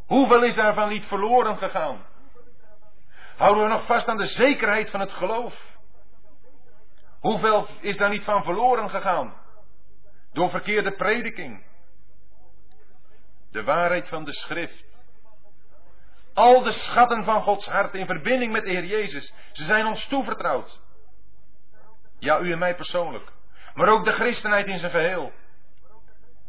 Hoeveel 0.05 0.43
is 0.43 0.55
daarvan 0.55 0.89
niet 0.89 1.05
verloren 1.05 1.57
gegaan? 1.57 2.05
Houden 3.37 3.63
we 3.63 3.69
nog 3.69 3.85
vast 3.85 4.07
aan 4.07 4.17
de 4.17 4.25
zekerheid 4.25 4.89
van 4.89 4.99
het 4.99 5.11
geloof? 5.11 5.55
Hoeveel 7.19 7.67
is 7.79 7.97
daar 7.97 8.09
niet 8.09 8.23
van 8.23 8.43
verloren 8.43 8.89
gegaan? 8.89 9.33
Door 10.33 10.49
verkeerde 10.49 10.91
prediking. 10.91 11.65
De 13.51 13.63
waarheid 13.63 14.07
van 14.07 14.23
de 14.23 14.33
schrift. 14.33 14.83
Al 16.33 16.63
de 16.63 16.71
schatten 16.71 17.23
van 17.23 17.41
Gods 17.41 17.65
hart 17.65 17.93
in 17.93 18.05
verbinding 18.05 18.51
met 18.51 18.63
de 18.63 18.69
Heer 18.69 18.85
Jezus. 18.85 19.33
Ze 19.51 19.63
zijn 19.63 19.85
ons 19.85 20.07
toevertrouwd. 20.07 20.81
Ja, 22.19 22.39
u 22.39 22.51
en 22.51 22.59
mij 22.59 22.75
persoonlijk. 22.75 23.31
Maar 23.73 23.89
ook 23.89 24.05
de 24.05 24.13
christenheid 24.13 24.67
in 24.67 24.79
zijn 24.79 24.91
geheel. 24.91 25.31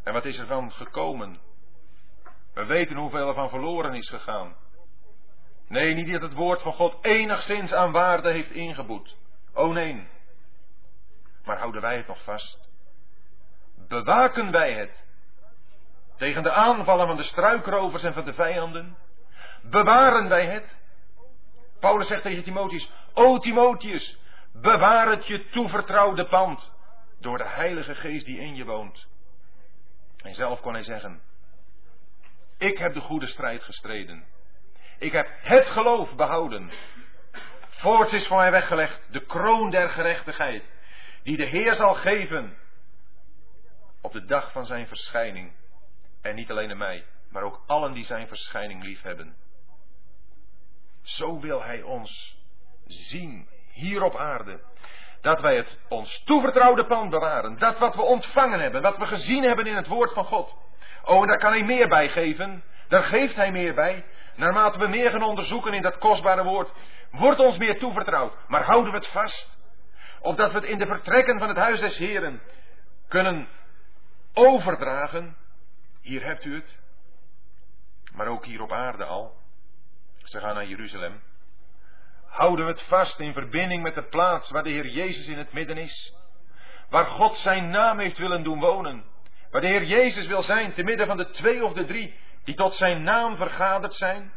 En 0.07 0.13
wat 0.13 0.25
is 0.25 0.39
er 0.39 0.47
van 0.47 0.73
gekomen? 0.73 1.39
We 2.55 2.65
weten 2.65 2.97
hoeveel 2.97 3.29
er 3.29 3.35
van 3.35 3.49
verloren 3.49 3.95
is 3.95 4.09
gegaan. 4.09 4.57
Nee, 5.69 5.95
niet 5.95 6.13
dat 6.13 6.23
het 6.23 6.35
woord 6.35 6.63
van 6.63 6.73
God 6.73 7.05
enigszins 7.05 7.73
aan 7.73 7.93
waarde 7.93 8.31
heeft 8.31 8.51
ingeboet. 8.51 9.17
Oh 9.55 9.73
nee. 9.73 10.09
Maar 11.45 11.59
houden 11.59 11.81
wij 11.81 11.97
het 11.97 12.07
nog 12.07 12.23
vast? 12.23 12.69
Bewaken 13.89 14.51
wij 14.51 14.73
het 14.73 15.05
tegen 16.17 16.43
de 16.43 16.53
aanvallen 16.53 17.07
van 17.07 17.17
de 17.17 17.23
struikrovers 17.23 18.03
en 18.03 18.13
van 18.13 18.25
de 18.25 18.35
vijanden? 18.35 18.97
Bewaren 19.63 20.29
wij 20.29 20.47
het? 20.47 20.77
Paulus 21.81 22.07
zegt 22.07 22.23
tegen 22.23 22.45
Timotheus: 22.45 22.91
O 23.15 23.39
Timotheus, 23.39 24.19
bewaar 24.53 25.11
het 25.11 25.27
je 25.27 25.49
toevertrouwde 25.49 26.27
pand 26.27 26.73
door 27.21 27.39
de 27.39 27.49
Heilige 27.49 27.95
Geest 27.95 28.27
die 28.27 28.39
in 28.39 28.55
je 28.55 28.65
woont. 28.65 29.15
En 30.27 30.35
zelf 30.35 30.61
kon 30.61 30.73
hij 30.73 30.83
zeggen: 30.83 31.21
Ik 32.59 32.79
heb 32.79 32.95
de 32.95 33.01
goede 33.01 33.27
strijd 33.27 33.63
gestreden. 33.63 34.25
Ik 34.99 35.13
heb 35.13 35.29
het 35.41 35.67
geloof 35.67 36.15
behouden. 36.15 36.73
Voorts 37.69 38.13
is 38.13 38.27
voor 38.27 38.37
mij 38.37 38.51
weggelegd 38.51 39.13
de 39.13 39.27
kroon 39.27 39.71
der 39.71 39.89
gerechtigheid, 39.89 40.65
die 41.23 41.37
de 41.37 41.45
Heer 41.45 41.75
zal 41.75 41.95
geven 41.95 42.57
op 44.01 44.13
de 44.13 44.25
dag 44.25 44.53
van 44.53 44.67
zijn 44.67 44.87
verschijning. 44.87 45.53
En 46.23 46.35
niet 46.35 46.51
alleen 46.51 46.71
aan 46.71 46.77
mij, 46.77 47.05
maar 47.31 47.43
ook 47.43 47.63
allen 47.67 47.93
die 47.93 48.05
zijn 48.05 48.29
verschijning 48.29 48.83
liefhebben. 48.83 49.37
Zo 51.03 51.41
wil 51.41 51.63
Hij 51.63 51.83
ons 51.83 52.39
zien 52.87 53.49
hier 53.73 54.03
op 54.03 54.17
aarde. 54.17 54.61
Dat 55.21 55.41
wij 55.41 55.57
het 55.57 55.79
ons 55.89 56.23
toevertrouwde 56.25 56.87
pand 56.87 57.11
bewaren. 57.11 57.59
Dat 57.59 57.79
wat 57.79 57.95
we 57.95 58.03
ontvangen 58.03 58.61
hebben, 58.61 58.83
wat 58.83 58.97
we 58.97 59.07
gezien 59.07 59.43
hebben 59.43 59.67
in 59.67 59.77
het 59.77 59.87
woord 59.87 60.13
van 60.13 60.25
God. 60.25 60.55
Oh, 61.05 61.21
en 61.21 61.29
daar 61.29 61.39
kan 61.39 61.53
Hij 61.53 61.65
meer 61.65 61.89
bij 61.89 62.09
geven. 62.09 62.63
Daar 62.89 63.03
geeft 63.03 63.37
Hij 63.37 63.53
meer 63.53 63.75
bij. 63.75 64.05
Naarmate 64.37 64.79
we 64.79 64.87
meer 64.87 65.11
gaan 65.11 65.23
onderzoeken 65.23 65.75
in 65.75 65.83
dat 65.83 65.99
kostbare 65.99 66.43
woord, 66.43 66.71
wordt 67.11 67.41
ons 67.41 67.59
meer 67.59 67.79
toevertrouwd. 67.79 68.33
Maar 68.49 68.65
houden 68.65 68.93
we 68.93 68.99
het 68.99 69.09
vast. 69.09 69.59
Opdat 70.21 70.53
we 70.53 70.59
het 70.59 70.69
in 70.69 70.79
de 70.79 70.87
vertrekken 70.87 71.39
van 71.39 71.49
het 71.49 71.57
huis 71.57 71.81
des 71.81 71.99
Heren 71.99 72.41
kunnen 73.09 73.49
overdragen. 74.33 75.37
Hier 76.01 76.25
hebt 76.25 76.45
u 76.45 76.55
het. 76.55 76.79
Maar 78.15 78.27
ook 78.27 78.45
hier 78.45 78.63
op 78.63 78.73
aarde 78.73 79.05
al. 79.05 79.35
Ze 80.23 80.41
gaan 80.41 80.55
naar 80.55 80.67
Jeruzalem. 80.67 81.23
Houden 82.37 82.65
we 82.65 82.71
het 82.71 82.83
vast 82.83 83.21
in 83.21 83.33
verbinding 83.33 83.83
met 83.83 83.95
de 83.95 84.03
plaats 84.03 84.51
waar 84.51 84.63
de 84.63 84.71
Heer 84.71 84.89
Jezus 84.89 85.27
in 85.27 85.39
het 85.39 85.53
midden 85.53 85.77
is. 85.77 86.15
Waar 86.89 87.07
God 87.07 87.37
zijn 87.37 87.71
naam 87.71 87.99
heeft 87.99 88.19
willen 88.19 88.43
doen 88.43 88.61
wonen. 88.61 89.05
Waar 89.51 89.61
de 89.61 89.67
Heer 89.67 89.85
Jezus 89.85 90.27
wil 90.27 90.43
zijn 90.43 90.73
te 90.73 90.83
midden 90.83 91.07
van 91.07 91.17
de 91.17 91.31
twee 91.31 91.65
of 91.65 91.73
de 91.73 91.85
drie 91.85 92.15
die 92.45 92.55
tot 92.55 92.75
zijn 92.75 93.03
naam 93.03 93.37
vergaderd 93.37 93.95
zijn. 93.95 94.33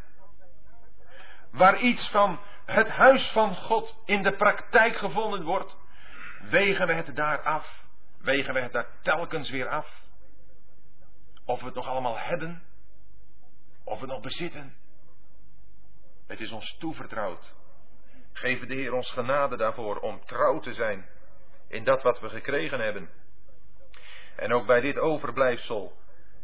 waar 1.50 1.78
iets 1.78 2.08
van 2.08 2.40
het 2.66 2.88
huis 2.88 3.30
van 3.30 3.54
God 3.54 3.96
in 4.04 4.22
de 4.22 4.36
praktijk 4.36 4.96
gevonden 4.96 5.42
wordt, 5.42 5.76
wegen 6.40 6.86
we 6.86 6.92
het 6.92 7.16
daar 7.16 7.42
af. 7.42 7.84
Wegen 8.18 8.54
we 8.54 8.60
het 8.60 8.72
daar 8.72 8.88
telkens 9.02 9.50
weer 9.50 9.68
af. 9.68 10.02
Of 11.44 11.60
we 11.60 11.66
het 11.66 11.74
nog 11.74 11.86
allemaal 11.86 12.18
hebben, 12.18 12.62
of 13.84 13.94
we 13.94 14.04
het 14.04 14.14
nog 14.14 14.22
bezitten. 14.22 14.76
Het 16.26 16.40
is 16.40 16.50
ons 16.50 16.76
toevertrouwd. 16.78 17.58
Geef 18.40 18.66
de 18.66 18.74
Heer 18.74 18.92
ons 18.92 19.12
genade 19.12 19.56
daarvoor 19.56 19.96
om 19.98 20.24
trouw 20.24 20.60
te 20.60 20.72
zijn 20.72 21.08
in 21.68 21.84
dat 21.84 22.02
wat 22.02 22.20
we 22.20 22.28
gekregen 22.28 22.80
hebben. 22.80 23.10
En 24.36 24.52
ook 24.52 24.66
bij 24.66 24.80
dit 24.80 24.98
overblijfsel, 24.98 25.96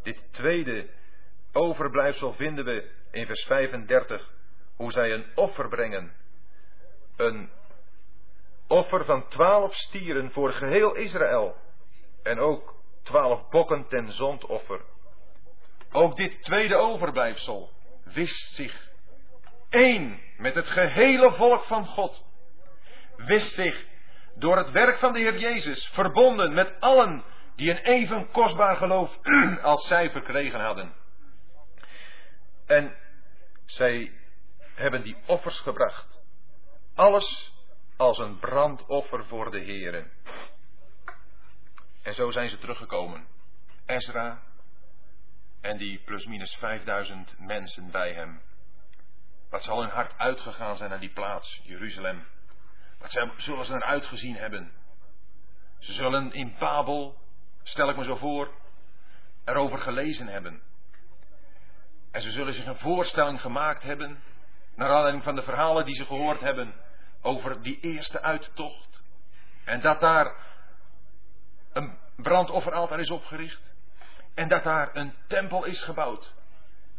dit 0.02 0.32
tweede 0.32 0.88
overblijfsel 1.52 2.32
vinden 2.32 2.64
we 2.64 2.90
in 3.10 3.26
vers 3.26 3.44
35 3.44 4.30
hoe 4.76 4.92
zij 4.92 5.12
een 5.12 5.26
offer 5.34 5.68
brengen. 5.68 6.12
Een 7.16 7.50
offer 8.66 9.04
van 9.04 9.28
twaalf 9.28 9.74
stieren 9.74 10.30
voor 10.30 10.52
geheel 10.52 10.94
Israël. 10.94 11.56
En 12.22 12.38
ook 12.38 12.74
twaalf 13.02 13.48
bokken 13.48 13.86
ten 13.88 14.12
zondoffer. 14.12 14.80
Ook 15.92 16.16
dit 16.16 16.42
tweede 16.42 16.76
overblijfsel 16.76 17.70
wist 18.04 18.54
zich 18.54 18.85
één 19.76 20.20
met 20.36 20.54
het 20.54 20.66
gehele 20.68 21.32
volk 21.32 21.64
van 21.64 21.86
God. 21.86 22.24
Wist 23.16 23.54
zich 23.54 23.86
door 24.34 24.56
het 24.56 24.70
werk 24.70 24.98
van 24.98 25.12
de 25.12 25.18
Heer 25.18 25.38
Jezus 25.38 25.86
verbonden 25.86 26.54
met 26.54 26.80
allen 26.80 27.24
die 27.56 27.70
een 27.70 27.82
even 27.82 28.30
kostbaar 28.30 28.76
geloof 28.76 29.18
als 29.62 29.86
zij 29.86 30.10
verkregen 30.10 30.60
hadden. 30.60 30.94
En 32.66 32.96
zij 33.64 34.12
hebben 34.74 35.02
die 35.02 35.16
offers 35.26 35.60
gebracht. 35.60 36.20
Alles 36.94 37.52
als 37.96 38.18
een 38.18 38.38
brandoffer 38.38 39.24
voor 39.24 39.50
de 39.50 39.58
Heeren. 39.58 40.10
En 42.02 42.14
zo 42.14 42.30
zijn 42.30 42.50
ze 42.50 42.58
teruggekomen. 42.58 43.26
Ezra 43.86 44.42
en 45.60 45.76
die 45.76 45.98
plusminus 46.04 46.54
5000 46.54 47.34
mensen 47.38 47.90
bij 47.90 48.12
hem. 48.12 48.40
Wat 49.56 49.64
zal 49.64 49.80
hun 49.80 49.90
hart 49.90 50.18
uitgegaan 50.18 50.76
zijn 50.76 50.90
naar 50.90 51.00
die 51.00 51.12
plaats, 51.12 51.60
Jeruzalem. 51.62 52.26
Wat 52.98 53.10
zullen 53.36 53.64
ze 53.64 53.74
eruit 53.74 54.06
gezien 54.06 54.36
hebben. 54.36 54.72
Ze 55.78 55.92
zullen 55.92 56.32
in 56.32 56.56
Babel, 56.58 57.18
stel 57.62 57.88
ik 57.88 57.96
me 57.96 58.04
zo 58.04 58.16
voor, 58.16 58.50
erover 59.44 59.78
gelezen 59.78 60.26
hebben. 60.26 60.62
En 62.10 62.22
ze 62.22 62.30
zullen 62.30 62.52
zich 62.52 62.66
een 62.66 62.78
voorstelling 62.78 63.40
gemaakt 63.40 63.82
hebben, 63.82 64.22
naar 64.74 64.90
aanleiding 64.90 65.24
van 65.24 65.34
de 65.34 65.42
verhalen 65.42 65.84
die 65.84 65.94
ze 65.94 66.04
gehoord 66.04 66.40
hebben 66.40 66.74
over 67.22 67.62
die 67.62 67.80
eerste 67.80 68.22
uittocht. 68.22 69.02
En 69.64 69.80
dat 69.80 70.00
daar 70.00 70.36
een 71.72 71.98
brandofferaltaar 72.16 73.00
is 73.00 73.10
opgericht. 73.10 73.74
En 74.34 74.48
dat 74.48 74.64
daar 74.64 74.96
een 74.96 75.14
tempel 75.26 75.64
is 75.64 75.82
gebouwd. 75.82 76.34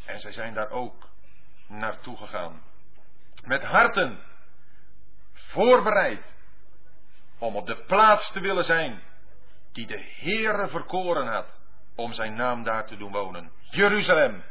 En 0.05 0.20
zij 0.20 0.32
zijn 0.32 0.53
daar 0.53 0.70
ook 0.70 1.16
naartoe 1.68 2.18
gegaan. 2.18 2.61
Met 3.43 3.63
harten 3.63 4.20
voorbereid 5.34 6.34
om 7.38 7.55
op 7.55 7.65
de 7.65 7.84
plaats 7.86 8.32
te 8.32 8.39
willen 8.39 8.63
zijn 8.63 9.01
die 9.72 9.88
de 9.88 10.13
Heere 10.20 10.68
verkoren 10.68 11.28
had 11.28 11.59
om 11.95 12.13
zijn 12.13 12.36
naam 12.36 12.63
daar 12.63 12.86
te 12.88 12.97
doen 12.97 13.11
wonen. 13.11 13.51
Jeruzalem. 13.70 14.43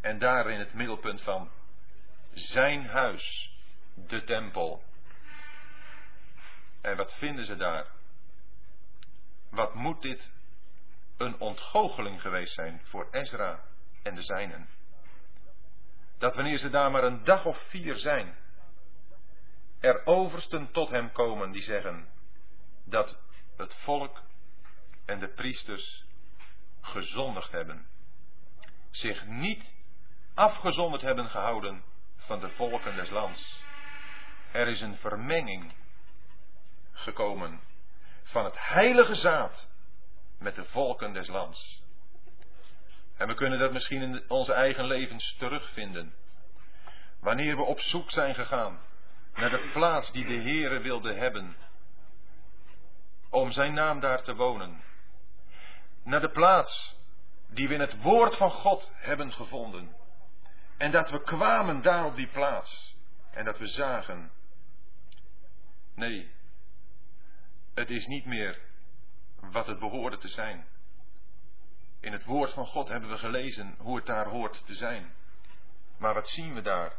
En 0.00 0.18
daar 0.18 0.50
in 0.50 0.58
het 0.58 0.72
middelpunt 0.72 1.22
van 1.22 1.50
zijn 2.32 2.86
huis, 2.86 3.50
de 3.94 4.24
tempel. 4.24 4.82
En 6.80 6.96
wat 6.96 7.12
vinden 7.12 7.44
ze 7.44 7.56
daar? 7.56 7.86
Wat 9.50 9.74
moet 9.74 10.02
dit 10.02 10.30
een 11.16 11.40
ontgoocheling 11.40 12.20
geweest 12.20 12.54
zijn 12.54 12.80
voor 12.84 13.08
Ezra 13.10 13.60
en 14.02 14.14
de 14.14 14.22
zijnen? 14.22 14.68
Dat 16.22 16.34
wanneer 16.34 16.58
ze 16.58 16.70
daar 16.70 16.90
maar 16.90 17.04
een 17.04 17.24
dag 17.24 17.44
of 17.44 17.58
vier 17.68 17.96
zijn, 17.96 18.36
er 19.80 20.06
oversten 20.06 20.70
tot 20.72 20.90
hem 20.90 21.12
komen 21.12 21.50
die 21.50 21.62
zeggen 21.62 22.08
dat 22.84 23.16
het 23.56 23.74
volk 23.74 24.22
en 25.04 25.18
de 25.18 25.28
priesters 25.28 26.04
gezondigd 26.80 27.52
hebben, 27.52 27.86
zich 28.90 29.26
niet 29.26 29.72
afgezonderd 30.34 31.02
hebben 31.02 31.28
gehouden 31.30 31.84
van 32.16 32.40
de 32.40 32.50
volken 32.50 32.96
des 32.96 33.10
lands. 33.10 33.62
Er 34.52 34.68
is 34.68 34.80
een 34.80 34.96
vermenging 34.96 35.72
gekomen 36.92 37.60
van 38.22 38.44
het 38.44 38.56
heilige 38.58 39.14
zaad 39.14 39.68
met 40.38 40.54
de 40.54 40.64
volken 40.64 41.12
des 41.12 41.28
lands. 41.28 41.81
En 43.22 43.28
we 43.28 43.34
kunnen 43.34 43.58
dat 43.58 43.72
misschien 43.72 44.02
in 44.02 44.24
onze 44.28 44.52
eigen 44.52 44.84
levens 44.84 45.34
terugvinden. 45.38 46.14
Wanneer 47.20 47.56
we 47.56 47.62
op 47.62 47.80
zoek 47.80 48.10
zijn 48.10 48.34
gegaan 48.34 48.80
naar 49.34 49.50
de 49.50 49.70
plaats 49.72 50.12
die 50.12 50.26
de 50.26 50.34
Heere 50.34 50.78
wilde 50.78 51.14
hebben, 51.14 51.56
om 53.30 53.50
zijn 53.50 53.74
naam 53.74 54.00
daar 54.00 54.22
te 54.22 54.34
wonen. 54.34 54.82
Naar 56.02 56.20
de 56.20 56.30
plaats 56.30 56.98
die 57.48 57.68
we 57.68 57.74
in 57.74 57.80
het 57.80 58.02
woord 58.02 58.36
van 58.36 58.50
God 58.50 58.90
hebben 58.94 59.32
gevonden. 59.32 59.96
En 60.76 60.90
dat 60.90 61.10
we 61.10 61.22
kwamen 61.22 61.82
daar 61.82 62.04
op 62.04 62.16
die 62.16 62.28
plaats. 62.28 62.96
En 63.30 63.44
dat 63.44 63.58
we 63.58 63.66
zagen. 63.66 64.32
Nee, 65.94 66.30
het 67.74 67.90
is 67.90 68.06
niet 68.06 68.24
meer 68.24 68.60
wat 69.40 69.66
het 69.66 69.78
behoorde 69.78 70.18
te 70.18 70.28
zijn. 70.28 70.66
In 72.02 72.12
het 72.12 72.24
woord 72.24 72.52
van 72.52 72.66
God 72.66 72.88
hebben 72.88 73.10
we 73.10 73.18
gelezen 73.18 73.74
hoe 73.78 73.96
het 73.96 74.06
daar 74.06 74.26
hoort 74.26 74.62
te 74.66 74.74
zijn. 74.74 75.12
Maar 75.98 76.14
wat 76.14 76.28
zien 76.28 76.54
we 76.54 76.60
daar? 76.60 76.92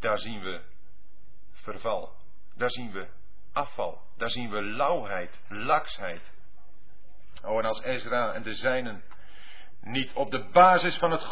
Daar 0.00 0.18
zien 0.18 0.40
we 0.40 0.60
verval. 1.52 2.12
Daar 2.56 2.70
zien 2.70 2.92
we 2.92 3.08
afval. 3.52 4.02
Daar 4.16 4.30
zien 4.30 4.50
we 4.50 4.62
lauwheid, 4.62 5.40
laksheid. 5.48 6.32
Oh, 7.44 7.58
en 7.58 7.64
als 7.64 7.82
Ezra 7.82 8.32
en 8.32 8.42
de 8.42 8.54
zijnen 8.54 9.04
niet 9.80 10.12
op 10.12 10.30
de 10.30 10.48
basis 10.52 10.96
van 10.96 11.10
het, 11.10 11.24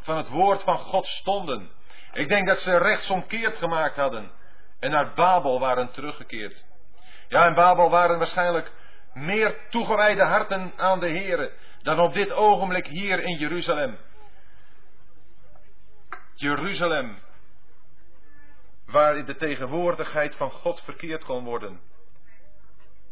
van 0.00 0.16
het 0.16 0.28
woord 0.28 0.62
van 0.62 0.78
God 0.78 1.06
stonden. 1.06 1.70
Ik 2.12 2.28
denk 2.28 2.46
dat 2.46 2.58
ze 2.58 2.76
rechtsomkeerd 2.76 3.56
gemaakt 3.56 3.96
hadden 3.96 4.30
en 4.78 4.90
naar 4.90 5.14
Babel 5.14 5.60
waren 5.60 5.90
teruggekeerd. 5.90 6.64
Ja, 7.28 7.46
in 7.46 7.54
Babel 7.54 7.90
waren 7.90 8.18
waarschijnlijk 8.18 8.72
meer 9.18 9.68
toegewijde 9.70 10.22
harten 10.22 10.72
aan 10.76 11.00
de 11.00 11.08
Here 11.08 11.52
dan 11.82 12.00
op 12.00 12.14
dit 12.14 12.32
ogenblik 12.32 12.86
hier 12.86 13.20
in 13.20 13.38
Jeruzalem. 13.38 13.98
Jeruzalem, 16.34 17.18
waar 18.86 19.24
de 19.24 19.36
tegenwoordigheid 19.36 20.34
van 20.34 20.50
God 20.50 20.80
verkeerd 20.80 21.24
kon 21.24 21.44
worden, 21.44 21.80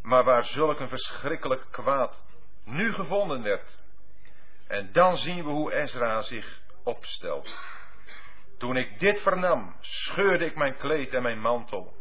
maar 0.03 0.25
waar 0.25 0.45
zulk 0.45 0.81
een 0.81 0.89
verschrikkelijk 0.89 1.67
kwaad 1.71 2.25
nu 2.65 2.93
gevonden 2.93 3.43
werd. 3.43 3.79
En 4.67 4.93
dan 4.93 5.17
zien 5.17 5.45
we 5.45 5.51
hoe 5.51 5.75
Ezra 5.75 6.23
zich 6.23 6.61
opstelt. 6.85 7.59
Toen 8.59 8.77
ik 8.77 9.01
dit 9.01 9.21
vernam, 9.21 9.77
scheurde 9.81 10.45
ik 10.45 10.57
mijn 10.57 10.77
kleed 10.77 11.15
en 11.15 11.23
mijn 11.23 11.41
mantel. 11.41 11.96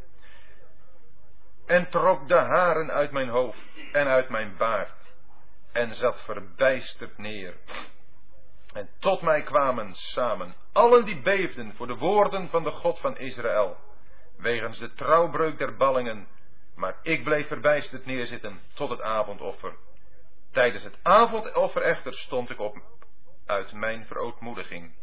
En 1.66 1.90
trok 1.90 2.28
de 2.28 2.36
haren 2.36 2.92
uit 2.92 3.12
mijn 3.12 3.30
hoofd 3.30 3.60
en 3.92 4.08
uit 4.08 4.30
mijn 4.30 4.58
baard. 4.58 5.14
En 5.72 5.96
zat 5.96 6.24
verbijsterd 6.24 7.18
neer. 7.18 7.58
En 8.74 8.90
tot 9.00 9.22
mij 9.22 9.44
kwamen 9.44 9.94
samen 9.94 10.56
allen 10.72 11.06
die 11.06 11.22
beefden 11.22 11.74
voor 11.74 11.88
de 11.88 11.96
woorden 11.96 12.50
van 12.50 12.64
de 12.64 12.72
God 12.72 13.00
van 13.00 13.18
Israël. 13.18 13.78
Wegens 14.38 14.80
de 14.80 14.94
trouwbreuk 14.94 15.58
der 15.58 15.76
ballingen. 15.76 16.28
Maar 16.76 17.00
ik 17.02 17.24
bleef 17.24 17.48
verbijsterd 17.48 18.06
neerzitten 18.06 18.60
tot 18.74 18.90
het 18.90 19.02
avondoffer. 19.02 19.76
Tijdens 20.52 20.84
het 20.84 20.98
avondoffer 21.02 21.82
echter 21.82 22.14
stond 22.14 22.50
ik 22.50 22.60
op 22.60 22.78
uit 23.46 23.74
mijn 23.74 24.06
verootmoediging. 24.06 24.96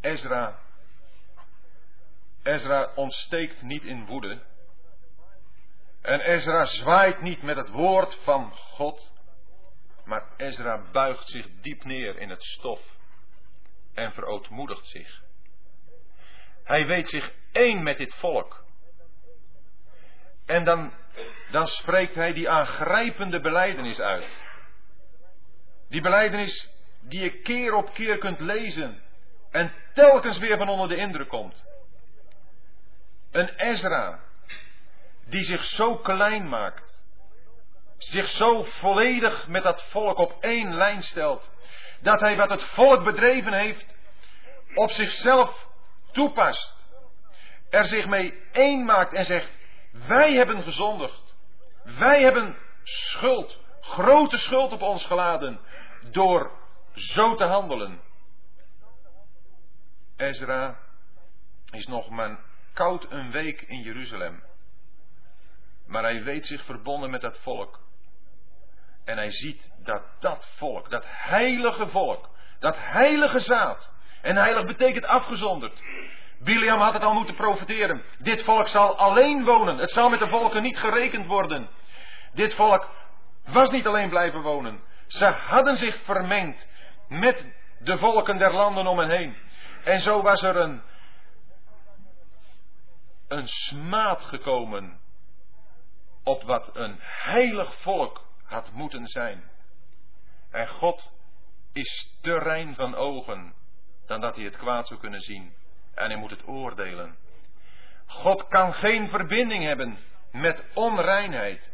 Ezra, 0.00 0.58
Ezra 2.42 2.92
ontsteekt 2.94 3.62
niet 3.62 3.84
in 3.84 4.06
woede. 4.06 4.42
En 6.02 6.20
Ezra 6.20 6.64
zwaait 6.64 7.20
niet 7.20 7.42
met 7.42 7.56
het 7.56 7.68
woord 7.68 8.14
van 8.14 8.52
God. 8.52 9.12
Maar 10.04 10.26
Ezra 10.36 10.90
buigt 10.92 11.28
zich 11.28 11.46
diep 11.60 11.84
neer 11.84 12.18
in 12.18 12.30
het 12.30 12.42
stof 12.42 12.80
en 13.94 14.12
verootmoedigt 14.12 14.86
zich. 14.86 15.22
Hij 16.64 16.86
weet 16.86 17.08
zich 17.08 17.32
één 17.52 17.82
met 17.82 17.98
dit 17.98 18.14
volk. 18.14 18.64
En 20.46 20.64
dan, 20.64 20.92
dan 21.50 21.66
spreekt 21.66 22.14
hij 22.14 22.32
die 22.32 22.50
aangrijpende 22.50 23.40
beleidenis 23.40 24.00
uit. 24.00 24.26
Die 25.88 26.00
beleidenis 26.00 26.70
die 27.00 27.20
je 27.20 27.40
keer 27.40 27.74
op 27.74 27.92
keer 27.92 28.18
kunt 28.18 28.40
lezen 28.40 29.02
en 29.50 29.72
telkens 29.92 30.38
weer 30.38 30.56
van 30.56 30.68
onder 30.68 30.88
de 30.88 30.96
indruk 30.96 31.28
komt. 31.28 31.66
Een 33.30 33.48
Ezra 33.48 34.20
die 35.26 35.42
zich 35.42 35.64
zo 35.64 35.96
klein 35.96 36.48
maakt, 36.48 37.02
zich 37.98 38.26
zo 38.26 38.62
volledig 38.62 39.48
met 39.48 39.62
dat 39.62 39.82
volk 39.82 40.18
op 40.18 40.36
één 40.40 40.74
lijn 40.74 41.02
stelt, 41.02 41.50
dat 42.00 42.20
hij 42.20 42.36
wat 42.36 42.50
het 42.50 42.62
volk 42.62 43.04
bedreven 43.04 43.52
heeft 43.52 43.94
op 44.74 44.90
zichzelf 44.90 45.68
toepast, 46.12 46.86
er 47.70 47.86
zich 47.86 48.06
mee 48.06 48.42
één 48.52 48.84
maakt 48.84 49.12
en 49.12 49.24
zegt, 49.24 49.58
wij 49.90 50.32
hebben 50.32 50.62
gezondigd, 50.62 51.34
wij 51.82 52.22
hebben 52.22 52.56
schuld, 52.82 53.58
grote 53.80 54.38
schuld 54.38 54.72
op 54.72 54.82
ons 54.82 55.06
geladen, 55.06 55.60
door 56.10 56.50
zo 56.94 57.34
te 57.34 57.44
handelen. 57.44 58.00
Ezra 60.16 60.78
is 61.70 61.86
nog 61.86 62.08
maar 62.08 62.47
koud 62.78 63.06
een 63.10 63.30
week 63.30 63.62
in 63.62 63.80
Jeruzalem. 63.80 64.42
Maar 65.86 66.02
hij 66.02 66.22
weet 66.22 66.46
zich 66.46 66.64
verbonden 66.64 67.10
met 67.10 67.20
dat 67.20 67.38
volk. 67.38 67.80
En 69.04 69.16
hij 69.16 69.30
ziet 69.30 69.70
dat 69.84 70.02
dat 70.20 70.48
volk, 70.56 70.90
dat 70.90 71.04
heilige 71.06 71.88
volk, 71.88 72.28
dat 72.58 72.74
heilige 72.78 73.38
zaad. 73.38 73.94
En 74.22 74.36
heilig 74.36 74.66
betekent 74.66 75.06
afgezonderd. 75.06 75.82
Biliam 76.38 76.80
had 76.80 76.92
het 76.92 77.02
al 77.02 77.14
moeten 77.14 77.34
profiteren. 77.34 78.02
Dit 78.18 78.44
volk 78.44 78.68
zal 78.68 78.96
alleen 78.96 79.44
wonen. 79.44 79.78
Het 79.78 79.90
zal 79.90 80.08
met 80.08 80.18
de 80.18 80.28
volken 80.28 80.62
niet 80.62 80.78
gerekend 80.78 81.26
worden. 81.26 81.68
Dit 82.32 82.54
volk 82.54 82.88
was 83.46 83.70
niet 83.70 83.86
alleen 83.86 84.08
blijven 84.08 84.40
wonen. 84.40 84.80
Ze 85.06 85.26
hadden 85.26 85.76
zich 85.76 86.04
vermengd 86.04 86.68
met 87.08 87.46
de 87.78 87.98
volken 87.98 88.38
der 88.38 88.52
landen 88.52 88.86
om 88.86 88.98
hen 88.98 89.10
heen. 89.10 89.36
En 89.84 89.98
zo 89.98 90.22
was 90.22 90.42
er 90.42 90.56
een, 90.56 90.82
een 93.28 93.48
smaad 93.48 94.22
gekomen 94.22 95.00
op 96.22 96.42
wat 96.42 96.76
een 96.76 96.96
heilig 97.00 97.74
volk 97.74 98.24
had 98.44 98.72
moeten 98.72 99.06
zijn. 99.06 99.50
En 100.50 100.68
God 100.68 101.12
is 101.72 102.18
te 102.20 102.38
rein 102.38 102.74
van 102.74 102.94
ogen 102.94 103.54
dan 104.06 104.20
dat 104.20 104.34
hij 104.34 104.44
het 104.44 104.56
kwaad 104.56 104.86
zou 104.86 105.00
kunnen 105.00 105.20
zien. 105.20 105.54
En 105.94 106.10
hij 106.10 106.18
moet 106.18 106.30
het 106.30 106.46
oordelen. 106.46 107.16
God 108.06 108.48
kan 108.48 108.74
geen 108.74 109.08
verbinding 109.08 109.64
hebben 109.64 109.98
met 110.32 110.64
onreinheid. 110.74 111.70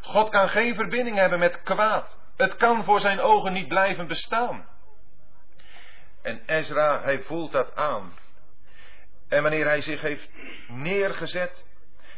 God 0.00 0.28
kan 0.28 0.48
geen 0.48 0.74
verbinding 0.74 1.16
hebben 1.16 1.38
met 1.38 1.62
kwaad. 1.62 2.16
Het 2.36 2.56
kan 2.56 2.84
voor 2.84 3.00
zijn 3.00 3.20
ogen 3.20 3.52
niet 3.52 3.68
blijven 3.68 4.06
bestaan. 4.06 4.68
En 6.22 6.42
Ezra, 6.46 7.02
hij 7.02 7.22
voelt 7.22 7.52
dat 7.52 7.76
aan. 7.76 8.12
En 9.28 9.42
wanneer 9.42 9.64
hij 9.64 9.80
zich 9.80 10.00
heeft 10.00 10.30
neergezet, 10.68 11.64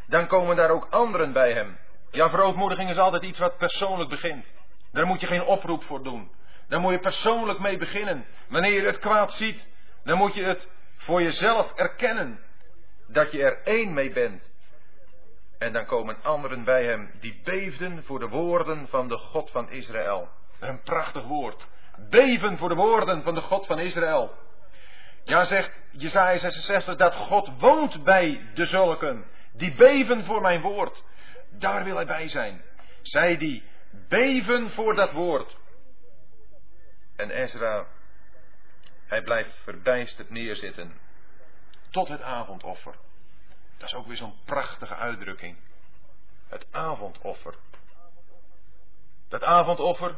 dan 0.06 0.26
komen 0.26 0.56
daar 0.56 0.70
ook 0.70 0.86
anderen 0.90 1.32
bij 1.32 1.52
hem. 1.52 1.78
Ja, 2.10 2.30
verootmoediging 2.30 2.90
is 2.90 2.98
altijd 2.98 3.22
iets 3.22 3.38
wat 3.38 3.56
persoonlijk 3.56 4.10
begint. 4.10 4.46
Daar 4.92 5.06
moet 5.06 5.20
je 5.20 5.26
geen 5.26 5.44
oproep 5.44 5.84
voor 5.84 6.02
doen. 6.02 6.30
Daar 6.68 6.80
moet 6.80 6.92
je 6.92 6.98
persoonlijk 6.98 7.58
mee 7.58 7.78
beginnen. 7.78 8.26
Wanneer 8.48 8.72
je 8.72 8.86
het 8.86 8.98
kwaad 8.98 9.32
ziet, 9.32 9.66
dan 10.04 10.16
moet 10.16 10.34
je 10.34 10.44
het 10.44 10.68
voor 10.96 11.22
jezelf 11.22 11.72
erkennen 11.74 12.40
dat 13.06 13.32
je 13.32 13.42
er 13.42 13.62
één 13.64 13.94
mee 13.94 14.12
bent. 14.12 14.50
En 15.58 15.72
dan 15.72 15.86
komen 15.86 16.22
anderen 16.22 16.64
bij 16.64 16.84
hem 16.84 17.10
die 17.20 17.40
beefden 17.44 18.04
voor 18.04 18.18
de 18.18 18.28
woorden 18.28 18.88
van 18.88 19.08
de 19.08 19.16
God 19.16 19.50
van 19.50 19.70
Israël. 19.70 20.28
Een 20.60 20.80
prachtig 20.82 21.24
woord. 21.24 21.66
Beven 22.10 22.58
voor 22.58 22.68
de 22.68 22.74
woorden 22.74 23.22
van 23.22 23.34
de 23.34 23.40
God 23.40 23.66
van 23.66 23.78
Israël. 23.78 24.32
Ja, 25.28 25.44
zegt 25.44 25.70
Jezaja 25.90 26.38
66 26.38 26.96
dat 26.96 27.14
God 27.14 27.60
woont 27.60 28.04
bij 28.04 28.50
de 28.54 28.66
zulken. 28.66 29.24
Die 29.52 29.74
beven 29.74 30.24
voor 30.24 30.40
mijn 30.40 30.60
woord. 30.60 31.02
Daar 31.50 31.84
wil 31.84 31.96
hij 31.96 32.06
bij 32.06 32.28
zijn. 32.28 32.62
Zij 33.02 33.36
die 33.36 33.64
beven 33.90 34.70
voor 34.70 34.94
dat 34.94 35.12
woord. 35.12 35.56
En 37.16 37.30
Ezra, 37.30 37.86
hij 39.06 39.22
blijft 39.22 39.54
verbijsterd 39.62 40.30
neerzitten. 40.30 41.00
Tot 41.90 42.08
het 42.08 42.22
avondoffer. 42.22 42.94
Dat 43.76 43.88
is 43.88 43.94
ook 43.94 44.06
weer 44.06 44.16
zo'n 44.16 44.38
prachtige 44.44 44.94
uitdrukking. 44.94 45.56
Het 46.48 46.66
avondoffer. 46.70 47.54
Dat 49.28 49.42
avondoffer, 49.42 50.16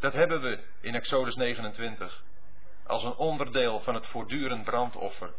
dat 0.00 0.12
hebben 0.12 0.40
we 0.40 0.64
in 0.80 0.94
Exodus 0.94 1.34
29 1.34 2.22
als 2.92 3.04
een 3.04 3.16
onderdeel 3.16 3.80
van 3.80 3.94
het 3.94 4.06
voortdurend 4.06 4.64
brandoffer. 4.64 5.34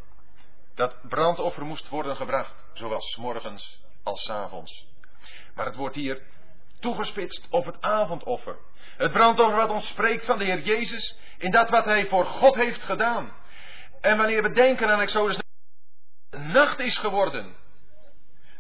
Dat 0.76 0.96
brandoffer 1.02 1.66
moest 1.66 1.90
worden 1.90 2.16
gebracht, 2.16 2.54
zowel 2.74 3.02
s 3.02 3.16
morgens 3.16 3.82
als 4.04 4.24
s 4.24 4.30
avonds. 4.30 4.86
Maar 5.56 5.66
het 5.66 5.76
wordt 5.76 5.96
hier 5.96 6.22
toegespitst 6.80 7.48
op 7.50 7.66
het 7.66 7.82
avondoffer. 7.82 8.58
Het 8.98 9.12
brandoffer 9.12 9.56
wat 9.56 9.70
ons 9.70 9.88
spreekt 9.88 10.26
van 10.26 10.38
de 10.38 10.44
Heer 10.44 10.62
Jezus 10.62 11.18
in 11.38 11.52
dat 11.52 11.70
wat 11.70 11.86
Hij 11.86 12.08
voor 12.08 12.26
God 12.26 12.56
heeft 12.56 12.82
gedaan. 12.82 13.34
En 14.02 14.18
wanneer 14.18 14.42
we 14.42 14.54
denken 14.54 14.90
aan 14.90 15.02
Exodus 15.02 15.42
nacht 16.30 16.80
is 16.80 16.98
geworden. 16.98 17.56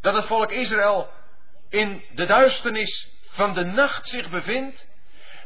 Dat 0.01 0.13
het 0.13 0.25
volk 0.25 0.51
Israël 0.51 1.09
in 1.69 2.05
de 2.11 2.25
duisternis 2.25 3.11
van 3.21 3.53
de 3.53 3.65
nacht 3.65 4.07
zich 4.07 4.29
bevindt. 4.29 4.91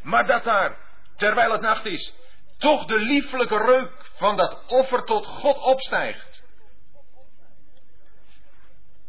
Maar 0.02 0.26
dat 0.26 0.44
daar, 0.44 0.78
terwijl 1.16 1.52
het 1.52 1.62
nacht 1.62 1.86
is, 1.86 2.16
toch 2.58 2.86
de 2.86 3.00
lieflijke 3.00 3.58
reuk 3.58 4.06
van 4.16 4.38
dat 4.38 4.66
offer 4.68 5.04
tot 5.04 5.26
God 5.26 5.58
opstijgt. 5.58 6.44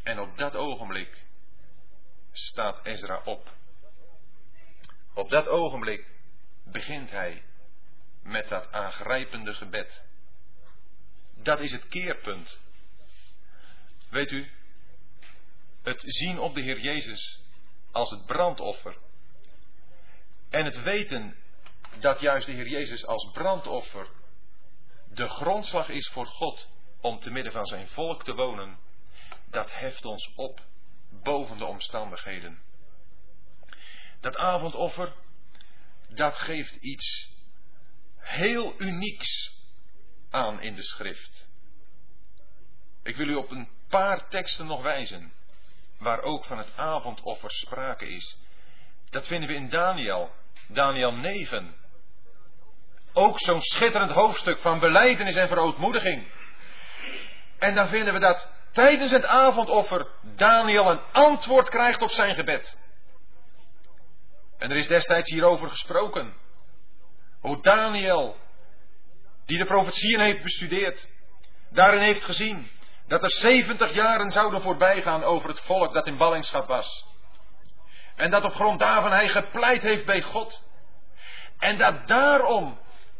En 0.03 0.21
op 0.21 0.37
dat 0.37 0.57
ogenblik 0.57 1.25
staat 2.33 2.87
Ezra 2.87 3.23
op. 3.25 3.53
Op 5.15 5.31
dat 5.31 5.49
ogenblik 5.49 6.07
begint 6.65 7.11
hij 7.11 7.43
met 8.23 8.49
dat 8.49 8.73
aangrijpende 8.73 9.55
gebed. 9.55 10.05
Dat 11.35 11.61
is 11.61 11.73
het 11.73 11.89
keerpunt. 11.89 12.61
Weet 14.09 14.31
u, 14.31 14.51
het 15.83 16.03
zien 16.07 16.39
op 16.39 16.55
de 16.55 16.61
Heer 16.61 16.81
Jezus 16.81 17.41
als 17.93 18.11
het 18.11 18.27
brandoffer. 18.27 18.97
En 20.49 20.65
het 20.65 20.83
weten 20.83 21.37
dat 22.01 22.21
juist 22.21 22.47
de 22.47 22.53
Heer 22.53 22.69
Jezus 22.69 23.07
als 23.07 23.31
brandoffer 23.33 24.09
de 25.19 25.29
grondslag 25.29 25.89
is 25.89 26.09
voor 26.09 26.27
God 26.27 26.69
om 27.01 27.21
te 27.21 27.31
midden 27.31 27.53
van 27.53 27.67
zijn 27.67 27.89
volk 27.89 28.25
te 28.25 28.35
wonen, 28.35 28.79
dat 29.51 29.73
heft 29.73 30.05
ons 30.05 30.33
op 30.35 30.61
boven 31.11 31.59
de 31.59 31.65
omstandigheden. 31.65 32.63
Dat 34.21 34.37
avondoffer, 34.37 35.15
dat 36.09 36.37
geeft 36.37 36.77
iets 36.77 37.33
heel 38.17 38.81
unieks 38.81 39.57
aan 40.31 40.61
in 40.61 40.75
de 40.75 40.83
schrift. 40.83 41.49
Ik 43.03 43.17
wil 43.17 43.29
u 43.29 43.35
op 43.35 43.51
een 43.51 43.69
paar 43.89 44.29
teksten 44.29 44.67
nog 44.67 44.83
wijzen, 44.83 45.33
waar 45.99 46.21
ook 46.21 46.45
van 46.45 46.59
het 46.59 46.77
avondoffer 46.77 47.51
sprake 47.51 48.07
is. 48.09 48.37
Dat 49.11 49.27
vinden 49.27 49.49
we 49.49 49.55
in 49.55 49.69
Daniel, 49.69 50.33
Daniel 50.69 51.13
9. 51.13 51.78
Ook 53.19 53.41
zo'n 53.41 53.63
schitterend 53.63 54.11
hoofdstuk 54.11 54.59
van 54.59 54.79
beleidenis 54.79 55.35
en 55.35 55.49
verootmoediging. 55.49 56.29
En 57.59 57.75
dan 57.75 57.89
vinden 57.89 58.15
we 58.15 58.21
dat 58.21 58.53
tijdens 58.73 59.11
het 59.11 59.27
avondoffer 59.27 60.07
Daniel 60.23 60.91
een 60.91 61.01
antwoord 61.13 61.69
krijgt 61.69 62.03
op 62.03 62.11
zijn 62.11 62.35
gebed. 62.35 62.79
En 64.59 64.71
er 64.71 64.77
is 64.77 64.87
destijds 64.87 65.31
hierover 65.31 65.69
gesproken. 65.69 66.35
Hoe 67.41 67.63
Daniel, 67.63 68.37
die 69.47 69.59
de 69.59 69.65
profetieën 69.65 70.21
heeft 70.21 70.43
bestudeerd, 70.43 71.09
daarin 71.71 72.03
heeft 72.03 72.25
gezien 72.25 72.71
dat 73.07 73.23
er 73.23 73.31
70 73.31 73.95
jaren 73.95 74.31
zouden 74.31 74.61
voorbijgaan 74.61 75.23
over 75.23 75.49
het 75.49 75.61
volk 75.61 75.95
dat 75.95 76.07
in 76.07 76.17
ballingschap 76.17 76.67
was. 76.67 77.07
En 78.17 78.31
dat 78.31 78.45
op 78.45 78.55
grond 78.55 78.79
daarvan 78.79 79.13
hij 79.13 79.29
gepleit 79.29 79.83
heeft 79.83 80.07
bij 80.07 80.23
God. 80.23 80.63
En 81.59 81.79
dat 81.79 82.09
daarom 82.09 82.79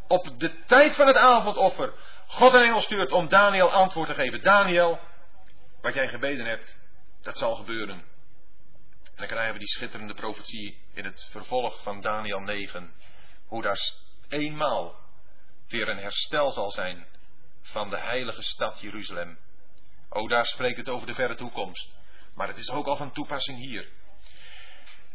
op 0.09 0.41
de 0.41 0.65
tijd 0.67 0.95
van 0.95 1.07
het 1.07 1.17
avondoffer 1.17 1.93
God 2.29 2.55
een 2.55 2.63
engel 2.63 2.81
stuurt 2.81 3.13
om 3.13 3.29
Daniel 3.29 3.71
antwoord 3.71 4.09
te 4.09 4.15
geven. 4.15 4.43
Daniel, 4.43 5.01
wat 5.81 5.95
jij 5.95 6.09
gebeden 6.09 6.47
hebt, 6.47 6.79
dat 7.23 7.39
zal 7.39 7.55
gebeuren. 7.55 7.97
En 9.05 9.15
dan 9.17 9.27
krijgen 9.27 9.53
we 9.53 9.59
die 9.59 9.69
schitterende 9.69 10.15
profetie 10.15 10.81
in 10.93 11.05
het 11.05 11.29
vervolg 11.31 11.83
van 11.83 12.01
Daniel 12.01 12.41
9. 12.41 12.95
Hoe 13.47 13.63
daar 13.63 13.79
eenmaal 14.29 14.97
weer 15.69 15.89
een 15.89 15.99
herstel 15.99 16.51
zal 16.51 16.71
zijn 16.71 17.07
van 17.63 17.91
de 17.91 17.99
heilige 17.99 18.43
stad 18.43 18.81
Jeruzalem. 18.81 19.39
Oh, 20.09 20.29
daar 20.29 20.47
spreekt 20.47 20.77
het 20.77 20.89
over 20.89 21.07
de 21.07 21.15
verre 21.15 21.35
toekomst. 21.35 21.91
Maar 22.35 22.49
het 22.49 22.59
is 22.59 22.71
ook 22.71 22.87
al 22.87 22.97
van 22.97 23.13
toepassing 23.13 23.59
hier. 23.59 23.89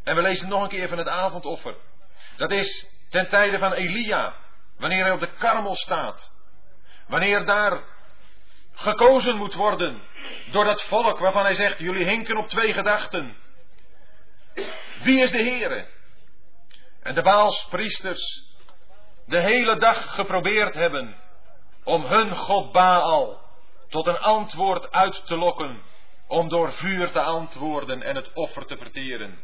En 0.04 0.16
we 0.16 0.22
lezen 0.22 0.50
nog 0.50 0.64
een 0.64 0.70
keer 0.70 0.88
van 0.88 0.98
het 0.98 1.08
avondoffer. 1.08 1.76
Dat 2.38 2.52
is 2.52 2.88
ten 3.10 3.30
tijde 3.30 3.60
van 3.60 3.74
Elia, 3.74 4.36
wanneer 4.84 5.04
hij 5.04 5.14
op 5.14 5.20
de 5.20 5.34
karmel 5.38 5.76
staat. 5.76 6.32
Wanneer 7.08 7.46
daar 7.46 7.84
gekozen 8.74 9.36
moet 9.36 9.54
worden 9.54 10.02
door 10.52 10.66
dat 10.66 10.84
volk 10.84 11.20
waarvan 11.20 11.44
hij 11.44 11.54
zegt, 11.54 11.80
jullie 11.80 12.06
hinken 12.06 12.38
op 12.38 12.48
twee 12.48 12.74
gedachten. 12.74 13.38
Wie 15.04 15.20
is 15.20 15.32
de 15.32 15.38
Heere? 15.38 15.88
En 17.02 17.16
de 17.16 17.22
Baalspriesters 17.22 18.44
de 19.26 19.42
hele 19.42 19.78
dag 19.78 20.16
geprobeerd 20.16 20.74
hebben 20.74 21.16
om 21.84 22.06
hun 22.06 22.36
God 22.36 22.72
Baal 22.72 23.42
tot 23.90 24.08
een 24.08 24.20
antwoord 24.20 24.92
uit 24.92 25.26
te 25.26 25.38
lokken, 25.38 25.82
om 26.28 26.50
door 26.50 26.74
vuur 26.74 27.12
te 27.12 27.22
antwoorden 27.22 28.02
en 28.02 28.16
het 28.16 28.34
offer 28.34 28.66
te 28.66 28.78
verteren. 28.78 29.40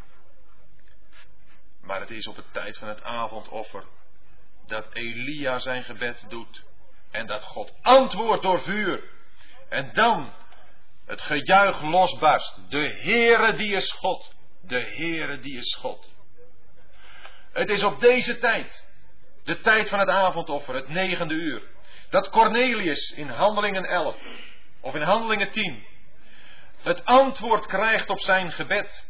Maar 1.81 1.99
het 1.99 2.09
is 2.09 2.27
op 2.27 2.35
het 2.35 2.53
tijd 2.53 2.77
van 2.77 2.87
het 2.87 3.03
avondoffer 3.03 3.83
dat 4.69 4.87
Elia 4.93 5.57
zijn 5.57 5.83
gebed 5.83 6.25
doet 6.29 6.63
en 7.11 7.25
dat 7.25 7.43
God 7.43 7.73
antwoordt 7.81 8.43
door 8.43 8.61
vuur. 8.61 9.03
En 9.69 9.89
dan 9.93 10.33
het 11.05 11.21
gejuich 11.21 11.81
losbarst. 11.81 12.69
De 12.69 12.97
Heere 13.01 13.53
die 13.53 13.75
is 13.75 13.91
God. 13.91 14.35
De 14.61 14.79
Heere 14.95 15.39
die 15.39 15.57
is 15.57 15.75
God. 15.75 16.11
Het 17.51 17.69
is 17.69 17.83
op 17.83 17.99
deze 17.99 18.37
tijd, 18.37 18.89
de 19.43 19.59
tijd 19.59 19.89
van 19.89 19.99
het 19.99 20.09
avondoffer, 20.09 20.75
het 20.75 20.89
negende 20.89 21.33
uur, 21.33 21.63
dat 22.09 22.29
Cornelius 22.29 23.11
in 23.11 23.29
Handelingen 23.29 23.83
11 23.83 24.17
of 24.81 24.95
in 24.95 25.01
Handelingen 25.01 25.51
10 25.51 25.87
het 26.81 27.05
antwoord 27.05 27.65
krijgt 27.65 28.09
op 28.09 28.19
zijn 28.19 28.51
gebed, 28.51 29.07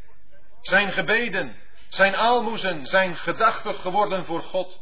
zijn 0.62 0.92
gebeden, 0.92 1.56
zijn 1.90 2.16
aalmoezen, 2.16 2.86
zijn 2.86 3.16
gedachten 3.16 3.76
geworden 3.76 4.26
voor 4.26 4.42
God. 4.42 4.82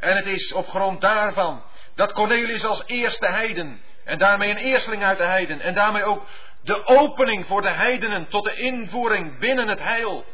En 0.00 0.16
het 0.16 0.26
is 0.26 0.52
op 0.52 0.68
grond 0.68 1.00
daarvan 1.00 1.62
dat 1.94 2.12
Cornelius 2.12 2.64
als 2.64 2.86
eerste 2.86 3.26
heiden, 3.26 3.80
en 4.04 4.18
daarmee 4.18 4.50
een 4.50 4.56
eersteling 4.56 5.02
uit 5.02 5.18
de 5.18 5.24
heiden, 5.24 5.60
en 5.60 5.74
daarmee 5.74 6.04
ook 6.04 6.26
de 6.62 6.86
opening 6.86 7.46
voor 7.46 7.62
de 7.62 7.70
heidenen 7.70 8.28
tot 8.28 8.44
de 8.44 8.56
invoering 8.56 9.38
binnen 9.38 9.68
het 9.68 9.78
heil, 9.78 10.24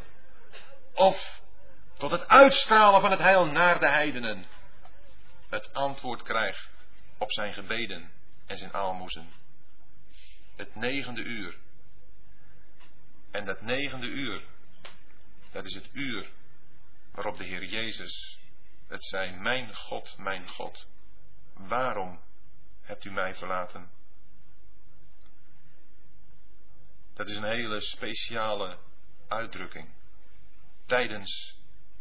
of 0.93 1.41
tot 1.97 2.11
het 2.11 2.27
uitstralen 2.27 3.01
van 3.01 3.11
het 3.11 3.19
heil 3.19 3.45
naar 3.45 3.79
de 3.79 3.87
heidenen, 3.87 4.45
het 5.49 5.73
antwoord 5.73 6.23
krijgt 6.23 6.69
op 7.17 7.31
zijn 7.31 7.53
gebeden 7.53 8.11
en 8.45 8.57
zijn 8.57 8.73
aalmoezen. 8.73 9.29
Het 10.55 10.75
negende 10.75 11.21
uur. 11.21 11.57
En 13.31 13.45
dat 13.45 13.61
negende 13.61 14.07
uur, 14.07 14.41
dat 15.51 15.65
is 15.65 15.73
het 15.73 15.89
uur 15.91 16.29
waarop 17.11 17.37
de 17.37 17.43
Heer 17.43 17.63
Jezus 17.63 18.39
het 18.87 19.03
zei, 19.03 19.31
mijn 19.31 19.75
God, 19.75 20.17
mijn 20.17 20.49
God, 20.49 20.87
waarom 21.53 22.19
hebt 22.81 23.05
u 23.05 23.11
mij 23.11 23.35
verlaten? 23.35 23.89
Dat 27.13 27.29
is 27.29 27.37
een 27.37 27.43
hele 27.43 27.81
speciale 27.81 28.77
uitdrukking 29.27 29.89
tijdens 30.85 31.57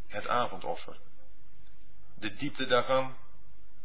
het 0.06 0.28
avondoffer. 0.28 0.98
De 2.14 2.32
diepte 2.32 2.66
daarvan 2.66 3.16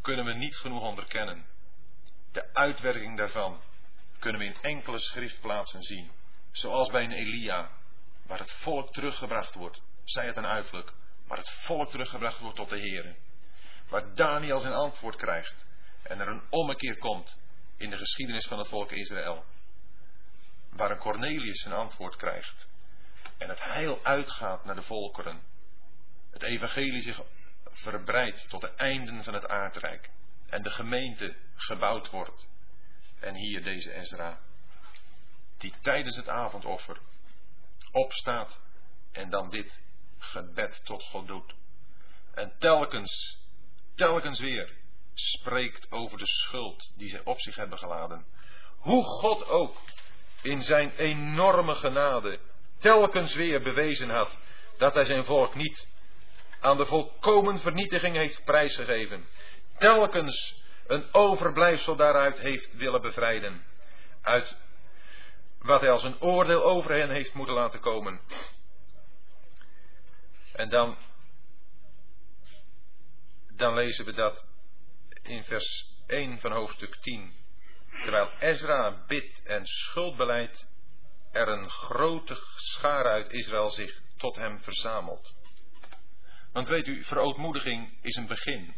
kunnen 0.01 0.25
we 0.25 0.33
niet 0.33 0.55
genoeg 0.55 0.81
onderkennen. 0.81 1.45
De 2.31 2.53
uitwerking 2.53 3.17
daarvan 3.17 3.61
kunnen 4.19 4.41
we 4.41 4.47
in 4.47 4.61
enkele 4.61 4.99
schriftplaatsen 4.99 5.83
zien. 5.83 6.11
Zoals 6.51 6.91
bij 6.91 7.03
een 7.03 7.11
Elia, 7.11 7.71
waar 8.25 8.39
het 8.39 8.51
volk 8.51 8.93
teruggebracht 8.93 9.55
wordt, 9.55 9.81
zij 10.03 10.25
het 10.25 10.37
een 10.37 10.45
uiterlijk, 10.45 10.93
waar 11.31 11.39
het 11.39 11.49
volk 11.49 11.89
teruggebracht 11.89 12.39
wordt 12.39 12.55
tot 12.55 12.69
de 12.69 12.79
Heer. 12.79 13.15
Waar 13.89 14.15
Daniel 14.15 14.59
zijn 14.59 14.73
antwoord 14.73 15.15
krijgt 15.15 15.65
en 16.03 16.19
er 16.19 16.27
een 16.27 16.41
ommekeer 16.49 16.97
komt 16.97 17.37
in 17.77 17.89
de 17.89 17.97
geschiedenis 17.97 18.47
van 18.47 18.57
het 18.57 18.67
volk 18.67 18.91
Israël. 18.91 19.45
Waar 20.69 20.91
een 20.91 20.97
Cornelius 20.97 21.61
zijn 21.61 21.73
antwoord 21.73 22.15
krijgt 22.15 22.67
en 23.37 23.49
het 23.49 23.63
heil 23.63 23.99
uitgaat 24.03 24.65
naar 24.65 24.75
de 24.75 24.81
volkeren. 24.81 25.41
Het 26.31 26.43
evangelie 26.43 27.01
zich 27.01 27.21
verbreidt 27.63 28.49
tot 28.49 28.61
de 28.61 28.73
einden 28.75 29.23
van 29.23 29.33
het 29.33 29.47
aardrijk 29.47 30.09
en 30.49 30.61
de 30.61 30.71
gemeente 30.71 31.35
gebouwd 31.55 32.09
wordt. 32.09 32.45
En 33.19 33.35
hier 33.35 33.63
deze 33.63 33.93
Ezra, 33.93 34.39
die 35.57 35.73
tijdens 35.81 36.15
het 36.15 36.29
avondoffer 36.29 36.99
opstaat 37.91 38.59
en 39.11 39.29
dan 39.29 39.49
dit 39.49 39.79
gebed 40.21 40.81
tot 40.85 41.03
God 41.03 41.27
doet. 41.27 41.53
En 42.33 42.53
telkens, 42.59 43.37
telkens 43.95 44.39
weer 44.39 44.73
spreekt 45.13 45.91
over 45.91 46.17
de 46.17 46.25
schuld 46.25 46.91
die 46.95 47.09
zij 47.09 47.21
op 47.23 47.39
zich 47.39 47.55
hebben 47.55 47.77
geladen. 47.77 48.25
Hoe 48.77 49.03
God 49.03 49.47
ook 49.47 49.77
in 50.41 50.61
zijn 50.61 50.91
enorme 50.97 51.75
genade 51.75 52.39
telkens 52.79 53.33
weer 53.33 53.61
bewezen 53.61 54.09
had 54.09 54.37
dat 54.77 54.95
hij 54.95 55.05
zijn 55.05 55.23
volk 55.23 55.55
niet 55.55 55.87
aan 56.59 56.77
de 56.77 56.85
volkomen 56.85 57.59
vernietiging 57.59 58.15
heeft 58.15 58.43
prijsgegeven. 58.43 59.25
Telkens 59.77 60.61
een 60.87 61.05
overblijfsel 61.11 61.95
daaruit 61.95 62.39
heeft 62.39 62.73
willen 62.73 63.01
bevrijden. 63.01 63.63
Uit 64.21 64.57
wat 65.59 65.81
hij 65.81 65.91
als 65.91 66.03
een 66.03 66.21
oordeel 66.21 66.63
over 66.63 66.91
hen 66.91 67.09
heeft 67.09 67.33
moeten 67.33 67.55
laten 67.55 67.79
komen. 67.79 68.21
En 70.61 70.69
dan, 70.69 70.97
dan 73.55 73.73
lezen 73.73 74.05
we 74.05 74.13
dat 74.13 74.45
in 75.21 75.43
vers 75.43 75.85
1 76.07 76.39
van 76.39 76.51
hoofdstuk 76.51 76.95
10. 76.95 77.33
Terwijl 77.89 78.31
Ezra 78.39 79.05
bidt 79.07 79.43
en 79.43 79.65
schuldbeleid, 79.65 80.67
er 81.31 81.47
een 81.47 81.69
grote 81.69 82.43
schare 82.55 83.09
uit 83.09 83.29
Israël 83.31 83.69
zich 83.69 84.01
tot 84.17 84.35
hem 84.35 84.59
verzamelt. 84.59 85.35
Want 86.51 86.67
weet 86.67 86.87
u, 86.87 87.03
verootmoediging 87.03 87.97
is 88.01 88.15
een 88.15 88.27
begin. 88.27 88.75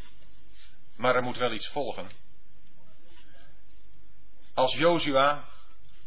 Maar 0.96 1.16
er 1.16 1.24
moet 1.24 1.38
wel 1.38 1.52
iets 1.52 1.68
volgen. 1.68 2.10
Als 4.54 4.78
Jozua 4.78 5.48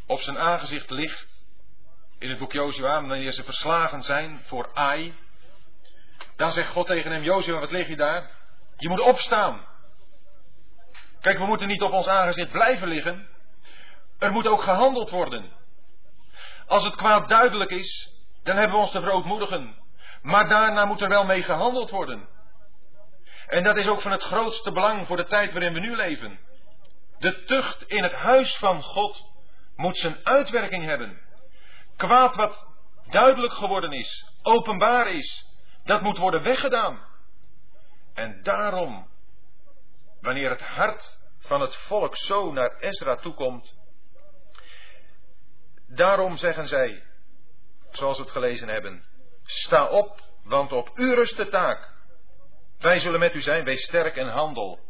op 0.07 0.21
zijn 0.21 0.39
aangezicht 0.39 0.91
ligt, 0.91 1.47
in 2.19 2.31
het 2.31 2.39
boek 2.39 2.53
Jozua, 2.53 3.07
wanneer 3.07 3.33
ze 3.33 3.45
verslagen 3.45 4.03
zijn 4.03 4.41
voor 4.45 4.75
Ai, 4.75 5.25
dan 6.37 6.53
zegt 6.53 6.71
God 6.71 6.87
tegen 6.87 7.11
hem, 7.11 7.23
Jozua, 7.23 7.61
wat 7.61 7.71
lig 7.71 7.89
je 7.89 7.97
daar? 7.97 8.31
Je 8.77 8.89
moet 8.89 9.01
opstaan. 9.01 9.67
Kijk, 11.21 11.39
we 11.39 11.47
moeten 11.47 11.69
niet 11.69 11.83
op 11.83 11.93
ons 11.93 12.09
aangezicht 12.09 12.51
blijven 12.51 12.89
liggen. 12.89 13.29
Er 14.19 14.33
moet 14.33 14.47
ook 14.47 14.63
gehandeld 14.63 15.11
worden. 15.11 15.53
Als 16.67 16.85
het 16.85 16.95
kwaad 16.95 17.29
duidelijk 17.29 17.71
is, 17.71 18.11
dan 18.43 18.57
hebben 18.57 18.75
we 18.75 18.83
ons 18.83 18.91
te 18.91 19.01
verootmoedigen. 19.01 19.75
Maar 20.23 20.49
daarna 20.49 20.85
moet 20.85 21.01
er 21.01 21.09
wel 21.09 21.25
mee 21.25 21.43
gehandeld 21.43 21.91
worden. 21.91 22.29
En 23.47 23.63
dat 23.63 23.79
is 23.79 23.89
ook 23.89 24.01
van 24.01 24.13
het 24.13 24.23
grootste 24.23 24.73
belang 24.73 25.07
voor 25.07 25.17
de 25.17 25.27
tijd 25.27 25.53
waarin 25.53 25.73
we 25.73 25.81
nu 25.81 25.97
leven. 25.97 26.39
De 27.19 27.45
tucht 27.45 27.83
in 27.83 28.03
het 28.03 28.13
huis 28.13 28.57
van 28.57 28.83
God 28.83 29.25
moet 29.77 29.99
zijn 29.99 30.17
uitwerking 30.23 30.85
hebben. 30.85 31.21
Kwaad 31.97 32.35
wat 32.35 32.69
duidelijk 33.11 33.53
geworden 33.53 33.93
is, 33.93 34.27
openbaar 34.43 35.09
is, 35.09 35.47
dat 35.87 36.01
moet 36.01 36.19
worden 36.19 36.43
weggedaan. 36.43 37.05
En 38.15 38.43
daarom, 38.43 39.09
wanneer 40.21 40.51
het 40.51 40.63
hart 40.63 41.19
van 41.39 41.61
het 41.61 41.77
volk 41.77 42.17
zo 42.17 42.53
naar 42.53 42.77
Ezra 42.79 43.17
toekomt, 43.17 43.77
daarom 45.89 46.37
zeggen 46.37 46.67
zij, 46.67 47.03
zoals 47.91 48.17
we 48.17 48.23
het 48.23 48.33
gelezen 48.33 48.69
hebben, 48.69 49.05
sta 49.45 49.89
op, 49.89 50.21
want 50.45 50.73
op 50.73 50.91
u 50.95 51.15
rust 51.15 51.37
de 51.37 51.49
taak. 51.49 51.95
Wij 52.79 52.99
zullen 52.99 53.21
met 53.21 53.35
u 53.35 53.41
zijn, 53.41 53.65
wees 53.65 53.83
sterk 53.83 54.17
en 54.17 54.29
handel. 54.29 54.81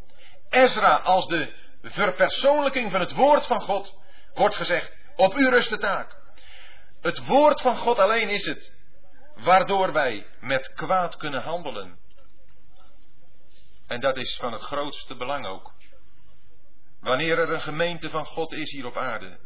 Ezra 0.48 0.96
als 0.96 1.26
de 1.26 1.54
verpersoonlijking 1.82 2.90
van 2.90 3.00
het 3.00 3.12
woord 3.12 3.46
van 3.46 3.60
God 3.60 3.98
wordt 4.34 4.54
gezegd, 4.54 4.96
op 5.16 5.34
u 5.34 5.48
rust 5.48 5.70
de 5.70 5.78
taak. 5.78 6.16
Het 7.00 7.26
woord 7.26 7.60
van 7.60 7.76
God 7.76 7.98
alleen 7.98 8.28
is 8.28 8.46
het 8.46 8.75
waardoor 9.36 9.92
wij 9.92 10.26
met 10.40 10.72
kwaad 10.72 11.16
kunnen 11.16 11.42
handelen. 11.42 11.98
En 13.86 14.00
dat 14.00 14.16
is 14.16 14.36
van 14.36 14.52
het 14.52 14.62
grootste 14.62 15.16
belang 15.16 15.46
ook. 15.46 15.72
Wanneer 17.00 17.38
er 17.38 17.52
een 17.52 17.60
gemeente 17.60 18.10
van 18.10 18.26
God 18.26 18.52
is 18.52 18.70
hier 18.70 18.86
op 18.86 18.96
aarde. 18.96 19.38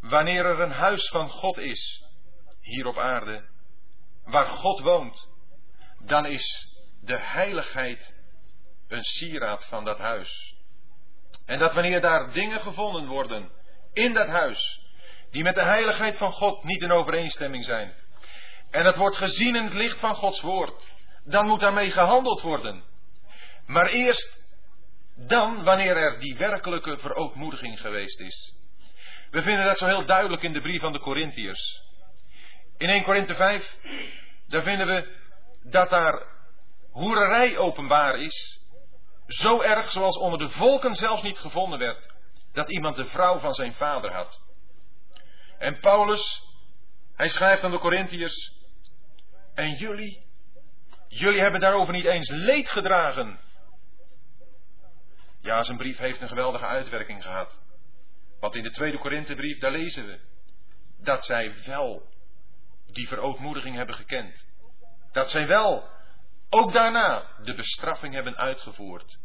Wanneer 0.00 0.44
er 0.44 0.60
een 0.60 0.72
huis 0.72 1.08
van 1.08 1.28
God 1.28 1.58
is 1.58 2.04
hier 2.60 2.86
op 2.86 2.98
aarde. 2.98 3.48
Waar 4.24 4.46
God 4.46 4.80
woont. 4.80 5.28
Dan 5.98 6.26
is 6.26 6.74
de 7.00 7.18
heiligheid 7.18 8.16
een 8.88 9.04
sieraad 9.04 9.66
van 9.66 9.84
dat 9.84 9.98
huis. 9.98 10.56
En 11.46 11.58
dat 11.58 11.74
wanneer 11.74 12.00
daar 12.00 12.32
dingen 12.32 12.60
gevonden 12.60 13.06
worden 13.06 13.50
in 13.92 14.14
dat 14.14 14.28
huis. 14.28 14.80
Die 15.30 15.42
met 15.42 15.54
de 15.54 15.64
heiligheid 15.64 16.16
van 16.16 16.32
God 16.32 16.64
niet 16.64 16.82
in 16.82 16.92
overeenstemming 16.92 17.64
zijn 17.64 17.94
en 18.70 18.84
het 18.84 18.96
wordt 18.96 19.16
gezien 19.16 19.56
in 19.56 19.64
het 19.64 19.74
licht 19.74 20.00
van 20.00 20.14
Gods 20.14 20.40
woord, 20.40 20.88
dan 21.24 21.46
moet 21.46 21.60
daarmee 21.60 21.90
gehandeld 21.90 22.40
worden. 22.40 22.84
Maar 23.66 23.86
eerst 23.86 24.40
dan 25.16 25.64
wanneer 25.64 25.96
er 25.96 26.20
die 26.20 26.36
werkelijke 26.36 26.98
verootmoediging 26.98 27.80
geweest 27.80 28.20
is. 28.20 28.54
We 29.30 29.42
vinden 29.42 29.64
dat 29.64 29.78
zo 29.78 29.86
heel 29.86 30.04
duidelijk 30.04 30.42
in 30.42 30.52
de 30.52 30.60
brief 30.60 30.80
van 30.80 30.92
de 30.92 31.00
Corinthiërs. 31.00 31.82
In 32.78 32.88
1 32.88 33.02
Korinthe 33.02 33.34
5, 33.34 33.78
daar 34.48 34.62
vinden 34.62 34.86
we 34.86 35.16
dat 35.62 35.90
daar 35.90 36.26
hoererij 36.90 37.58
openbaar 37.58 38.18
is. 38.18 38.60
Zo 39.26 39.60
erg 39.60 39.90
zoals 39.90 40.18
onder 40.18 40.38
de 40.38 40.48
volken 40.48 40.94
zelfs 40.94 41.22
niet 41.22 41.38
gevonden 41.38 41.78
werd 41.78 42.08
dat 42.52 42.70
iemand 42.70 42.96
de 42.96 43.06
vrouw 43.06 43.38
van 43.38 43.54
zijn 43.54 43.72
vader 43.72 44.12
had. 44.12 44.40
En 45.58 45.78
Paulus, 45.80 46.42
hij 47.16 47.28
schrijft 47.28 47.64
aan 47.64 47.70
de 47.70 47.78
Corinthiërs, 47.78 48.59
en 49.60 49.74
jullie, 49.74 50.22
jullie 51.08 51.40
hebben 51.40 51.60
daarover 51.60 51.94
niet 51.94 52.04
eens 52.04 52.28
leed 52.28 52.70
gedragen. 52.70 53.38
Ja, 55.40 55.62
zijn 55.62 55.78
brief 55.78 55.98
heeft 55.98 56.20
een 56.20 56.28
geweldige 56.28 56.66
uitwerking 56.66 57.22
gehad. 57.22 57.60
Want 58.40 58.54
in 58.54 58.62
de 58.62 58.70
tweede 58.70 58.98
Korinthebrief, 58.98 59.58
daar 59.58 59.70
lezen 59.70 60.06
we 60.06 60.20
dat 60.98 61.24
zij 61.24 61.54
wel 61.64 62.08
die 62.86 63.08
verootmoediging 63.08 63.76
hebben 63.76 63.94
gekend. 63.94 64.44
Dat 65.12 65.30
zij 65.30 65.46
wel 65.46 65.88
ook 66.50 66.72
daarna 66.72 67.26
de 67.42 67.54
bestraffing 67.54 68.14
hebben 68.14 68.36
uitgevoerd. 68.36 69.18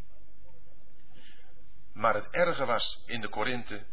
Maar 1.94 2.14
het 2.14 2.28
erge 2.30 2.66
was 2.66 3.04
in 3.06 3.22
de 3.22 3.30
Korinthe, 3.30 3.86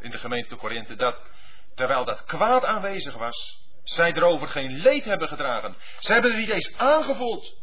in 0.00 0.10
de 0.10 0.18
gemeente 0.18 0.56
Korinthe, 0.56 0.96
dat 0.96 1.30
terwijl 1.74 2.04
dat 2.04 2.24
kwaad 2.24 2.64
aanwezig 2.64 3.14
was, 3.14 3.61
zij 3.82 4.12
erover 4.12 4.48
geen 4.48 4.72
leed 4.72 5.04
hebben 5.04 5.28
gedragen. 5.28 5.76
Zij 5.98 6.14
hebben 6.14 6.30
het 6.32 6.40
niet 6.40 6.50
eens 6.50 6.76
aangevoeld. 6.76 7.56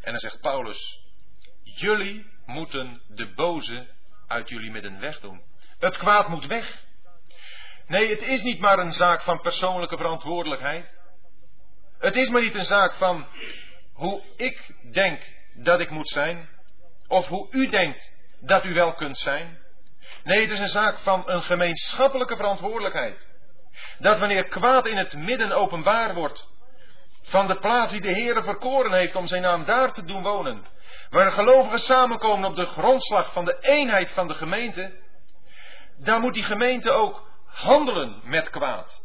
En 0.00 0.10
dan 0.10 0.18
zegt 0.18 0.40
Paulus, 0.40 1.00
jullie 1.62 2.26
moeten 2.46 3.02
de 3.08 3.32
boze 3.34 3.86
uit 4.26 4.48
jullie 4.48 4.70
midden 4.70 5.00
wegdoen. 5.00 5.42
Het 5.78 5.96
kwaad 5.96 6.28
moet 6.28 6.46
weg. 6.46 6.84
Nee, 7.86 8.08
het 8.08 8.22
is 8.22 8.42
niet 8.42 8.60
maar 8.60 8.78
een 8.78 8.92
zaak 8.92 9.22
van 9.22 9.40
persoonlijke 9.40 9.96
verantwoordelijkheid. 9.96 11.00
Het 11.98 12.16
is 12.16 12.28
maar 12.30 12.42
niet 12.42 12.54
een 12.54 12.64
zaak 12.64 12.94
van 12.94 13.26
hoe 13.92 14.22
ik 14.36 14.74
denk 14.92 15.22
dat 15.54 15.80
ik 15.80 15.90
moet 15.90 16.08
zijn, 16.08 16.48
of 17.06 17.26
hoe 17.26 17.46
u 17.50 17.68
denkt 17.68 18.12
dat 18.40 18.64
u 18.64 18.74
wel 18.74 18.94
kunt 18.94 19.18
zijn. 19.18 19.58
Nee, 20.24 20.40
het 20.40 20.50
is 20.50 20.58
een 20.58 20.68
zaak 20.68 20.98
van 20.98 21.22
een 21.26 21.42
gemeenschappelijke 21.42 22.36
verantwoordelijkheid. 22.36 23.26
Dat 23.98 24.18
wanneer 24.18 24.44
kwaad 24.44 24.86
in 24.86 24.96
het 24.96 25.14
midden 25.14 25.52
openbaar 25.52 26.14
wordt, 26.14 26.48
van 27.22 27.46
de 27.46 27.58
plaats 27.58 27.92
die 27.92 28.00
de 28.00 28.12
Heere 28.12 28.42
verkoren 28.42 28.92
heeft 28.92 29.16
om 29.16 29.26
zijn 29.26 29.42
naam 29.42 29.64
daar 29.64 29.92
te 29.92 30.04
doen 30.04 30.22
wonen, 30.22 30.64
waar 31.10 31.32
gelovigen 31.32 31.80
samenkomen 31.80 32.50
op 32.50 32.56
de 32.56 32.66
grondslag 32.66 33.32
van 33.32 33.44
de 33.44 33.58
eenheid 33.60 34.10
van 34.10 34.28
de 34.28 34.34
gemeente, 34.34 35.00
dan 35.96 36.20
moet 36.20 36.34
die 36.34 36.42
gemeente 36.42 36.90
ook 36.90 37.30
handelen 37.46 38.20
met 38.24 38.50
kwaad. 38.50 39.04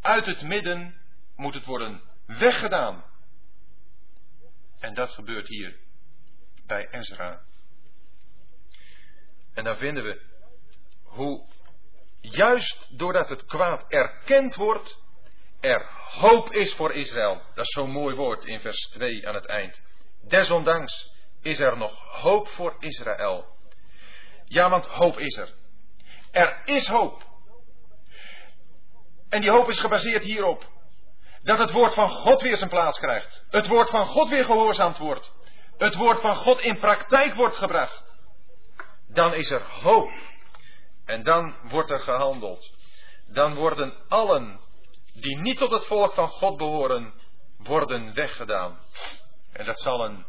Uit 0.00 0.26
het 0.26 0.42
midden 0.42 1.00
moet 1.36 1.54
het 1.54 1.64
worden 1.64 2.02
weggedaan. 2.26 3.04
En 4.80 4.94
dat 4.94 5.10
gebeurt 5.10 5.48
hier 5.48 5.76
bij 6.66 6.88
Ezra. 6.90 7.40
En 9.54 9.64
dan 9.64 9.76
vinden 9.76 10.04
we 10.04 10.20
hoe 11.02 11.46
juist 12.30 12.86
doordat 12.90 13.28
het 13.28 13.44
kwaad 13.44 13.84
erkend 13.88 14.54
wordt, 14.54 14.98
er 15.60 15.86
hoop 16.20 16.52
is 16.52 16.74
voor 16.74 16.92
Israël. 16.92 17.42
Dat 17.54 17.64
is 17.64 17.72
zo'n 17.72 17.90
mooi 17.90 18.14
woord 18.14 18.44
in 18.44 18.60
vers 18.60 18.88
2 18.88 19.28
aan 19.28 19.34
het 19.34 19.46
eind. 19.46 19.80
Desondanks 20.28 21.12
is 21.42 21.60
er 21.60 21.76
nog 21.76 22.20
hoop 22.20 22.48
voor 22.48 22.76
Israël. 22.78 23.46
Ja, 24.44 24.70
want 24.70 24.86
hoop 24.86 25.18
is 25.18 25.36
er. 25.36 25.48
Er 26.30 26.60
is 26.64 26.88
hoop. 26.88 27.24
En 29.28 29.40
die 29.40 29.50
hoop 29.50 29.68
is 29.68 29.80
gebaseerd 29.80 30.24
hierop. 30.24 30.74
Dat 31.42 31.58
het 31.58 31.70
woord 31.70 31.94
van 31.94 32.08
God 32.08 32.42
weer 32.42 32.56
zijn 32.56 32.70
plaats 32.70 32.98
krijgt. 32.98 33.44
Het 33.50 33.66
woord 33.66 33.90
van 33.90 34.06
God 34.06 34.28
weer 34.28 34.44
gehoorzaamd 34.44 34.98
wordt. 34.98 35.32
Het 35.76 35.94
woord 35.94 36.20
van 36.20 36.36
God 36.36 36.60
in 36.60 36.78
praktijk 36.78 37.34
wordt 37.34 37.56
gebracht. 37.56 38.14
Dan 39.08 39.34
is 39.34 39.50
er 39.50 39.62
hoop. 39.62 40.10
En 41.06 41.22
dan 41.22 41.54
wordt 41.62 41.90
er 41.90 42.00
gehandeld. 42.00 42.74
Dan 43.26 43.54
worden 43.54 43.94
allen 44.08 44.60
die 45.12 45.38
niet 45.38 45.58
tot 45.58 45.70
het 45.70 45.86
volk 45.86 46.12
van 46.12 46.28
God 46.28 46.56
behoren, 46.56 47.14
worden 47.56 48.14
weggedaan. 48.14 48.78
En 49.52 49.64
dat 49.64 49.80
zal 49.80 50.04
een 50.04 50.26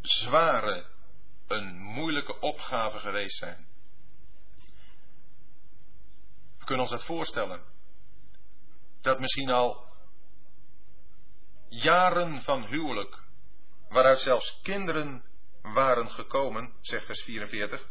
zware, 0.00 0.86
een 1.46 1.78
moeilijke 1.78 2.40
opgave 2.40 2.98
geweest 2.98 3.36
zijn. 3.36 3.66
We 6.58 6.64
kunnen 6.64 6.84
ons 6.84 6.90
dat 6.90 7.04
voorstellen. 7.04 7.62
Dat 9.00 9.20
misschien 9.20 9.50
al 9.50 9.86
jaren 11.68 12.42
van 12.42 12.64
huwelijk, 12.64 13.22
waaruit 13.88 14.18
zelfs 14.18 14.60
kinderen 14.62 15.24
waren 15.62 16.10
gekomen, 16.10 16.72
zegt 16.80 17.06
vers 17.06 17.22
44, 17.22 17.86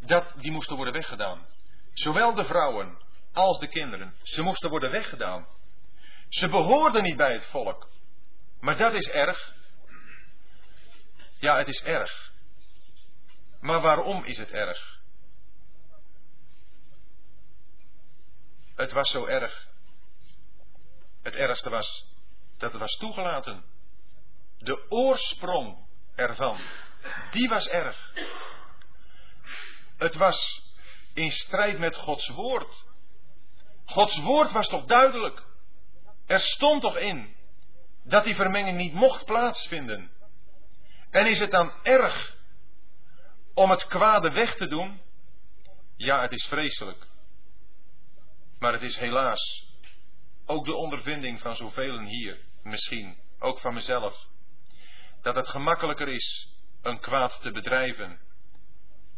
dat 0.00 0.32
die 0.36 0.52
moesten 0.52 0.76
worden 0.76 0.94
weggedaan. 0.94 1.46
Zowel 1.92 2.34
de 2.34 2.44
vrouwen 2.44 2.98
als 3.32 3.58
de 3.58 3.68
kinderen, 3.68 4.14
ze 4.22 4.42
moesten 4.42 4.70
worden 4.70 4.90
weggedaan. 4.90 5.46
Ze 6.28 6.48
behoorden 6.48 7.02
niet 7.02 7.16
bij 7.16 7.32
het 7.32 7.46
volk. 7.46 7.88
Maar 8.60 8.76
dat 8.76 8.94
is 8.94 9.08
erg. 9.08 9.54
Ja, 11.38 11.56
het 11.56 11.68
is 11.68 11.82
erg. 11.82 12.32
Maar 13.60 13.80
waarom 13.80 14.24
is 14.24 14.38
het 14.38 14.50
erg? 14.50 15.00
Het 18.74 18.92
was 18.92 19.10
zo 19.10 19.26
erg. 19.26 19.68
Het 21.22 21.34
ergste 21.34 21.70
was 21.70 22.06
dat 22.56 22.70
het 22.72 22.80
was 22.80 22.96
toegelaten. 22.96 23.64
De 24.58 24.86
oorsprong 24.88 25.86
ervan, 26.14 26.58
die 27.30 27.48
was 27.48 27.68
erg. 27.68 28.12
Het 29.98 30.14
was 30.14 30.62
in 31.14 31.30
strijd 31.30 31.78
met 31.78 31.96
Gods 31.96 32.28
woord. 32.28 32.86
Gods 33.84 34.18
woord 34.18 34.52
was 34.52 34.68
toch 34.68 34.84
duidelijk. 34.84 35.42
Er 36.26 36.40
stond 36.40 36.82
toch 36.82 36.96
in 36.96 37.36
dat 38.04 38.24
die 38.24 38.34
vermenging 38.34 38.76
niet 38.76 38.92
mocht 38.92 39.24
plaatsvinden. 39.24 40.10
En 41.10 41.26
is 41.26 41.38
het 41.38 41.50
dan 41.50 41.72
erg 41.82 42.36
om 43.54 43.70
het 43.70 43.86
kwade 43.86 44.30
weg 44.30 44.56
te 44.56 44.68
doen? 44.68 45.00
Ja, 45.96 46.20
het 46.20 46.32
is 46.32 46.46
vreselijk. 46.46 47.06
Maar 48.58 48.72
het 48.72 48.82
is 48.82 48.98
helaas 48.98 49.66
ook 50.46 50.64
de 50.64 50.74
ondervinding 50.74 51.40
van 51.40 51.56
zoveel 51.56 52.00
hier, 52.00 52.40
misschien, 52.62 53.18
ook 53.38 53.58
van 53.60 53.74
mezelf, 53.74 54.26
dat 55.22 55.34
het 55.34 55.48
gemakkelijker 55.48 56.08
is 56.08 56.48
een 56.82 57.00
kwaad 57.00 57.40
te 57.40 57.50
bedrijven 57.50 58.20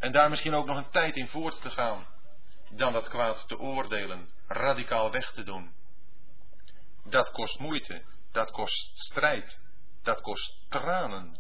en 0.01 0.13
daar 0.13 0.31
misschien 0.31 0.55
ook 0.55 0.67
nog 0.67 0.77
een 0.77 0.91
tijd 0.91 1.17
in 1.17 1.29
voort 1.29 1.63
te 1.63 1.71
gaan, 1.71 2.07
dan 2.71 2.93
dat 2.93 3.09
kwaad 3.09 3.49
te 3.49 3.59
oordelen, 3.59 4.29
radicaal 4.47 5.11
weg 5.11 5.33
te 5.33 5.43
doen. 5.43 5.75
Dat 7.05 7.31
kost 7.31 7.59
moeite, 7.59 8.05
dat 8.33 8.51
kost 8.51 8.99
strijd, 8.99 9.61
dat 10.03 10.21
kost 10.21 10.57
tranen. 10.69 11.39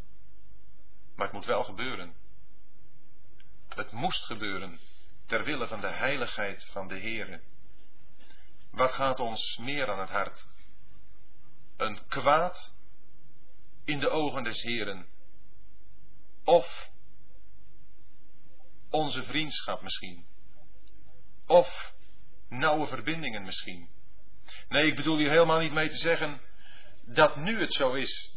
Maar 1.14 1.26
het 1.26 1.32
moet 1.32 1.46
wel 1.46 1.64
gebeuren. 1.64 2.14
Het 3.68 3.92
moest 3.92 4.24
gebeuren 4.24 4.78
ter 5.26 5.44
wille 5.44 5.66
van 5.66 5.80
de 5.80 5.90
heiligheid 5.90 6.64
van 6.64 6.88
de 6.88 7.00
Heere. 7.00 7.40
Wat 8.70 8.92
gaat 8.92 9.20
ons 9.20 9.56
meer 9.56 9.90
aan 9.90 10.00
het 10.00 10.10
hart? 10.10 10.46
Een 11.76 12.08
kwaad 12.08 12.72
in 13.84 13.98
de 13.98 14.10
ogen 14.10 14.42
des 14.42 14.62
Heeren 14.62 15.06
of 16.44 16.89
onze 18.90 19.22
vriendschap 19.22 19.82
misschien. 19.82 20.26
Of 21.46 21.92
nauwe 22.48 22.86
verbindingen 22.86 23.42
misschien. 23.42 23.88
Nee, 24.68 24.86
ik 24.86 24.96
bedoel 24.96 25.18
hier 25.18 25.30
helemaal 25.30 25.60
niet 25.60 25.72
mee 25.72 25.88
te 25.88 25.96
zeggen 25.96 26.40
dat 27.04 27.36
nu 27.36 27.60
het 27.60 27.74
zo 27.74 27.92
is 27.92 28.34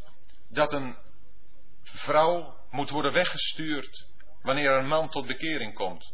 dat 0.49 0.73
een 0.73 0.97
vrouw 1.83 2.57
moet 2.69 2.89
worden 2.89 3.13
weggestuurd 3.13 4.07
wanneer 4.41 4.71
een 4.71 4.87
man 4.87 5.09
tot 5.09 5.27
bekering 5.27 5.73
komt. 5.73 6.13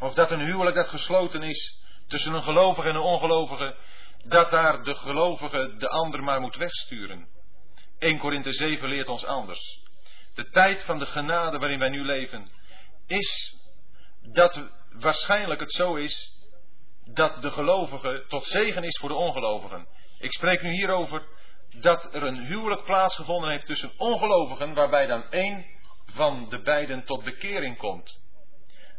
Of 0.00 0.14
dat 0.14 0.30
een 0.30 0.44
huwelijk 0.44 0.76
dat 0.76 0.88
gesloten 0.88 1.42
is 1.42 1.82
tussen 2.06 2.34
een 2.34 2.42
gelovige 2.42 2.88
en 2.88 2.94
een 2.94 3.00
ongelovige, 3.00 3.76
dat 4.24 4.50
daar 4.50 4.82
de 4.82 4.94
gelovige 4.94 5.74
de 5.78 5.88
ander 5.88 6.22
maar 6.22 6.40
moet 6.40 6.56
wegsturen. 6.56 7.28
1 7.98 8.18
Korinthe 8.18 8.52
7 8.52 8.88
leert 8.88 9.08
ons 9.08 9.24
anders. 9.24 9.80
De 10.34 10.50
tijd 10.50 10.82
van 10.82 10.98
de 10.98 11.06
genade 11.06 11.58
waarin 11.58 11.78
wij 11.78 11.88
nu 11.88 12.04
leven, 12.04 12.50
is 13.10 13.56
dat 14.20 14.70
waarschijnlijk 14.90 15.60
het 15.60 15.72
zo 15.72 15.94
is 15.94 16.38
dat 17.04 17.42
de 17.42 17.50
gelovige 17.50 18.24
tot 18.28 18.46
zegen 18.46 18.84
is 18.84 18.98
voor 18.98 19.08
de 19.08 19.14
ongelovigen. 19.14 19.86
Ik 20.18 20.32
spreek 20.32 20.62
nu 20.62 20.70
hier 20.70 20.90
over 20.90 21.26
dat 21.78 22.14
er 22.14 22.22
een 22.22 22.46
huwelijk 22.46 22.84
plaatsgevonden 22.84 23.50
heeft 23.50 23.66
tussen 23.66 23.92
ongelovigen, 23.96 24.74
waarbij 24.74 25.06
dan 25.06 25.30
één 25.30 25.66
van 26.04 26.48
de 26.48 26.62
beiden 26.62 27.04
tot 27.04 27.24
bekering 27.24 27.76
komt. 27.76 28.20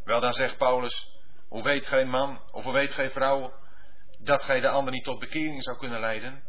Wel, 0.03 0.19
dan 0.19 0.33
zegt 0.33 0.57
Paulus, 0.57 1.09
hoe 1.47 1.63
weet 1.63 1.87
gij 1.87 2.05
man, 2.05 2.41
of 2.51 2.63
hoe 2.63 2.73
weet 2.73 2.91
gij 2.91 3.11
vrouw, 3.11 3.53
dat 4.19 4.43
gij 4.43 4.59
de 4.59 4.69
ander 4.69 4.93
niet 4.93 5.03
tot 5.03 5.19
bekering 5.19 5.63
zou 5.63 5.77
kunnen 5.77 5.99
leiden? 5.99 6.43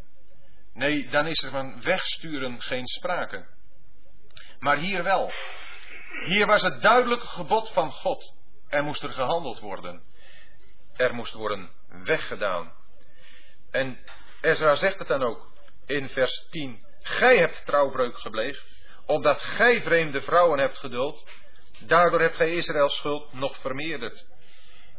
Nee, 0.72 1.08
dan 1.08 1.26
is 1.26 1.42
er 1.42 1.50
van 1.50 1.82
wegsturen 1.82 2.62
geen 2.62 2.86
sprake. 2.86 3.46
Maar 4.58 4.78
hier 4.78 5.02
wel. 5.02 5.32
Hier 6.12 6.46
was 6.46 6.62
het 6.62 6.82
duidelijke 6.82 7.26
gebod 7.26 7.70
van 7.70 7.92
God. 7.92 8.32
Er 8.68 8.84
moest 8.84 9.02
er 9.02 9.12
gehandeld 9.12 9.60
worden. 9.60 10.02
Er 10.96 11.14
moest 11.14 11.32
worden 11.32 11.70
weggedaan. 12.04 12.72
En 13.70 13.98
Ezra 14.40 14.74
zegt 14.74 14.98
het 14.98 15.08
dan 15.08 15.22
ook 15.22 15.52
in 15.86 16.08
vers 16.08 16.48
10. 16.50 16.86
Gij 17.02 17.36
hebt 17.36 17.64
trouwbreuk 17.64 18.18
gebleegd, 18.18 18.64
omdat 19.06 19.40
gij 19.40 19.82
vreemde 19.82 20.22
vrouwen 20.22 20.58
hebt 20.58 20.78
geduld. 20.78 21.24
Daardoor 21.78 22.20
hebt 22.20 22.36
gij 22.36 22.54
Israëls 22.54 22.96
schuld 22.96 23.32
nog 23.32 23.56
vermeerderd. 23.56 24.26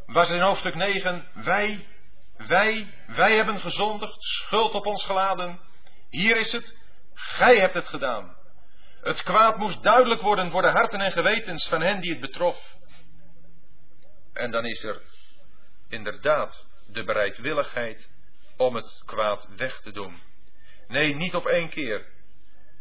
Was 0.06 0.30
in 0.30 0.40
hoofdstuk 0.40 0.74
9, 0.74 1.28
wij, 1.34 1.86
wij, 2.36 2.94
wij 3.06 3.36
hebben 3.36 3.60
gezondigd, 3.60 4.22
schuld 4.22 4.72
op 4.72 4.86
ons 4.86 5.04
geladen. 5.04 5.60
Hier 6.10 6.36
is 6.36 6.52
het, 6.52 6.76
gij 7.14 7.58
hebt 7.58 7.74
het 7.74 7.88
gedaan. 7.88 8.36
Het 9.04 9.22
kwaad 9.22 9.56
moest 9.56 9.82
duidelijk 9.82 10.20
worden 10.20 10.50
voor 10.50 10.62
de 10.62 10.68
harten 10.68 11.00
en 11.00 11.12
gewetens 11.12 11.68
van 11.68 11.80
hen 11.80 12.00
die 12.00 12.10
het 12.10 12.20
betrof. 12.20 12.76
En 14.32 14.50
dan 14.50 14.64
is 14.64 14.84
er 14.84 15.02
inderdaad 15.88 16.66
de 16.86 17.04
bereidwilligheid 17.04 18.08
om 18.56 18.74
het 18.74 19.02
kwaad 19.06 19.48
weg 19.56 19.80
te 19.80 19.92
doen. 19.92 20.16
Nee, 20.88 21.14
niet 21.14 21.34
op 21.34 21.46
één 21.46 21.68
keer. 21.68 22.06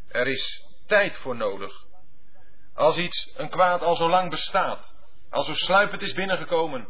Er 0.08 0.28
is 0.28 0.68
tijd 0.88 1.18
voor 1.18 1.36
nodig. 1.36 1.86
Als 2.74 2.98
iets, 2.98 3.32
een 3.36 3.50
kwaad 3.50 3.82
al 3.82 3.96
zo 3.96 4.10
lang 4.10 4.30
bestaat, 4.30 4.96
al 5.30 5.44
zo 5.44 5.54
sluipend 5.54 6.02
is 6.02 6.14
binnengekomen, 6.14 6.88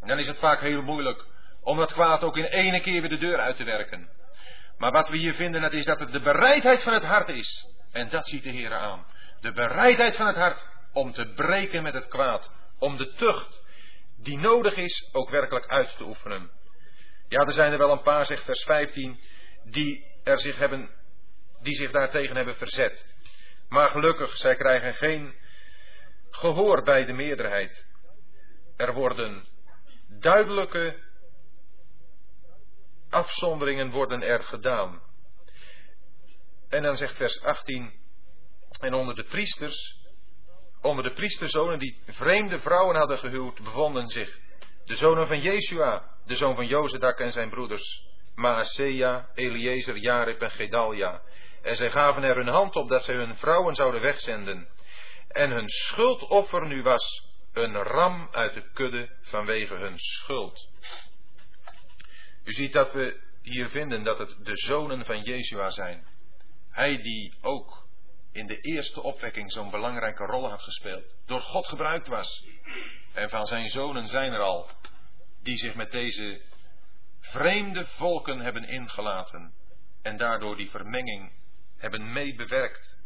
dan 0.00 0.18
is 0.18 0.26
het 0.26 0.38
vaak 0.38 0.60
heel 0.60 0.82
moeilijk 0.82 1.24
om 1.60 1.76
dat 1.76 1.92
kwaad 1.92 2.22
ook 2.22 2.36
in 2.36 2.44
ene 2.44 2.80
keer 2.80 3.00
weer 3.00 3.10
de 3.10 3.18
deur 3.18 3.38
uit 3.38 3.56
te 3.56 3.64
werken. 3.64 4.10
Maar 4.78 4.92
wat 4.92 5.08
we 5.08 5.16
hier 5.16 5.34
vinden, 5.34 5.60
dat 5.60 5.72
is 5.72 5.84
dat 5.84 6.00
het 6.00 6.12
de 6.12 6.20
bereidheid 6.20 6.82
van 6.82 6.92
het 6.92 7.04
hart 7.04 7.28
is. 7.28 7.76
En 7.92 8.08
dat 8.08 8.28
ziet 8.28 8.42
de 8.42 8.50
Heer 8.50 8.74
aan. 8.74 9.06
De 9.40 9.52
bereidheid 9.52 10.16
van 10.16 10.26
het 10.26 10.36
hart 10.36 10.66
om 10.92 11.10
te 11.10 11.32
breken 11.32 11.82
met 11.82 11.94
het 11.94 12.08
kwaad. 12.08 12.50
Om 12.78 12.96
de 12.96 13.12
tucht 13.12 13.62
die 14.16 14.38
nodig 14.38 14.76
is 14.76 15.08
ook 15.12 15.30
werkelijk 15.30 15.66
uit 15.66 15.96
te 15.96 16.04
oefenen. 16.04 16.50
Ja, 17.28 17.40
er 17.40 17.52
zijn 17.52 17.72
er 17.72 17.78
wel 17.78 17.90
een 17.90 18.02
paar, 18.02 18.26
zegt 18.26 18.44
vers 18.44 18.62
15, 18.62 19.20
die, 19.64 20.06
er 20.24 20.38
zich, 20.38 20.58
hebben, 20.58 20.90
die 21.62 21.74
zich 21.74 21.90
daartegen 21.90 22.36
hebben 22.36 22.56
verzet. 22.56 23.06
Maar 23.68 23.90
gelukkig, 23.90 24.36
zij 24.36 24.56
krijgen 24.56 24.94
geen 24.94 25.34
gehoor 26.30 26.82
bij 26.82 27.04
de 27.04 27.12
meerderheid. 27.12 27.86
Er 28.76 28.92
worden 28.92 29.48
duidelijke 30.08 30.96
afzonderingen 33.10 33.90
worden 33.90 34.22
er 34.22 34.44
gedaan. 34.44 35.02
En 36.68 36.82
dan 36.82 36.96
zegt 36.96 37.16
vers 37.16 37.42
18, 37.42 37.92
en 38.80 38.94
onder 38.94 39.14
de 39.14 39.24
priesters, 39.24 39.96
onder 40.82 41.04
de 41.04 41.12
priesterzonen 41.12 41.78
die 41.78 42.02
vreemde 42.06 42.58
vrouwen 42.58 42.96
hadden 42.96 43.18
gehuwd, 43.18 43.62
bevonden 43.62 44.08
zich 44.08 44.38
de 44.84 44.94
zonen 44.94 45.26
van 45.26 45.40
Jeshua, 45.40 46.16
de 46.26 46.36
zoon 46.36 46.54
van 46.54 46.66
Jozedak 46.66 47.18
en 47.18 47.32
zijn 47.32 47.50
broeders, 47.50 48.06
Maasea, 48.34 49.28
Eliezer, 49.34 49.96
Jarib 49.96 50.42
en 50.42 50.50
Gedalia. 50.50 51.22
En 51.62 51.76
zij 51.76 51.90
gaven 51.90 52.22
er 52.22 52.36
hun 52.36 52.48
hand 52.48 52.76
op 52.76 52.88
dat 52.88 53.02
zij 53.04 53.14
hun 53.14 53.36
vrouwen 53.36 53.74
zouden 53.74 54.00
wegzenden. 54.00 54.68
En 55.28 55.50
hun 55.50 55.68
schuldoffer 55.68 56.66
nu 56.66 56.82
was 56.82 57.28
een 57.52 57.74
ram 57.74 58.28
uit 58.32 58.54
de 58.54 58.70
kudde 58.72 59.16
vanwege 59.20 59.74
hun 59.74 59.98
schuld. 59.98 60.68
U 62.44 62.52
ziet 62.52 62.72
dat 62.72 62.92
we 62.92 63.20
hier 63.42 63.68
vinden 63.68 64.02
dat 64.02 64.18
het 64.18 64.36
de 64.42 64.56
zonen 64.56 65.04
van 65.04 65.22
Jeshua 65.22 65.70
zijn. 65.70 66.06
Hij 66.78 67.02
die 67.02 67.34
ook 67.40 67.86
in 68.32 68.46
de 68.46 68.60
eerste 68.60 69.02
opwekking 69.02 69.52
zo'n 69.52 69.70
belangrijke 69.70 70.24
rol 70.24 70.48
had 70.48 70.62
gespeeld, 70.62 71.04
door 71.26 71.40
God 71.40 71.66
gebruikt 71.66 72.08
was. 72.08 72.46
En 73.12 73.28
van 73.28 73.46
zijn 73.46 73.68
zonen 73.68 74.06
zijn 74.06 74.32
er 74.32 74.40
al 74.40 74.70
die 75.42 75.56
zich 75.56 75.74
met 75.74 75.90
deze 75.90 76.42
vreemde 77.20 77.86
volken 77.86 78.40
hebben 78.40 78.64
ingelaten 78.64 79.54
en 80.02 80.16
daardoor 80.16 80.56
die 80.56 80.70
vermenging 80.70 81.32
hebben 81.76 82.12
meebewerkt. 82.12 82.98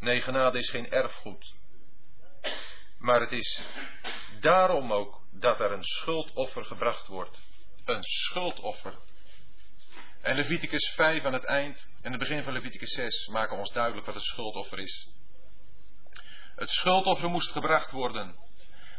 Nee, 0.00 0.20
genade 0.20 0.58
is 0.58 0.70
geen 0.70 0.90
erfgoed. 0.90 1.54
Maar 2.98 3.20
het 3.20 3.32
is 3.32 3.62
daarom 4.40 4.92
ook 4.92 5.22
dat 5.30 5.60
er 5.60 5.72
een 5.72 5.84
schuldoffer 5.84 6.64
gebracht 6.64 7.06
wordt. 7.06 7.38
Een 7.84 8.02
schuldoffer. 8.02 8.98
En 10.24 10.36
Leviticus 10.36 10.92
5 10.94 11.24
aan 11.24 11.32
het 11.32 11.44
eind 11.44 11.86
en 12.02 12.10
het 12.10 12.20
begin 12.20 12.42
van 12.42 12.52
Leviticus 12.52 12.92
6 12.94 13.26
maken 13.26 13.58
ons 13.58 13.72
duidelijk 13.72 14.06
wat 14.06 14.14
het 14.14 14.24
schuldoffer 14.24 14.78
is. 14.78 15.08
Het 16.56 16.70
schuldoffer 16.70 17.28
moest 17.28 17.52
gebracht 17.52 17.90
worden 17.90 18.36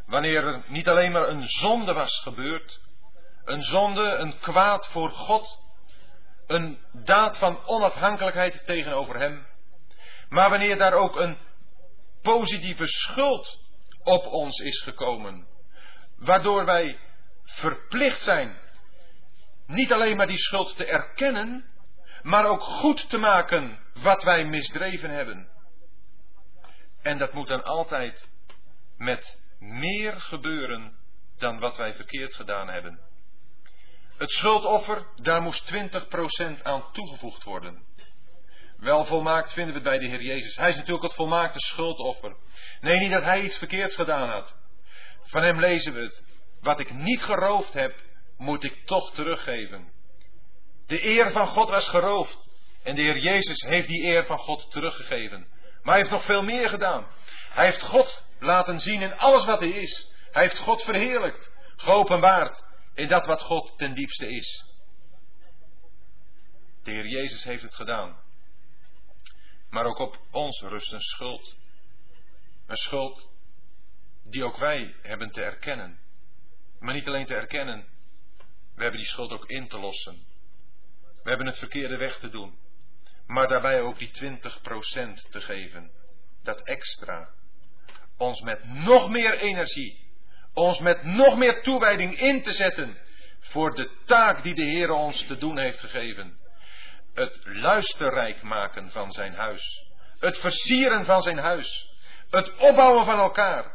wanneer 0.05 0.43
er 0.43 0.63
niet 0.67 0.88
alleen 0.88 1.11
maar 1.11 1.28
een 1.28 1.43
zonde 1.43 1.93
was 1.93 2.19
gebeurd, 2.19 2.82
een 3.43 3.63
zonde, 3.63 4.01
een 4.01 4.39
kwaad 4.39 4.88
voor 4.88 5.09
God, 5.09 5.59
een 6.47 6.80
daad 6.91 7.38
van 7.38 7.65
onafhankelijkheid 7.65 8.65
tegenover 8.65 9.15
Hem, 9.15 9.47
maar 10.30 10.49
wanneer 10.49 10.78
daar 10.78 10.93
ook 10.93 11.15
een 11.15 11.38
positieve 12.21 12.88
schuld 12.88 13.59
op 14.03 14.26
ons 14.26 14.59
is 14.59 14.82
gekomen, 14.82 15.47
waardoor 16.17 16.65
wij 16.65 16.99
verplicht 17.43 18.21
zijn 18.21 18.63
niet 19.68 19.93
alleen 19.93 20.18
maar 20.18 20.28
die 20.28 20.38
schuld 20.38 20.78
te 20.78 20.86
erkennen, 20.86 21.66
maar 22.22 22.45
ook 22.45 22.61
goed 22.61 23.09
te 23.09 23.18
maken 23.18 23.80
wat 24.01 24.24
wij 24.24 24.45
misdreven 24.45 25.09
hebben. 25.09 25.47
En 27.01 27.18
dat 27.18 27.34
moet 27.34 27.47
dan 27.47 27.63
altijd 27.63 28.30
met 28.97 29.39
meer 29.59 30.22
gebeuren 30.22 30.97
dan 31.38 31.59
wat 31.59 31.78
wij 31.78 31.93
verkeerd 31.93 32.34
gedaan 32.34 32.70
hebben. 32.70 32.99
Het 34.18 34.32
schuldoffer, 34.32 35.07
daar 35.16 35.41
moest 35.41 35.74
20% 35.74 36.61
aan 36.63 36.91
toegevoegd 36.91 37.43
worden. 37.43 37.84
Wel 38.78 39.05
volmaakt 39.05 39.53
vinden 39.53 39.74
we 39.74 39.80
het 39.80 39.89
bij 39.89 39.99
de 39.99 40.07
Heer 40.07 40.22
Jezus. 40.22 40.55
Hij 40.55 40.70
is 40.70 40.76
natuurlijk 40.76 41.03
het 41.03 41.13
volmaakte 41.13 41.59
schuldoffer. 41.59 42.36
Nee, 42.82 42.99
niet 42.99 43.11
dat 43.11 43.24
hij 43.24 43.41
iets 43.41 43.57
verkeerds 43.57 43.95
gedaan 43.95 44.30
had. 44.30 44.55
Van 45.24 45.43
hem 45.43 45.59
lezen 45.59 45.93
we 45.93 45.99
het. 45.99 46.24
Wat 46.61 46.80
ik 46.80 46.93
niet 46.93 47.22
geroofd 47.22 47.74
heb, 47.74 47.95
moet 48.38 48.64
ik 48.64 48.86
toch 48.86 49.14
teruggeven. 49.14 49.92
De 50.86 51.06
eer 51.06 51.32
van 51.32 51.48
God 51.48 51.70
was 51.70 51.88
geroofd. 51.88 52.54
En 52.84 52.96
de 52.96 53.02
Heer 53.02 53.18
Jezus 53.18 53.62
heeft 53.62 53.88
die 53.88 54.04
eer 54.04 54.26
van 54.26 54.38
God 54.38 54.72
teruggegeven. 54.72 55.48
Maar 55.82 55.94
hij 55.94 55.98
heeft 55.98 56.10
nog 56.10 56.24
veel 56.24 56.44
meer 56.44 56.70
gedaan. 56.70 57.08
Hij 57.50 57.66
heeft 57.66 57.82
God 57.82 58.26
laten 58.40 58.80
zien 58.80 59.02
in 59.02 59.18
alles 59.18 59.46
wat 59.46 59.60
hij 59.60 59.70
is. 59.70 60.12
Hij 60.32 60.44
heeft 60.44 60.58
God 60.58 60.84
verheerlijkt, 60.84 61.52
geopenbaard 61.76 62.64
in 62.94 63.08
dat 63.08 63.26
wat 63.26 63.42
God 63.42 63.78
ten 63.78 63.94
diepste 63.94 64.30
is. 64.30 64.66
De 66.84 66.92
Heer 66.92 67.08
Jezus 67.08 67.44
heeft 67.44 67.64
het 67.64 67.76
gedaan. 67.76 68.20
Maar 69.70 69.86
ook 69.86 70.00
op 70.00 70.20
ons 70.32 70.62
rust 70.62 70.92
een 70.92 71.02
schuld. 71.02 71.56
Een 72.68 72.76
schuld 72.76 73.30
die 74.24 74.44
ook 74.44 74.58
wij 74.58 74.96
hebben 75.02 75.32
te 75.32 75.42
erkennen. 75.42 76.00
Maar 76.80 76.94
niet 76.94 77.08
alleen 77.08 77.26
te 77.26 77.36
erkennen, 77.36 77.88
we 78.76 78.82
hebben 78.82 78.99
die 78.99 79.09
schuld 79.09 79.32
ook 79.32 79.45
in 79.45 79.67
te 79.67 79.80
lossen. 79.80 80.26
We 81.23 81.30
hebben 81.30 81.47
het 81.47 81.57
verkeerde 81.57 81.97
weg 81.97 82.17
te 82.17 82.30
doen. 82.30 82.57
Maar 83.28 83.47
daarbij 83.47 83.82
ook 83.82 83.97
die 83.97 84.11
20% 84.11 85.30
te 85.30 85.41
geven. 85.41 85.91
Dat 86.43 86.61
extra 86.61 87.30
ons 88.17 88.41
met 88.41 88.63
nog 88.86 89.09
meer 89.09 89.38
energie, 89.38 90.09
ons 90.53 90.80
met 90.80 91.03
nog 91.03 91.38
meer 91.38 91.63
toewijding 91.63 92.19
in 92.19 92.43
te 92.43 92.51
zetten 92.51 92.97
voor 93.39 93.76
de 93.76 93.91
taak 94.05 94.43
die 94.43 94.53
de 94.53 94.65
Heer 94.65 94.89
ons 94.89 95.26
te 95.26 95.38
doen 95.38 95.57
heeft 95.57 95.80
gegeven. 95.80 96.38
Het 97.13 97.39
luisterrijk 97.43 98.41
maken 98.41 98.89
van 98.91 99.11
zijn 99.11 99.34
huis. 99.34 99.86
Het 100.19 100.38
versieren 100.38 101.05
van 101.05 101.21
zijn 101.21 101.38
huis. 101.38 101.89
Het 102.30 102.55
opbouwen 102.55 103.05
van 103.05 103.19
elkaar. 103.19 103.71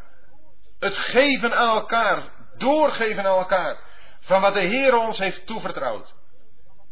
Het 0.79 0.97
geven 0.97 1.57
aan 1.57 1.77
elkaar. 1.77 2.23
Doorgeven 2.59 3.25
aan 3.25 3.39
elkaar. 3.39 3.90
Van 4.21 4.41
wat 4.41 4.55
de 4.55 4.61
Heer 4.61 4.95
ons 4.95 5.19
heeft 5.19 5.47
toevertrouwd. 5.47 6.15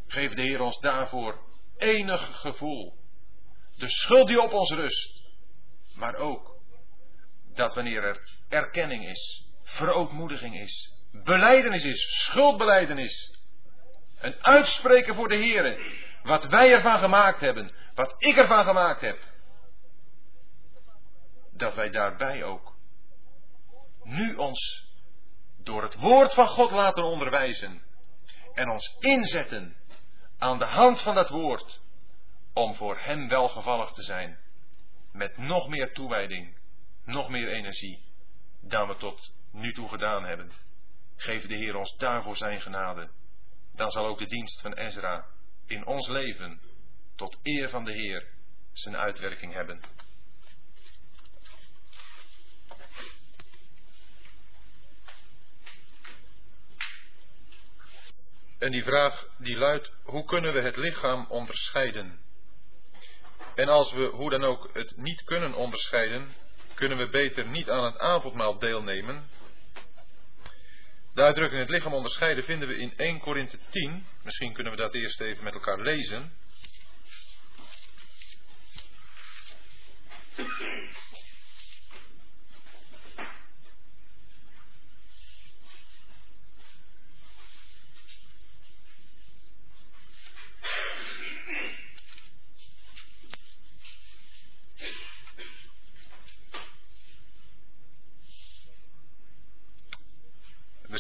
Geef 0.07 0.35
de 0.35 0.43
Heer 0.43 0.61
ons 0.61 0.81
daarvoor 0.81 1.39
enig 1.77 2.41
gevoel. 2.41 2.95
De 3.77 3.89
schuld 3.89 4.29
die 4.29 4.43
op 4.43 4.53
ons 4.53 4.71
rust. 4.71 5.23
Maar 5.95 6.15
ook 6.15 6.57
dat 7.55 7.75
wanneer 7.75 8.03
er 8.03 8.21
erkenning 8.49 9.09
is, 9.09 9.47
verootmoediging 9.63 10.61
is, 10.61 10.95
beleidenis 11.13 11.85
is, 11.85 12.25
schuldbeleidenis, 12.25 13.39
een 14.19 14.45
uitspreken 14.45 15.15
voor 15.15 15.29
de 15.29 15.37
Heer, 15.37 15.97
Wat 16.23 16.45
wij 16.45 16.71
ervan 16.71 16.99
gemaakt 16.99 17.41
hebben, 17.41 17.71
wat 17.95 18.15
ik 18.19 18.37
ervan 18.37 18.65
gemaakt 18.65 19.01
heb. 19.01 19.19
Dat 21.53 21.75
wij 21.75 21.91
daarbij 21.91 22.45
ook 22.45 22.77
nu 24.03 24.35
ons 24.35 24.88
door 25.63 25.83
het 25.83 25.95
woord 25.95 26.35
van 26.35 26.47
God 26.47 26.71
laten 26.71 27.05
onderwijzen 27.05 27.83
en 28.55 28.71
ons 28.71 28.97
inzetten 28.99 29.77
aan 30.39 30.59
de 30.59 30.65
hand 30.65 31.01
van 31.01 31.15
dat 31.15 31.29
woord 31.29 31.81
om 32.53 32.75
voor 32.75 32.99
Hem 32.99 33.29
welgevallig 33.29 33.93
te 33.93 34.03
zijn. 34.03 34.39
Met 35.13 35.37
nog 35.37 35.69
meer 35.69 35.93
toewijding, 35.93 36.57
nog 37.05 37.29
meer 37.29 37.49
energie 37.49 38.03
dan 38.61 38.89
we 38.89 38.97
tot 38.97 39.33
nu 39.51 39.73
toe 39.73 39.89
gedaan 39.89 40.25
hebben. 40.25 40.53
Geef 41.17 41.47
de 41.47 41.55
Heer 41.55 41.77
ons 41.77 41.97
daarvoor 41.97 42.37
zijn 42.37 42.61
genade. 42.61 43.11
Dan 43.75 43.91
zal 43.91 44.07
ook 44.07 44.19
de 44.19 44.27
dienst 44.27 44.61
van 44.61 44.73
Ezra 44.73 45.27
in 45.67 45.87
ons 45.87 46.09
leven 46.09 46.61
tot 47.17 47.39
eer 47.43 47.69
van 47.69 47.85
de 47.85 47.93
Heer 47.93 48.27
zijn 48.73 48.97
uitwerking 48.97 49.53
hebben. 49.53 49.81
En 58.59 58.71
die 58.71 58.83
vraag 58.83 59.27
die 59.39 59.57
luidt, 59.57 59.93
hoe 60.03 60.25
kunnen 60.25 60.53
we 60.53 60.61
het 60.61 60.77
lichaam 60.77 61.27
onderscheiden? 61.29 62.21
En 63.55 63.69
als 63.69 63.93
we 63.93 64.05
hoe 64.05 64.31
dan 64.31 64.45
ook 64.45 64.71
het 64.73 64.97
niet 64.97 65.25
kunnen 65.25 65.55
onderscheiden, 65.55 66.29
kunnen 66.75 66.99
we 66.99 67.09
beter 67.09 67.47
niet 67.47 67.71
aan 67.71 67.85
het 67.85 67.99
avondmaal 67.99 68.59
deelnemen. 68.59 69.29
De 71.15 71.23
uitdrukking 71.23 71.61
het 71.61 71.71
lichaam 71.71 71.95
onderscheiden 71.95 72.45
vinden 72.45 72.69
we 72.69 72.77
in 72.77 72.93
1 72.97 73.19
Korinthe 73.19 73.59
10. 73.71 74.07
Misschien 74.23 74.53
kunnen 74.53 74.73
we 74.73 74.79
dat 74.79 74.95
eerst 74.95 75.21
even 75.21 75.45
met 75.45 75.55
elkaar 75.55 75.81
lezen. 75.81 76.33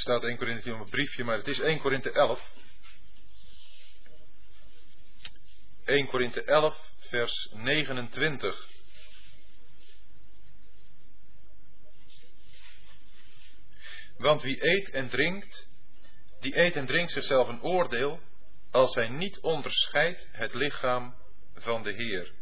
Staat 0.09 0.24
1 0.24 0.36
Korinthe 0.36 0.62
10 0.62 0.74
op 0.74 0.80
een 0.80 0.90
briefje, 0.90 1.24
maar 1.24 1.36
het 1.36 1.48
is 1.48 1.61
1 1.61 1.80
Korinthe 1.80 2.12
11. 2.12 2.52
1 5.84 6.06
Korinthe 6.06 6.44
11, 6.44 6.92
vers 6.98 7.48
29. 7.52 8.68
Want 14.16 14.42
wie 14.42 14.66
eet 14.66 14.90
en 14.90 15.09
drinkt, 15.09 15.68
die 16.40 16.59
eet 16.59 16.74
en 16.74 16.86
drinkt 16.86 17.12
zichzelf 17.12 17.48
een 17.48 17.62
oordeel, 17.62 18.20
als 18.70 18.94
hij 18.94 19.09
niet 19.09 19.38
onderscheidt 19.40 20.28
het 20.32 20.54
lichaam 20.54 21.16
van 21.54 21.82
de 21.82 21.92
Heer. 21.92 22.32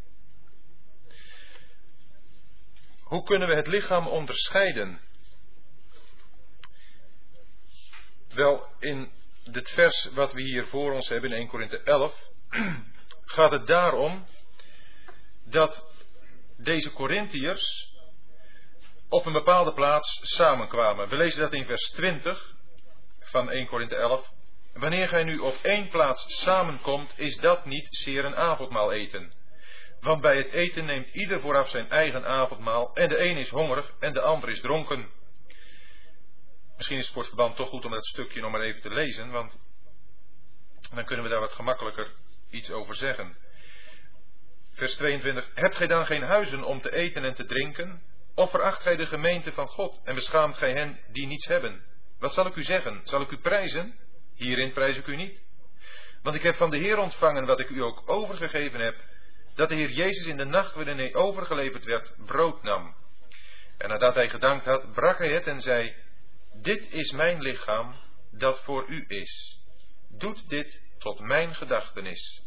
Hoe 3.01 3.23
kunnen 3.23 3.49
we 3.49 3.55
het 3.55 3.67
lichaam 3.67 4.07
onderscheiden? 4.07 5.06
Wel, 8.37 8.67
in 8.79 9.11
dit 9.45 9.71
vers 9.71 10.11
wat 10.15 10.33
we 10.33 10.43
hier 10.43 10.67
voor 10.67 10.93
ons 10.93 11.09
hebben 11.09 11.31
in 11.31 11.37
1 11.37 11.49
Korinthe 11.49 11.83
11, 11.83 12.31
gaat 13.35 13.53
het 13.53 13.67
daarom 13.67 14.27
dat 15.45 15.87
deze 16.57 16.93
Corinthiërs 16.93 17.93
op 19.09 19.27
een 19.27 19.33
bepaalde 19.33 19.73
plaats 19.73 20.19
samenkwamen. 20.23 21.09
We 21.09 21.17
lezen 21.17 21.41
dat 21.41 21.53
in 21.53 21.65
vers 21.65 21.91
20 21.91 22.55
van 23.21 23.51
1 23.51 23.67
Korinthe 23.67 23.97
11. 23.97 24.31
Wanneer 24.73 25.09
gij 25.09 25.25
nu 25.25 25.39
op 25.39 25.57
één 25.63 25.89
plaats 25.89 26.43
samenkomt, 26.43 27.13
is 27.17 27.37
dat 27.37 27.65
niet 27.65 27.89
zeer 27.91 28.25
een 28.25 28.37
avondmaal 28.37 28.93
eten. 28.93 29.33
Want 30.01 30.21
bij 30.21 30.37
het 30.37 30.51
eten 30.51 30.85
neemt 30.85 31.09
ieder 31.09 31.41
vooraf 31.41 31.69
zijn 31.69 31.91
eigen 31.91 32.27
avondmaal, 32.27 32.95
en 32.95 33.09
de 33.09 33.19
een 33.19 33.37
is 33.37 33.51
hongerig 33.51 33.93
en 33.99 34.13
de 34.13 34.21
ander 34.21 34.49
is 34.49 34.61
dronken. 34.61 35.16
Misschien 36.77 36.99
is 36.99 37.05
het 37.05 37.13
voor 37.13 37.23
het 37.23 37.33
verband 37.33 37.57
toch 37.57 37.69
goed 37.69 37.85
om 37.85 37.91
dat 37.91 38.07
stukje 38.07 38.41
nog 38.41 38.51
maar 38.51 38.61
even 38.61 38.83
te 38.83 38.91
lezen, 38.91 39.31
want 39.31 39.59
dan 40.95 41.05
kunnen 41.05 41.25
we 41.25 41.31
daar 41.31 41.41
wat 41.41 41.53
gemakkelijker 41.53 42.11
iets 42.51 42.71
over 42.71 42.95
zeggen. 42.95 43.37
Vers 44.73 44.95
22. 44.95 45.51
Hebt 45.55 45.77
gij 45.77 45.87
dan 45.87 46.07
geen 46.07 46.23
huizen 46.23 46.65
om 46.65 46.81
te 46.81 46.93
eten 46.93 47.25
en 47.25 47.35
te 47.35 47.45
drinken? 47.45 48.03
Of 48.35 48.51
veracht 48.51 48.83
gij 48.83 48.97
de 48.97 49.07
gemeente 49.07 49.53
van 49.53 49.67
God 49.67 50.01
en 50.05 50.15
beschaamt 50.15 50.57
gij 50.57 50.73
hen 50.73 51.01
die 51.13 51.27
niets 51.27 51.47
hebben? 51.47 51.85
Wat 52.19 52.35
zal 52.35 52.47
ik 52.47 52.57
u 52.57 52.63
zeggen? 52.63 53.01
Zal 53.05 53.21
ik 53.21 53.31
u 53.31 53.39
prijzen? 53.39 53.99
Hierin 54.35 54.73
prijs 54.73 54.97
ik 54.97 55.07
u 55.07 55.17
niet. 55.17 55.43
Want 56.23 56.37
ik 56.37 56.43
heb 56.43 56.55
van 56.55 56.71
de 56.71 56.79
Heer 56.79 56.99
ontvangen 56.99 57.47
wat 57.47 57.61
ik 57.61 57.69
u 57.69 57.83
ook 57.83 58.03
overgegeven 58.07 58.81
heb, 58.81 58.97
dat 59.55 59.69
de 59.69 59.75
Heer 59.75 59.91
Jezus 59.91 60.27
in 60.27 60.37
de 60.37 60.45
nacht 60.45 60.75
waarin 60.75 60.99
hij 60.99 61.15
overgeleverd 61.15 61.85
werd, 61.85 62.15
brood 62.27 62.63
nam. 62.63 62.95
En 63.79 63.89
nadat 63.89 64.15
hij 64.15 64.29
gedankt 64.29 64.65
had, 64.65 64.93
brak 64.93 65.19
hij 65.19 65.31
het 65.31 65.47
en 65.47 65.61
zei, 65.61 65.95
dit 66.63 66.93
is 66.93 67.11
mijn 67.11 67.43
lichaam 67.43 67.95
dat 68.31 68.65
voor 68.65 68.89
u 68.89 69.05
is. 69.09 69.61
Doet 70.09 70.49
dit 70.49 70.81
tot 70.99 71.21
mijn 71.21 71.55
gedachtenis. 71.55 72.43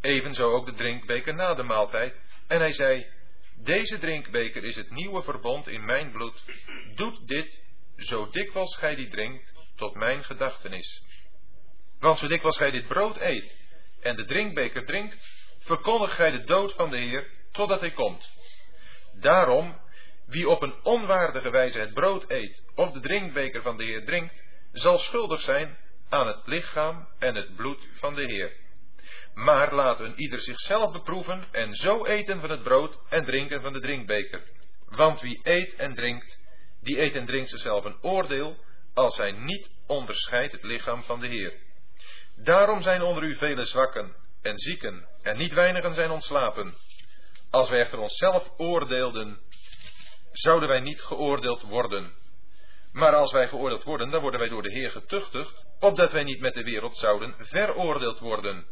Evenzo 0.00 0.50
ook 0.50 0.66
de 0.66 0.74
drinkbeker 0.74 1.34
na 1.34 1.54
de 1.54 1.62
maaltijd. 1.62 2.20
En 2.46 2.58
hij 2.58 2.72
zei, 2.72 3.06
deze 3.56 3.98
drinkbeker 3.98 4.64
is 4.64 4.76
het 4.76 4.90
nieuwe 4.90 5.22
verbond 5.22 5.68
in 5.68 5.84
mijn 5.84 6.10
bloed. 6.10 6.44
Doet 6.94 7.28
dit, 7.28 7.62
zo 7.96 8.30
dikwijls 8.30 8.76
gij 8.76 8.94
die 8.94 9.08
drinkt, 9.08 9.52
tot 9.76 9.94
mijn 9.94 10.24
gedachtenis. 10.24 11.02
Want 11.98 12.18
zo 12.18 12.28
dikwijls 12.28 12.56
gij 12.56 12.70
dit 12.70 12.86
brood 12.86 13.16
eet 13.16 13.58
en 14.00 14.16
de 14.16 14.24
drinkbeker 14.24 14.84
drinkt, 14.84 15.16
verkondigt 15.58 16.12
gij 16.12 16.30
de 16.30 16.44
dood 16.44 16.72
van 16.72 16.90
de 16.90 16.98
Heer 16.98 17.30
totdat 17.52 17.80
hij 17.80 17.90
komt. 17.90 18.32
Daarom 19.12 19.80
wie 20.30 20.48
op 20.48 20.62
een 20.62 20.74
onwaardige 20.82 21.50
wijze 21.50 21.78
het 21.78 21.94
brood 21.94 22.30
eet 22.30 22.64
of 22.74 22.90
de 22.90 23.00
drinkbeker 23.00 23.62
van 23.62 23.76
de 23.76 23.84
Heer 23.84 24.04
drinkt, 24.04 24.44
zal 24.72 24.98
schuldig 24.98 25.40
zijn 25.40 25.76
aan 26.08 26.26
het 26.26 26.46
lichaam 26.46 27.08
en 27.18 27.34
het 27.34 27.56
bloed 27.56 27.88
van 27.92 28.14
de 28.14 28.24
Heer. 28.24 28.52
Maar 29.34 29.74
laten 29.74 30.04
een 30.04 30.20
ieder 30.20 30.40
zichzelf 30.40 30.92
beproeven 30.92 31.44
en 31.52 31.74
zo 31.74 32.04
eten 32.04 32.40
van 32.40 32.50
het 32.50 32.62
brood 32.62 32.98
en 33.08 33.24
drinken 33.24 33.62
van 33.62 33.72
de 33.72 33.80
drinkbeker. 33.80 34.42
Want 34.84 35.20
wie 35.20 35.40
eet 35.42 35.74
en 35.74 35.94
drinkt, 35.94 36.38
die 36.82 37.00
eet 37.00 37.14
en 37.14 37.26
drinkt 37.26 37.48
zichzelf 37.48 37.84
een 37.84 38.02
oordeel, 38.02 38.56
als 38.94 39.16
hij 39.16 39.32
niet 39.32 39.70
onderscheidt 39.86 40.52
het 40.52 40.64
lichaam 40.64 41.02
van 41.02 41.20
de 41.20 41.26
Heer. 41.26 41.52
Daarom 42.36 42.80
zijn 42.80 43.02
onder 43.02 43.22
u 43.22 43.36
vele 43.36 43.64
zwakken 43.64 44.16
en 44.42 44.58
zieken, 44.58 45.08
en 45.22 45.36
niet 45.36 45.52
weinigen 45.52 45.94
zijn 45.94 46.10
ontslapen. 46.10 46.74
Als 47.50 47.68
wij 47.68 47.80
echter 47.80 47.98
onszelf 47.98 48.50
oordeelden, 48.56 49.40
zouden 50.32 50.68
wij 50.68 50.80
niet 50.80 51.02
geoordeeld 51.02 51.62
worden. 51.62 52.12
Maar 52.92 53.14
als 53.14 53.32
wij 53.32 53.48
geoordeeld 53.48 53.84
worden, 53.84 54.10
dan 54.10 54.20
worden 54.20 54.40
wij 54.40 54.48
door 54.48 54.62
de 54.62 54.72
Heer 54.72 54.90
getuchtigd, 54.90 55.64
opdat 55.78 56.12
wij 56.12 56.22
niet 56.22 56.40
met 56.40 56.54
de 56.54 56.62
wereld 56.62 56.96
zouden 56.96 57.34
veroordeeld 57.38 58.18
worden. 58.18 58.66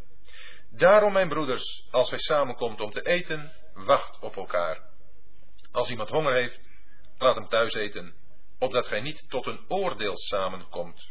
Daarom, 0.71 1.13
mijn 1.13 1.29
broeders, 1.29 1.87
als 1.91 2.11
wij 2.11 2.19
samenkomt 2.19 2.81
om 2.81 2.91
te 2.91 3.03
eten, 3.03 3.53
wacht 3.75 4.19
op 4.21 4.37
elkaar. 4.37 4.81
Als 5.73 5.91
iemand 5.91 6.09
honger 6.09 6.33
heeft, 6.33 6.61
laat 7.19 7.35
hem 7.35 7.49
thuis 7.49 7.75
eten, 7.75 8.15
opdat 8.59 8.87
gij 8.87 9.01
niet 9.01 9.25
tot 9.29 9.47
een 9.47 9.65
oordeel 9.69 10.17
samenkomt. 10.17 11.11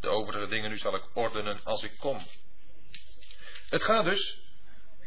De 0.00 0.08
overige 0.08 0.46
dingen 0.46 0.70
nu 0.70 0.78
zal 0.78 0.94
ik 0.94 1.04
ordenen 1.14 1.60
als 1.64 1.82
ik 1.82 1.98
kom. 1.98 2.18
Het 3.68 3.82
gaat 3.82 4.04
dus 4.04 4.40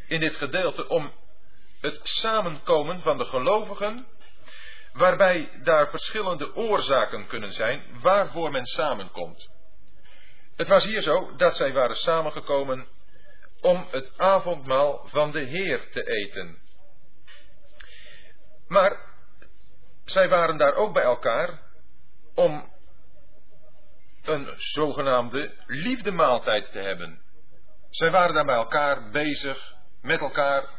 in 0.07 0.19
dit 0.19 0.35
gedeelte 0.35 0.87
om 0.87 1.11
het 1.81 1.99
samenkomen 2.03 3.01
van 3.01 3.17
de 3.17 3.25
gelovigen 3.25 4.07
waarbij 4.93 5.49
daar 5.63 5.89
verschillende 5.89 6.55
oorzaken 6.55 7.27
kunnen 7.27 7.51
zijn 7.53 7.83
waarvoor 8.01 8.51
men 8.51 8.65
samenkomt. 8.65 9.49
Het 10.55 10.67
was 10.67 10.85
hier 10.85 11.01
zo 11.01 11.35
dat 11.35 11.55
zij 11.55 11.73
waren 11.73 11.95
samengekomen 11.95 12.87
om 13.61 13.87
het 13.91 14.17
avondmaal 14.17 15.07
van 15.07 15.31
de 15.31 15.39
Heer 15.39 15.91
te 15.91 16.03
eten. 16.03 16.61
Maar 18.67 19.11
zij 20.05 20.29
waren 20.29 20.57
daar 20.57 20.73
ook 20.73 20.93
bij 20.93 21.03
elkaar 21.03 21.61
om 22.35 22.71
een 24.23 24.53
zogenaamde 24.57 25.53
liefdemaaltijd 25.65 26.71
te 26.71 26.79
hebben. 26.79 27.21
Zij 27.89 28.11
waren 28.11 28.33
daar 28.33 28.45
bij 28.45 28.55
elkaar 28.55 29.09
bezig 29.09 29.75
met 30.01 30.19
elkaar 30.19 30.69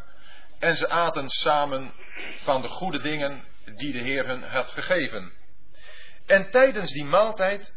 en 0.58 0.76
ze 0.76 0.88
aten 0.88 1.28
samen 1.28 1.92
van 2.42 2.62
de 2.62 2.68
goede 2.68 3.00
dingen 3.00 3.44
die 3.76 3.92
de 3.92 3.98
Heer 3.98 4.26
hun 4.26 4.42
had 4.42 4.70
gegeven. 4.70 5.32
En 6.26 6.50
tijdens 6.50 6.92
die 6.92 7.04
maaltijd 7.04 7.74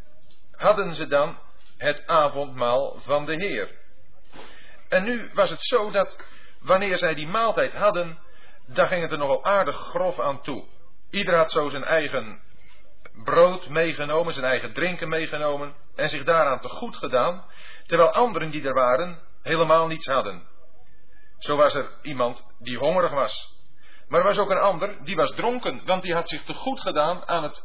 hadden 0.52 0.94
ze 0.94 1.08
dan 1.08 1.40
het 1.78 2.08
avondmaal 2.08 3.00
van 3.00 3.26
de 3.26 3.36
Heer. 3.36 3.70
En 4.90 5.04
nu 5.04 5.30
was 5.34 5.50
het 5.50 5.62
zo 5.62 5.92
dat 5.92 6.26
wanneer 6.60 6.98
zij 6.98 7.14
die 7.14 7.28
maaltijd 7.28 7.74
hadden, 7.74 8.20
daar 8.66 8.88
ging 8.88 9.02
het 9.02 9.12
er 9.12 9.18
nogal 9.18 9.44
aardig 9.44 9.76
grof 9.76 10.20
aan 10.20 10.42
toe. 10.42 10.66
Ieder 11.10 11.36
had 11.36 11.52
zo 11.52 11.68
zijn 11.68 11.84
eigen 11.84 12.42
brood 13.24 13.70
meegenomen, 13.70 14.34
zijn 14.34 14.46
eigen 14.46 14.74
drinken 14.74 15.10
meegenomen 15.10 15.76
en 15.96 16.10
zich 16.10 16.24
daaraan 16.24 16.60
te 16.60 16.70
goed 16.70 16.96
gedaan, 16.96 17.46
terwijl 17.86 18.12
anderen 18.12 18.50
die 18.50 18.68
er 18.68 18.74
waren 18.74 19.20
helemaal 19.42 19.88
niets 19.88 20.08
hadden. 20.08 20.48
Zo 21.40 21.56
was 21.56 21.76
er 21.76 21.90
iemand 22.02 22.46
die 22.60 22.78
hongerig 22.78 23.12
was. 23.12 23.57
Maar 24.08 24.20
er 24.20 24.26
was 24.26 24.38
ook 24.38 24.52
een 24.52 24.58
ander 24.58 25.04
die 25.04 25.16
was 25.16 25.32
dronken, 25.32 25.86
want 25.86 26.04
die 26.04 26.14
had 26.14 26.30
zich 26.30 26.44
te 26.44 26.54
goed 26.54 26.80
gedaan 26.80 27.28
aan, 27.28 27.44
het, 27.44 27.64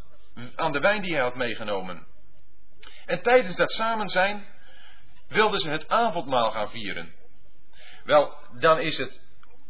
aan 0.57 0.73
de 0.73 0.81
wijn 0.81 1.03
die 1.03 1.13
hij 1.13 1.23
had 1.23 1.37
meegenomen. 1.37 2.07
En 3.07 3.23
tijdens 3.23 3.57
dat 3.57 3.71
samen 3.71 4.09
zijn 4.09 4.47
wilden 5.29 5.61
ze 5.61 5.71
het 5.71 5.89
avondmaal 5.89 6.51
gaan 6.51 6.69
vieren. 6.69 7.15
Wel, 8.05 8.35
dan 8.59 8.79
is 8.79 8.99
het 8.99 9.21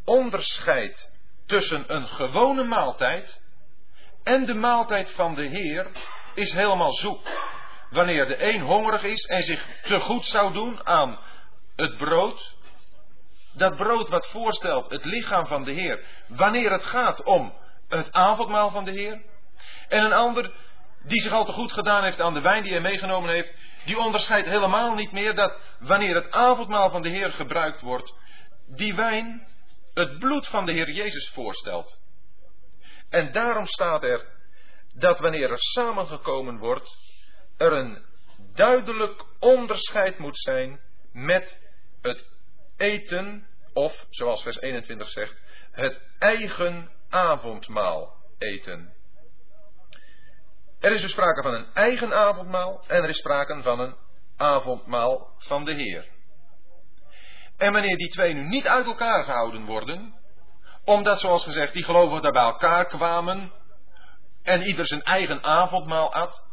onderscheid 0.04 1.10
tussen 1.46 1.94
een 1.94 2.08
gewone 2.08 2.64
maaltijd 2.64 3.42
en 4.22 4.44
de 4.44 4.54
maaltijd 4.54 5.10
van 5.10 5.34
de 5.34 5.42
Heer 5.42 5.90
is 6.34 6.52
helemaal 6.52 6.92
zoek. 6.92 7.28
Wanneer 7.90 8.26
de 8.26 8.48
een 8.48 8.60
hongerig 8.60 9.02
is 9.02 9.24
en 9.24 9.42
zich 9.42 9.66
te 9.82 10.00
goed 10.00 10.24
zou 10.24 10.52
doen 10.52 10.86
aan 10.86 11.18
het 11.76 11.96
brood, 11.96 12.56
dat 13.52 13.76
brood 13.76 14.08
wat 14.08 14.26
voorstelt 14.26 14.90
het 14.90 15.04
lichaam 15.04 15.46
van 15.46 15.64
de 15.64 15.72
Heer, 15.72 16.04
wanneer 16.26 16.72
het 16.72 16.84
gaat 16.84 17.22
om 17.22 17.54
het 17.88 18.12
avondmaal 18.12 18.70
van 18.70 18.84
de 18.84 18.90
Heer, 18.90 19.22
en 19.88 20.04
een 20.04 20.12
ander 20.12 20.52
die 21.02 21.20
zich 21.20 21.32
al 21.32 21.44
te 21.44 21.52
goed 21.52 21.72
gedaan 21.72 22.04
heeft 22.04 22.20
aan 22.20 22.34
de 22.34 22.40
wijn 22.40 22.62
die 22.62 22.72
hij 22.72 22.80
meegenomen 22.80 23.30
heeft, 23.30 23.54
die 23.84 23.98
onderscheidt 23.98 24.48
helemaal 24.48 24.94
niet 24.94 25.12
meer 25.12 25.34
dat 25.34 25.58
wanneer 25.78 26.14
het 26.14 26.30
avondmaal 26.30 26.90
van 26.90 27.02
de 27.02 27.08
Heer 27.08 27.32
gebruikt 27.32 27.80
wordt, 27.80 28.14
die 28.66 28.94
wijn 28.94 29.46
het 29.94 30.18
bloed 30.18 30.48
van 30.48 30.64
de 30.64 30.72
Heer 30.72 30.90
Jezus 30.90 31.30
voorstelt. 31.34 32.00
En 33.10 33.32
daarom 33.32 33.66
staat 33.66 34.04
er 34.04 34.26
dat 34.94 35.18
wanneer 35.18 35.50
er 35.50 35.58
samengekomen 35.58 36.58
wordt, 36.58 36.96
er 37.56 37.72
een 37.72 38.04
duidelijk 38.54 39.24
onderscheid 39.38 40.18
moet 40.18 40.38
zijn 40.38 40.80
met 41.12 41.62
het 42.02 42.31
eten, 42.82 43.46
of 43.72 44.06
zoals 44.10 44.42
vers 44.42 44.60
21 44.60 45.08
zegt, 45.08 45.42
het 45.70 46.02
eigen 46.18 46.90
avondmaal 47.08 48.14
eten. 48.38 48.94
Er 50.80 50.92
is 50.92 51.00
dus 51.00 51.10
sprake 51.10 51.42
van 51.42 51.54
een 51.54 51.66
eigen 51.74 52.14
avondmaal 52.14 52.84
en 52.86 53.02
er 53.02 53.08
is 53.08 53.16
sprake 53.16 53.62
van 53.62 53.80
een 53.80 53.96
avondmaal 54.36 55.34
van 55.38 55.64
de 55.64 55.74
Heer. 55.74 56.08
En 57.56 57.72
wanneer 57.72 57.96
die 57.96 58.10
twee 58.10 58.34
nu 58.34 58.40
niet 58.40 58.66
uit 58.66 58.86
elkaar 58.86 59.24
gehouden 59.24 59.64
worden, 59.64 60.14
omdat 60.84 61.20
zoals 61.20 61.44
gezegd 61.44 61.72
die 61.72 61.84
gelovigen 61.84 62.22
daar 62.22 62.32
bij 62.32 62.42
elkaar 62.42 62.86
kwamen 62.86 63.52
en 64.42 64.62
ieder 64.62 64.86
zijn 64.86 65.02
eigen 65.02 65.42
avondmaal 65.42 66.12
at, 66.12 66.46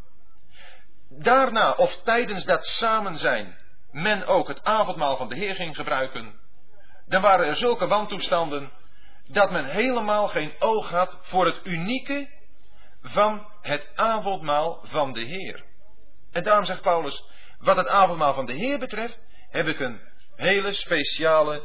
daarna 1.10 1.72
of 1.72 2.02
tijdens 2.02 2.46
dat 2.46 2.66
samen 2.66 3.18
zijn 3.18 3.59
men 3.92 4.26
ook 4.26 4.48
het 4.48 4.64
avondmaal 4.64 5.18
van 5.18 5.30
de 5.30 5.36
Heer 5.36 5.56
ging 5.56 5.76
gebruiken, 5.76 6.40
dan 7.08 7.22
waren 7.22 7.46
er 7.46 7.56
zulke 7.56 7.88
wantoestanden 7.88 8.72
dat 9.28 9.52
men 9.52 9.66
helemaal 9.66 10.28
geen 10.28 10.54
oog 10.60 10.90
had 10.90 11.20
voor 11.22 11.46
het 11.46 11.68
unieke 11.68 12.30
van 13.02 13.48
het 13.62 13.90
avondmaal 13.96 14.80
van 14.84 15.14
de 15.14 15.22
Heer. 15.22 15.64
En 16.32 16.44
daarom 16.44 16.64
zegt 16.64 16.82
Paulus, 16.82 17.24
wat 17.60 17.78
het 17.78 17.88
avondmaal 17.88 18.34
van 18.34 18.46
de 18.46 18.54
Heer 18.54 18.80
betreft, 18.80 19.20
heb 19.50 19.68
ik 19.68 19.80
een 19.80 20.02
hele 20.36 20.72
speciale 20.72 21.64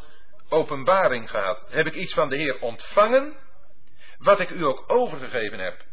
openbaring 0.49 1.31
gehad. 1.31 1.67
Heb 1.69 1.87
ik 1.87 1.95
iets 1.95 2.15
van 2.15 2.29
de 2.29 2.37
Heer 2.37 2.59
ontvangen, 2.61 3.37
wat 4.19 4.41
ik 4.41 4.51
u 4.51 4.65
ook 4.65 4.85
overgegeven 4.87 5.59
heb. 5.59 5.85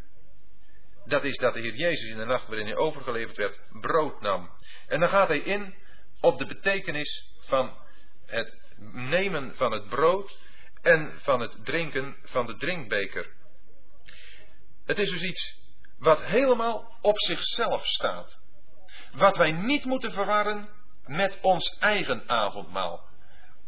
Dat 1.04 1.24
is 1.24 1.36
dat 1.36 1.54
de 1.54 1.60
Heer 1.60 1.74
Jezus 1.74 2.10
in 2.10 2.16
de 2.16 2.24
nacht 2.24 2.48
waarin 2.48 2.66
hij 2.66 2.76
overgeleverd 2.76 3.36
werd, 3.36 3.60
brood 3.80 4.20
nam. 4.20 4.50
En 4.88 5.00
dan 5.00 5.08
gaat 5.08 5.28
hij 5.28 5.38
in 5.38 5.74
op 6.22 6.38
de 6.38 6.46
betekenis 6.46 7.34
van 7.40 7.76
het 8.26 8.58
nemen 8.92 9.54
van 9.56 9.72
het 9.72 9.88
brood 9.88 10.38
en 10.82 11.12
van 11.20 11.40
het 11.40 11.64
drinken 11.64 12.16
van 12.22 12.46
de 12.46 12.56
drinkbeker. 12.56 13.32
Het 14.84 14.98
is 14.98 15.10
dus 15.10 15.22
iets 15.22 15.60
wat 15.98 16.22
helemaal 16.22 16.98
op 17.00 17.18
zichzelf 17.18 17.86
staat. 17.86 18.40
Wat 19.12 19.36
wij 19.36 19.52
niet 19.52 19.84
moeten 19.84 20.10
verwarren 20.10 20.68
met 21.04 21.38
ons 21.40 21.76
eigen 21.78 22.28
avondmaal. 22.28 23.10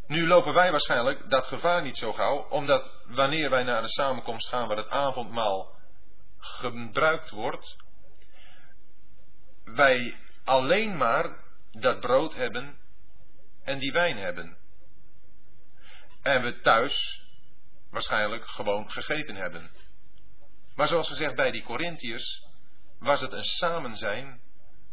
Nu 0.07 0.27
lopen 0.27 0.55
wij 0.55 0.71
waarschijnlijk 0.71 1.31
dat 1.31 1.47
gevaar 1.47 1.83
niet 1.83 1.97
zo 1.97 2.13
gauw, 2.13 2.49
omdat 2.49 3.01
wanneer 3.07 3.51
wij 3.51 3.63
naar 3.63 3.83
de 3.83 3.89
samenkomst 3.89 4.49
gaan 4.49 4.69
waar 4.69 4.77
het 4.77 4.89
avondmaal 4.89 5.73
gebruikt 6.39 7.31
wordt, 7.31 7.77
wij 9.65 10.17
alleen 10.45 10.97
maar 10.97 11.44
dat 11.79 12.01
brood 12.01 12.35
hebben 12.35 12.79
en 13.65 13.79
die 13.79 13.93
wijn 13.93 14.17
hebben. 14.17 14.57
En 16.23 16.43
we 16.43 16.61
thuis 16.61 17.23
waarschijnlijk 17.91 18.47
gewoon 18.47 18.91
gegeten 18.91 19.37
hebben. 19.37 19.71
Maar 20.75 20.87
zoals 20.87 21.09
gezegd 21.09 21.35
bij 21.35 21.51
die 21.51 21.63
Corinthiërs 21.63 22.47
was 22.99 23.21
het 23.21 23.33
een 23.33 23.45
samenzijn 23.45 24.41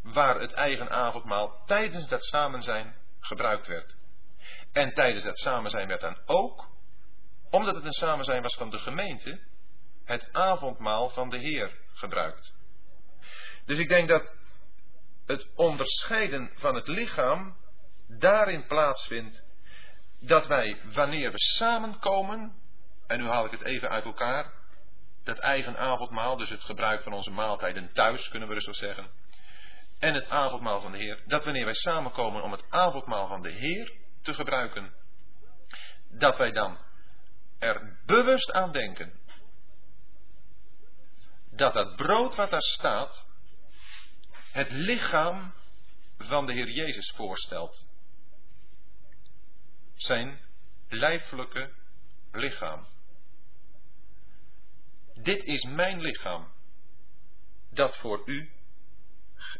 waar 0.02 0.40
het 0.40 0.52
eigen 0.52 0.90
avondmaal 0.90 1.64
tijdens 1.66 2.08
dat 2.08 2.24
samenzijn 2.24 2.96
gebruikt 3.20 3.68
werd. 3.68 3.96
En 4.72 4.94
tijdens 4.94 5.24
dat 5.24 5.40
samenzijn 5.40 5.88
werd 5.88 6.02
dan 6.02 6.18
ook, 6.26 6.70
omdat 7.50 7.76
het 7.76 7.86
een 7.86 7.94
samenzijn 7.94 8.42
was 8.42 8.56
van 8.56 8.70
de 8.70 8.80
gemeente, 8.80 9.40
het 10.06 10.34
avondmaal 10.34 11.10
van 11.10 11.30
de 11.30 11.38
Heer 11.38 11.80
gebruikt. 11.94 12.54
Dus 13.66 13.80
ik 13.80 13.90
denk 13.90 14.08
dat 14.08 14.34
het 15.32 15.48
onderscheiden 15.56 16.52
van 16.56 16.76
het 16.76 16.88
lichaam 16.88 17.58
daarin 18.08 18.66
plaatsvindt 18.66 19.44
dat 20.20 20.48
wij, 20.48 20.82
wanneer 20.94 21.32
we 21.32 21.40
samenkomen, 21.40 22.56
en 23.08 23.20
nu 23.20 23.28
haal 23.28 23.46
ik 23.46 23.52
het 23.52 23.64
even 23.64 23.90
uit 23.90 24.06
elkaar, 24.06 24.54
dat 25.24 25.38
eigen 25.38 25.78
avondmaal, 25.78 26.38
dus 26.38 26.50
het 26.50 26.64
gebruik 26.64 27.04
van 27.04 27.14
onze 27.14 27.32
maaltijden 27.32 27.94
thuis, 27.94 28.30
kunnen 28.30 28.50
we 28.50 28.62
zo 28.62 28.72
zeggen, 28.72 29.10
en 30.00 30.14
het 30.14 30.30
avondmaal 30.30 30.82
van 30.82 30.92
de 30.92 30.98
Heer, 30.98 31.24
dat 31.26 31.44
wanneer 31.44 31.66
wij 31.66 31.74
samenkomen 31.74 32.44
om 32.44 32.52
het 32.52 32.66
avondmaal 32.70 33.28
van 33.28 33.42
de 33.42 33.52
Heer 33.52 33.92
te 34.22 34.34
gebruiken, 34.34 34.94
dat 36.10 36.38
wij 36.38 36.52
dan 36.52 36.78
er 37.60 38.00
bewust 38.06 38.52
aan 38.52 38.72
denken 38.72 39.20
dat 41.52 41.74
dat 41.74 41.96
brood 41.96 42.36
wat 42.36 42.50
daar 42.52 42.62
staat, 42.62 43.26
het 44.52 44.72
lichaam 44.72 45.54
van 46.18 46.46
de 46.46 46.54
Heer 46.54 46.70
Jezus 46.70 47.12
voorstelt. 47.16 47.86
Zijn 49.96 50.40
lijfelijke 50.90 51.74
lichaam. 52.32 52.88
Dit 55.14 55.44
is 55.44 55.64
mijn 55.64 56.02
lichaam, 56.02 56.52
dat 57.70 57.98
voor 57.98 58.22
u 58.26 58.52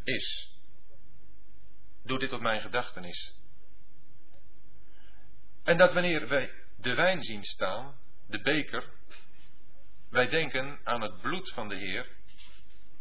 is. 0.04 0.56
Doe 2.04 2.20
dit 2.20 2.34
op 2.34 2.42
mijn 2.42 2.62
gedachtenis. 2.62 3.36
En 5.64 5.78
dat 5.78 5.94
wanneer 5.94 6.28
wij 6.28 6.54
de 6.78 6.94
wijn 6.94 7.22
zien 7.22 7.44
staan, 7.44 8.00
de 8.28 8.42
beker, 8.42 8.90
wij 10.10 10.28
denken 10.28 10.80
aan 10.84 11.02
het 11.02 11.22
bloed 11.22 11.52
van 11.52 11.70
de 11.70 11.76
Heer 11.76 12.08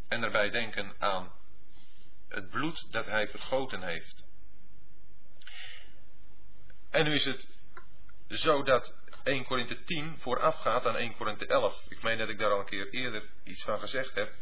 en 0.08 0.20
daarbij 0.20 0.50
denken 0.50 0.94
aan 0.98 1.32
het 2.30 2.50
bloed 2.50 2.92
dat 2.92 3.06
Hij 3.06 3.28
vergoten 3.28 3.82
heeft. 3.82 4.24
En 6.90 7.04
nu 7.04 7.12
is 7.12 7.24
het 7.24 7.48
zo 8.28 8.62
dat 8.62 8.94
1 9.22 9.44
Korinthe 9.44 9.84
10 9.84 10.18
voorafgaat 10.18 10.86
aan 10.86 10.96
1 10.96 11.16
Korinthe 11.16 11.46
11. 11.46 11.86
Ik 11.88 12.02
meen 12.02 12.18
dat 12.18 12.28
ik 12.28 12.38
daar 12.38 12.50
al 12.50 12.58
een 12.58 12.64
keer 12.64 12.90
eerder 12.90 13.22
iets 13.44 13.64
van 13.64 13.80
gezegd 13.80 14.14
heb. 14.14 14.32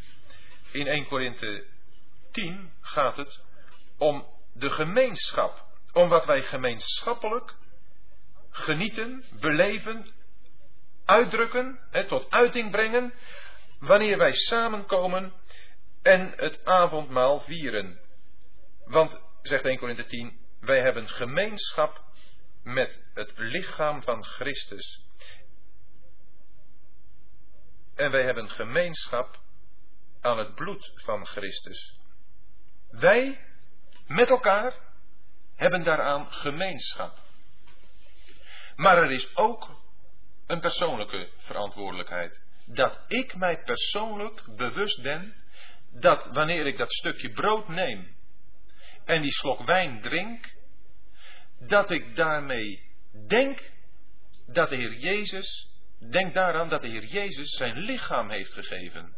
In 0.71 0.87
1 0.87 1.07
Korinthe 1.07 1.65
10 2.31 2.73
gaat 2.81 3.17
het 3.17 3.41
om 3.97 4.27
de 4.53 4.71
gemeenschap. 4.71 5.67
Om 5.93 6.09
wat 6.09 6.25
wij 6.25 6.43
gemeenschappelijk 6.43 7.55
genieten, 8.51 9.25
beleven, 9.41 10.07
uitdrukken, 11.05 11.81
tot 12.09 12.31
uiting 12.31 12.71
brengen, 12.71 13.15
wanneer 13.79 14.19
wij 14.19 14.33
samenkomen 14.33 15.33
en 16.09 16.33
het 16.37 16.65
avondmaal 16.65 17.41
vieren. 17.41 18.01
Want, 18.85 19.21
zegt 19.43 19.65
1 19.65 19.79
Korinthe 19.79 20.07
10, 20.07 20.41
wij 20.61 20.81
hebben 20.81 21.09
gemeenschap 21.09 22.05
met 22.63 23.03
het 23.15 23.33
lichaam 23.37 24.03
van 24.03 24.25
Christus. 24.25 25.05
En 27.95 28.11
wij 28.11 28.25
hebben 28.25 28.51
gemeenschap 28.51 29.41
aan 30.21 30.39
het 30.39 30.55
bloed 30.55 30.93
van 30.95 31.27
Christus. 31.27 31.99
Wij 32.91 33.41
met 34.07 34.31
elkaar 34.31 34.75
hebben 35.55 35.85
daaraan 35.85 36.33
gemeenschap. 36.33 37.19
Maar 38.77 39.03
er 39.03 39.11
is 39.11 39.37
ook 39.37 39.71
een 40.47 40.61
persoonlijke 40.61 41.31
verantwoordelijkheid. 41.37 42.43
Dat 42.67 42.99
ik 43.09 43.35
mij 43.35 43.63
persoonlijk 43.63 44.57
bewust 44.57 45.03
ben 45.03 45.47
dat 45.93 46.29
wanneer 46.33 46.67
ik 46.67 46.77
dat 46.77 46.93
stukje 46.93 47.31
brood 47.31 47.69
neem 47.69 48.17
en 49.05 49.23
die 49.23 49.33
slok 49.33 49.63
wijn 49.63 50.01
drink, 50.01 50.55
dat 51.59 51.91
ik 51.91 52.17
daarmee 52.17 52.83
denk 53.27 53.73
dat 54.47 54.69
de 54.69 54.77
Heer 54.77 54.95
Jezus, 54.95 55.69
denk 56.11 56.35
daaraan 56.35 56.69
dat 56.69 56.83
de 56.83 56.89
Heer 56.89 57.05
Jezus 57.05 57.57
zijn 57.57 57.77
lichaam 57.79 58.31
heeft 58.31 58.53
gegeven. 58.53 59.17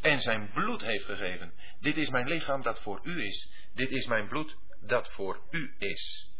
En 0.00 0.18
zijn 0.18 0.50
bloed 0.52 0.82
heeft 0.82 1.04
gegeven. 1.04 1.52
Dit 1.80 1.96
is 1.96 2.10
mijn 2.10 2.28
lichaam 2.28 2.62
dat 2.62 2.80
voor 2.80 3.00
u 3.02 3.24
is. 3.24 3.50
Dit 3.74 3.90
is 3.90 4.06
mijn 4.06 4.28
bloed 4.28 4.56
dat 4.80 5.12
voor 5.12 5.40
u 5.50 5.74
is. 5.78 6.30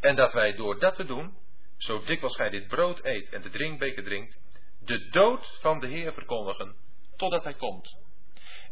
En 0.00 0.14
dat 0.14 0.32
wij 0.32 0.56
door 0.56 0.78
dat 0.78 0.94
te 0.94 1.04
doen, 1.04 1.36
zo 1.76 2.02
dikwijls 2.04 2.36
gij 2.36 2.50
dit 2.50 2.68
brood 2.68 3.04
eet 3.04 3.28
en 3.28 3.42
de 3.42 3.50
drinkbeker 3.50 4.04
drinkt, 4.04 4.38
de 4.80 5.08
dood 5.08 5.58
van 5.60 5.80
de 5.80 5.86
Heer 5.86 6.12
verkondigen, 6.12 6.76
totdat 7.16 7.44
hij 7.44 7.54
komt. 7.54 7.98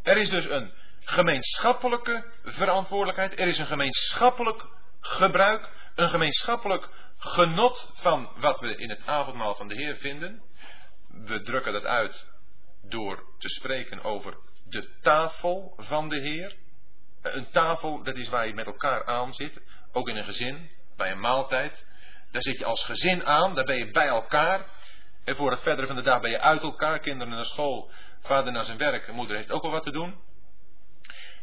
Er 0.09 0.16
is 0.16 0.28
dus 0.28 0.48
een 0.48 0.72
gemeenschappelijke 1.01 2.32
verantwoordelijkheid, 2.44 3.39
er 3.39 3.47
is 3.47 3.59
een 3.59 3.66
gemeenschappelijk 3.66 4.64
gebruik, 5.01 5.68
een 5.94 6.09
gemeenschappelijk 6.09 6.89
genot 7.18 7.93
van 7.94 8.30
wat 8.36 8.60
we 8.60 8.76
in 8.76 8.90
het 8.90 9.06
avondmaal 9.06 9.55
van 9.55 9.68
de 9.68 9.74
Heer 9.74 9.97
vinden. 9.97 10.43
We 11.09 11.43
drukken 11.43 11.72
dat 11.72 11.85
uit 11.85 12.26
door 12.82 13.24
te 13.39 13.48
spreken 13.48 14.02
over 14.02 14.36
de 14.64 14.89
tafel 15.01 15.74
van 15.76 16.09
de 16.09 16.20
Heer. 16.20 16.56
Een 17.22 17.51
tafel, 17.51 18.02
dat 18.02 18.16
is 18.16 18.28
waar 18.28 18.47
je 18.47 18.55
met 18.55 18.66
elkaar 18.66 19.06
aan 19.06 19.32
zit, 19.32 19.60
ook 19.93 20.09
in 20.09 20.16
een 20.16 20.24
gezin, 20.24 20.70
bij 20.97 21.10
een 21.10 21.20
maaltijd. 21.20 21.86
Daar 22.30 22.43
zit 22.43 22.59
je 22.59 22.64
als 22.64 22.85
gezin 22.85 23.26
aan, 23.26 23.55
daar 23.55 23.64
ben 23.64 23.78
je 23.78 23.90
bij 23.90 24.09
elkaar. 24.09 24.66
En 25.24 25.36
voor 25.36 25.51
het 25.51 25.60
verdere 25.60 25.86
van 25.86 25.97
de 25.97 26.02
dag 26.02 26.20
ben 26.20 26.30
je 26.30 26.40
uit 26.40 26.62
elkaar, 26.62 26.98
kinderen 26.98 27.35
naar 27.35 27.44
school, 27.44 27.90
vader 28.20 28.53
naar 28.53 28.65
zijn 28.65 28.78
werk, 28.78 29.12
moeder 29.12 29.36
heeft 29.36 29.53
ook 29.53 29.62
al 29.62 29.70
wat 29.70 29.82
te 29.82 29.93
doen. 29.93 30.20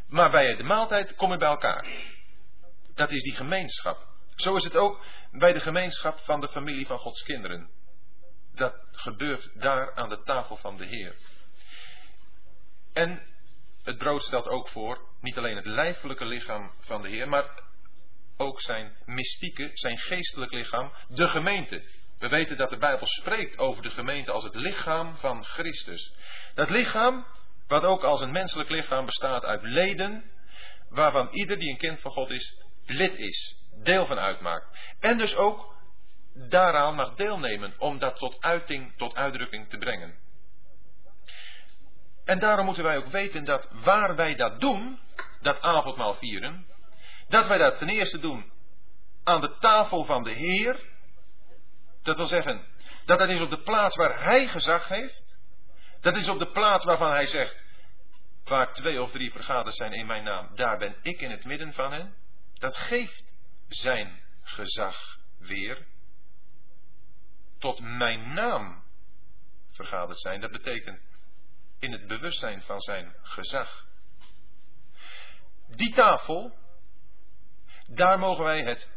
Maar 0.08 0.32
bij 0.32 0.56
de 0.56 0.64
maaltijd 0.64 1.16
kom 1.16 1.32
je 1.32 1.38
bij 1.38 1.48
elkaar. 1.48 1.88
Dat 2.94 3.12
is 3.12 3.24
die 3.24 3.36
gemeenschap. 3.36 4.08
Zo 4.36 4.56
is 4.56 4.64
het 4.64 4.76
ook 4.76 5.06
bij 5.32 5.54
de 5.54 5.60
gemeenschap 5.60 6.20
van 6.20 6.40
de 6.40 6.50
familie 6.50 6.86
van 6.86 6.98
Gods 6.98 7.24
kinderen. 7.24 7.70
Dat 8.54 8.76
gebeurt 8.92 9.52
daar 9.54 9.96
aan 9.96 10.10
de 10.10 10.22
tafel 10.24 10.56
van 10.56 10.78
de 10.78 10.86
Heer. 10.86 11.16
En 12.94 13.22
het 13.84 13.98
brood 13.98 14.24
stelt 14.24 14.48
ook 14.48 14.68
voor 14.68 15.10
niet 15.22 15.38
alleen 15.38 15.56
het 15.56 15.66
lijfelijke 15.66 16.26
lichaam 16.26 16.72
van 16.80 17.02
de 17.02 17.08
Heer, 17.08 17.30
maar 17.30 17.64
ook 18.38 18.62
zijn 18.62 18.96
mystieke, 19.06 19.70
zijn 19.74 19.98
geestelijk 19.98 20.52
lichaam, 20.52 20.94
de 21.08 21.28
gemeente. 21.28 21.84
We 22.26 22.32
weten 22.32 22.58
dat 22.58 22.70
de 22.70 22.78
Bijbel 22.78 23.08
spreekt 23.08 23.58
over 23.58 23.84
de 23.84 23.90
gemeente 23.90 24.32
als 24.32 24.44
het 24.44 24.56
lichaam 24.56 25.16
van 25.16 25.44
Christus. 25.44 26.14
Dat 26.54 26.70
lichaam, 26.70 27.26
wat 27.68 27.84
ook 27.84 28.04
als 28.04 28.22
een 28.22 28.32
menselijk 28.32 28.70
lichaam 28.70 29.06
bestaat 29.06 29.44
uit 29.44 29.62
leden, 29.64 30.32
waarvan 30.90 31.30
ieder 31.32 31.58
die 31.58 31.70
een 31.70 31.78
kind 31.78 32.00
van 32.00 32.12
God 32.12 32.30
is, 32.30 32.58
lid 32.86 33.16
is, 33.16 33.56
deel 33.84 34.06
van 34.06 34.20
uitmaakt. 34.20 34.96
En 35.00 35.18
dus 35.18 35.36
ook 35.36 35.76
daaraan 36.34 36.96
mag 36.96 37.14
deelnemen 37.14 37.74
om 37.78 37.98
dat 37.98 38.18
tot 38.18 38.42
uiting, 38.42 38.98
tot 38.98 39.16
uitdrukking 39.16 39.70
te 39.70 39.78
brengen. 39.78 40.16
En 42.24 42.40
daarom 42.40 42.66
moeten 42.66 42.84
wij 42.84 42.98
ook 42.98 43.08
weten 43.08 43.44
dat 43.44 43.68
waar 43.72 44.16
wij 44.16 44.36
dat 44.36 44.60
doen, 44.60 45.00
dat 45.42 45.62
avondmaal 45.62 46.14
vieren, 46.14 46.66
dat 47.28 47.48
wij 47.48 47.58
dat 47.58 47.78
ten 47.78 47.90
eerste 47.90 48.20
doen 48.20 48.52
aan 49.24 49.42
de 49.42 49.58
tafel 49.58 50.06
van 50.06 50.24
de 50.24 50.32
Heer. 50.32 50.94
Dat 52.06 52.18
wil 52.18 52.26
zeggen, 52.26 52.66
dat 53.06 53.20
dat 53.20 53.30
is 53.30 53.42
op 53.42 53.50
de 53.50 53.62
plaats 53.62 53.96
waar 53.96 54.24
Hij 54.24 54.48
gezag 54.48 54.88
heeft. 54.88 55.38
Dat 56.02 56.18
is 56.18 56.30
op 56.30 56.40
de 56.40 56.52
plaats 56.52 56.86
waarvan 56.86 57.12
Hij 57.12 57.26
zegt, 57.26 57.64
waar 58.44 58.74
twee 58.74 59.02
of 59.02 59.12
drie 59.12 59.32
vergaderd 59.32 59.76
zijn 59.76 59.94
in 59.94 60.06
mijn 60.06 60.24
naam, 60.24 60.56
daar 60.56 60.78
ben 60.78 60.96
ik 61.02 61.22
in 61.22 61.32
het 61.32 61.46
midden 61.46 61.74
van 61.74 61.92
hen. 61.92 62.16
Dat 62.54 62.78
geeft 62.78 63.34
zijn 63.68 64.22
gezag 64.42 65.18
weer. 65.38 65.88
Tot 67.60 67.80
mijn 67.80 68.34
naam 68.34 68.84
vergaderd 69.72 70.20
zijn, 70.20 70.42
dat 70.42 70.52
betekent 70.52 71.02
in 71.80 71.92
het 71.92 72.08
bewustzijn 72.08 72.62
van 72.62 72.80
zijn 72.80 73.16
gezag. 73.22 73.86
Die 75.68 75.94
tafel, 75.94 76.58
daar 77.90 78.20
mogen 78.20 78.44
wij 78.44 78.64
het 78.64 78.90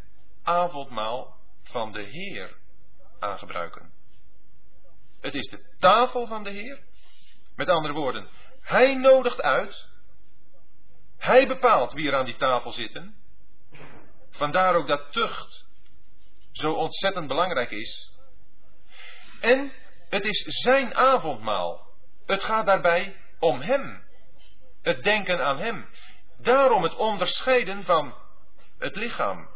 avondmaal 0.42 1.36
van 1.62 1.92
de 1.92 2.02
Heer 2.02 2.57
aan 3.18 3.38
gebruiken. 3.38 3.92
Het 5.20 5.34
is 5.34 5.46
de 5.46 5.76
tafel 5.78 6.26
van 6.26 6.42
de 6.42 6.50
Heer. 6.50 6.80
Met 7.56 7.68
andere 7.68 7.94
woorden, 7.94 8.28
Hij 8.60 8.94
nodigt 8.94 9.42
uit. 9.42 9.88
Hij 11.18 11.46
bepaalt 11.46 11.92
wie 11.92 12.08
er 12.08 12.14
aan 12.14 12.24
die 12.24 12.36
tafel 12.36 12.70
zitten. 12.70 13.16
Vandaar 14.30 14.74
ook 14.74 14.86
dat 14.86 15.12
tucht 15.12 15.66
zo 16.52 16.72
ontzettend 16.72 17.28
belangrijk 17.28 17.70
is. 17.70 18.12
En 19.40 19.72
het 20.08 20.24
is 20.24 20.42
zijn 20.42 20.94
avondmaal. 20.94 21.86
Het 22.26 22.42
gaat 22.42 22.66
daarbij 22.66 23.16
om 23.38 23.60
Hem. 23.60 24.02
Het 24.82 25.02
denken 25.02 25.40
aan 25.40 25.58
Hem. 25.58 25.88
Daarom 26.38 26.82
het 26.82 26.94
onderscheiden 26.94 27.84
van 27.84 28.14
het 28.78 28.96
lichaam. 28.96 29.48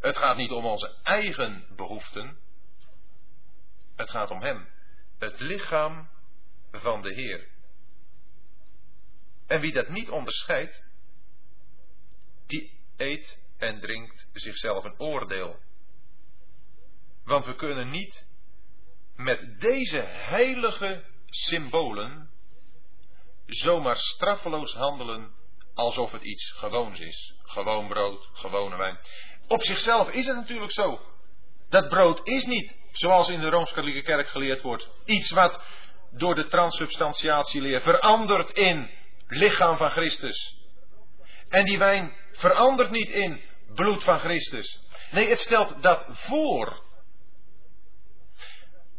Het 0.00 0.16
gaat 0.16 0.36
niet 0.36 0.50
om 0.50 0.64
onze 0.64 0.96
eigen 1.02 1.66
behoeften. 1.76 2.38
Het 3.96 4.10
gaat 4.10 4.30
om 4.30 4.42
Hem. 4.42 4.68
Het 5.18 5.40
lichaam 5.40 6.08
van 6.70 7.02
de 7.02 7.14
Heer. 7.14 7.48
En 9.46 9.60
wie 9.60 9.72
dat 9.72 9.88
niet 9.88 10.10
onderscheidt, 10.10 10.84
die 12.46 12.80
eet 12.96 13.40
en 13.56 13.80
drinkt 13.80 14.28
zichzelf 14.32 14.84
een 14.84 14.98
oordeel. 15.00 15.58
Want 17.24 17.44
we 17.44 17.54
kunnen 17.54 17.90
niet 17.90 18.26
met 19.16 19.60
deze 19.60 20.00
heilige 20.00 21.04
symbolen 21.26 22.30
zomaar 23.46 23.96
straffeloos 23.96 24.74
handelen 24.74 25.34
alsof 25.74 26.12
het 26.12 26.22
iets 26.22 26.52
gewoons 26.52 27.00
is. 27.00 27.34
Gewoon 27.42 27.88
brood, 27.88 28.28
gewone 28.32 28.76
wijn. 28.76 28.98
Op 29.48 29.62
zichzelf 29.62 30.10
is 30.10 30.26
het 30.26 30.36
natuurlijk 30.36 30.72
zo. 30.72 31.00
Dat 31.68 31.88
brood 31.88 32.20
is 32.28 32.44
niet, 32.44 32.76
zoals 32.92 33.28
in 33.28 33.40
de 33.40 33.48
Rooms-Katholieke 33.48 34.02
Kerk 34.02 34.28
geleerd 34.28 34.62
wordt, 34.62 34.88
iets 35.04 35.30
wat 35.30 35.60
door 36.10 36.34
de 36.34 36.46
transsubstantiatieleer 36.46 37.80
verandert 37.80 38.50
in 38.50 38.90
lichaam 39.26 39.76
van 39.76 39.90
Christus. 39.90 40.56
En 41.48 41.64
die 41.64 41.78
wijn 41.78 42.16
verandert 42.32 42.90
niet 42.90 43.08
in 43.08 43.42
bloed 43.74 44.04
van 44.04 44.18
Christus. 44.18 44.80
Nee, 45.10 45.28
het 45.28 45.40
stelt 45.40 45.82
dat 45.82 46.06
voor. 46.08 46.82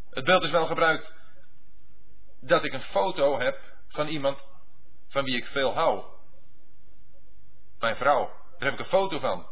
Het 0.09 0.25
beeld 0.25 0.43
is 0.43 0.51
wel 0.51 0.65
gebruikt 0.65 1.13
dat 2.41 2.63
ik 2.63 2.73
een 2.73 2.81
foto 2.81 3.39
heb 3.39 3.59
van 3.87 4.07
iemand 4.07 4.49
van 5.07 5.23
wie 5.23 5.35
ik 5.35 5.47
veel 5.47 5.73
hou. 5.73 6.03
Mijn 7.79 7.95
vrouw. 7.95 8.25
Daar 8.27 8.69
heb 8.69 8.73
ik 8.73 8.79
een 8.79 8.99
foto 8.99 9.19
van. 9.19 9.47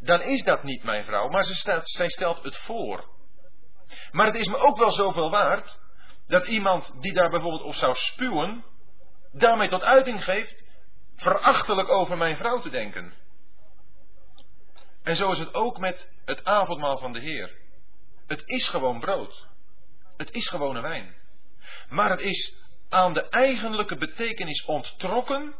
Dan 0.00 0.20
is 0.20 0.42
dat 0.42 0.62
niet 0.62 0.82
mijn 0.82 1.04
vrouw, 1.04 1.28
maar 1.28 1.44
ze 1.44 1.80
zij 1.82 2.08
stelt 2.08 2.42
het 2.42 2.56
voor. 2.56 3.14
Maar 4.10 4.26
het 4.26 4.36
is 4.36 4.48
me 4.48 4.56
ook 4.56 4.76
wel 4.76 4.90
zoveel 4.90 5.30
waard 5.30 5.80
dat 6.26 6.46
iemand 6.46 6.92
die 7.00 7.12
daar 7.12 7.30
bijvoorbeeld 7.30 7.62
op 7.62 7.74
zou 7.74 7.94
spuwen, 7.94 8.64
daarmee 9.32 9.68
tot 9.68 9.82
uiting 9.82 10.24
geeft 10.24 10.64
verachtelijk 11.16 11.88
over 11.88 12.16
mijn 12.16 12.36
vrouw 12.36 12.60
te 12.60 12.70
denken. 12.70 13.14
En 15.02 15.16
zo 15.16 15.30
is 15.30 15.38
het 15.38 15.54
ook 15.54 15.78
met 15.78 16.10
het 16.24 16.44
avondmaal 16.44 16.98
van 16.98 17.12
de 17.12 17.20
Heer. 17.20 17.58
Het 18.26 18.42
is 18.46 18.68
gewoon 18.68 19.00
brood. 19.00 19.46
Het 20.16 20.30
is 20.30 20.48
gewone 20.48 20.80
wijn. 20.80 21.14
Maar 21.88 22.10
het 22.10 22.20
is 22.20 22.54
aan 22.88 23.12
de 23.12 23.28
eigenlijke 23.28 23.96
betekenis 23.96 24.64
onttrokken 24.64 25.54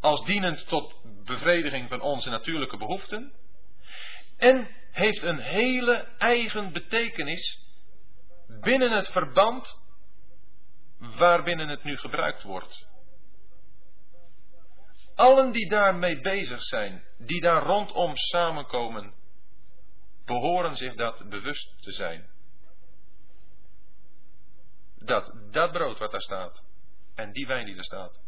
als 0.00 0.24
dienend 0.24 0.68
tot 0.68 1.01
bevrediging 1.24 1.88
van 1.88 2.00
onze 2.00 2.30
natuurlijke 2.30 2.76
behoeften. 2.76 3.32
En 4.36 4.68
heeft 4.90 5.22
een 5.22 5.40
hele 5.40 5.94
eigen 6.18 6.72
betekenis 6.72 7.66
binnen 8.60 8.92
het 8.92 9.08
verband 9.10 9.80
waarbinnen 10.98 11.68
het 11.68 11.82
nu 11.84 11.96
gebruikt 11.96 12.42
wordt. 12.42 12.86
Allen 15.14 15.50
die 15.50 15.68
daarmee 15.68 16.20
bezig 16.20 16.62
zijn, 16.62 17.04
die 17.18 17.40
daar 17.40 17.62
rondom 17.62 18.16
samenkomen, 18.16 19.14
behoren 20.24 20.76
zich 20.76 20.94
dat 20.94 21.28
bewust 21.28 21.82
te 21.82 21.92
zijn 21.92 22.30
dat 25.04 25.32
dat 25.50 25.72
brood 25.72 25.98
wat 25.98 26.10
daar 26.10 26.22
staat 26.22 26.64
en 27.14 27.32
die 27.32 27.46
wijn 27.46 27.66
die 27.66 27.76
er 27.76 27.84
staat, 27.84 28.20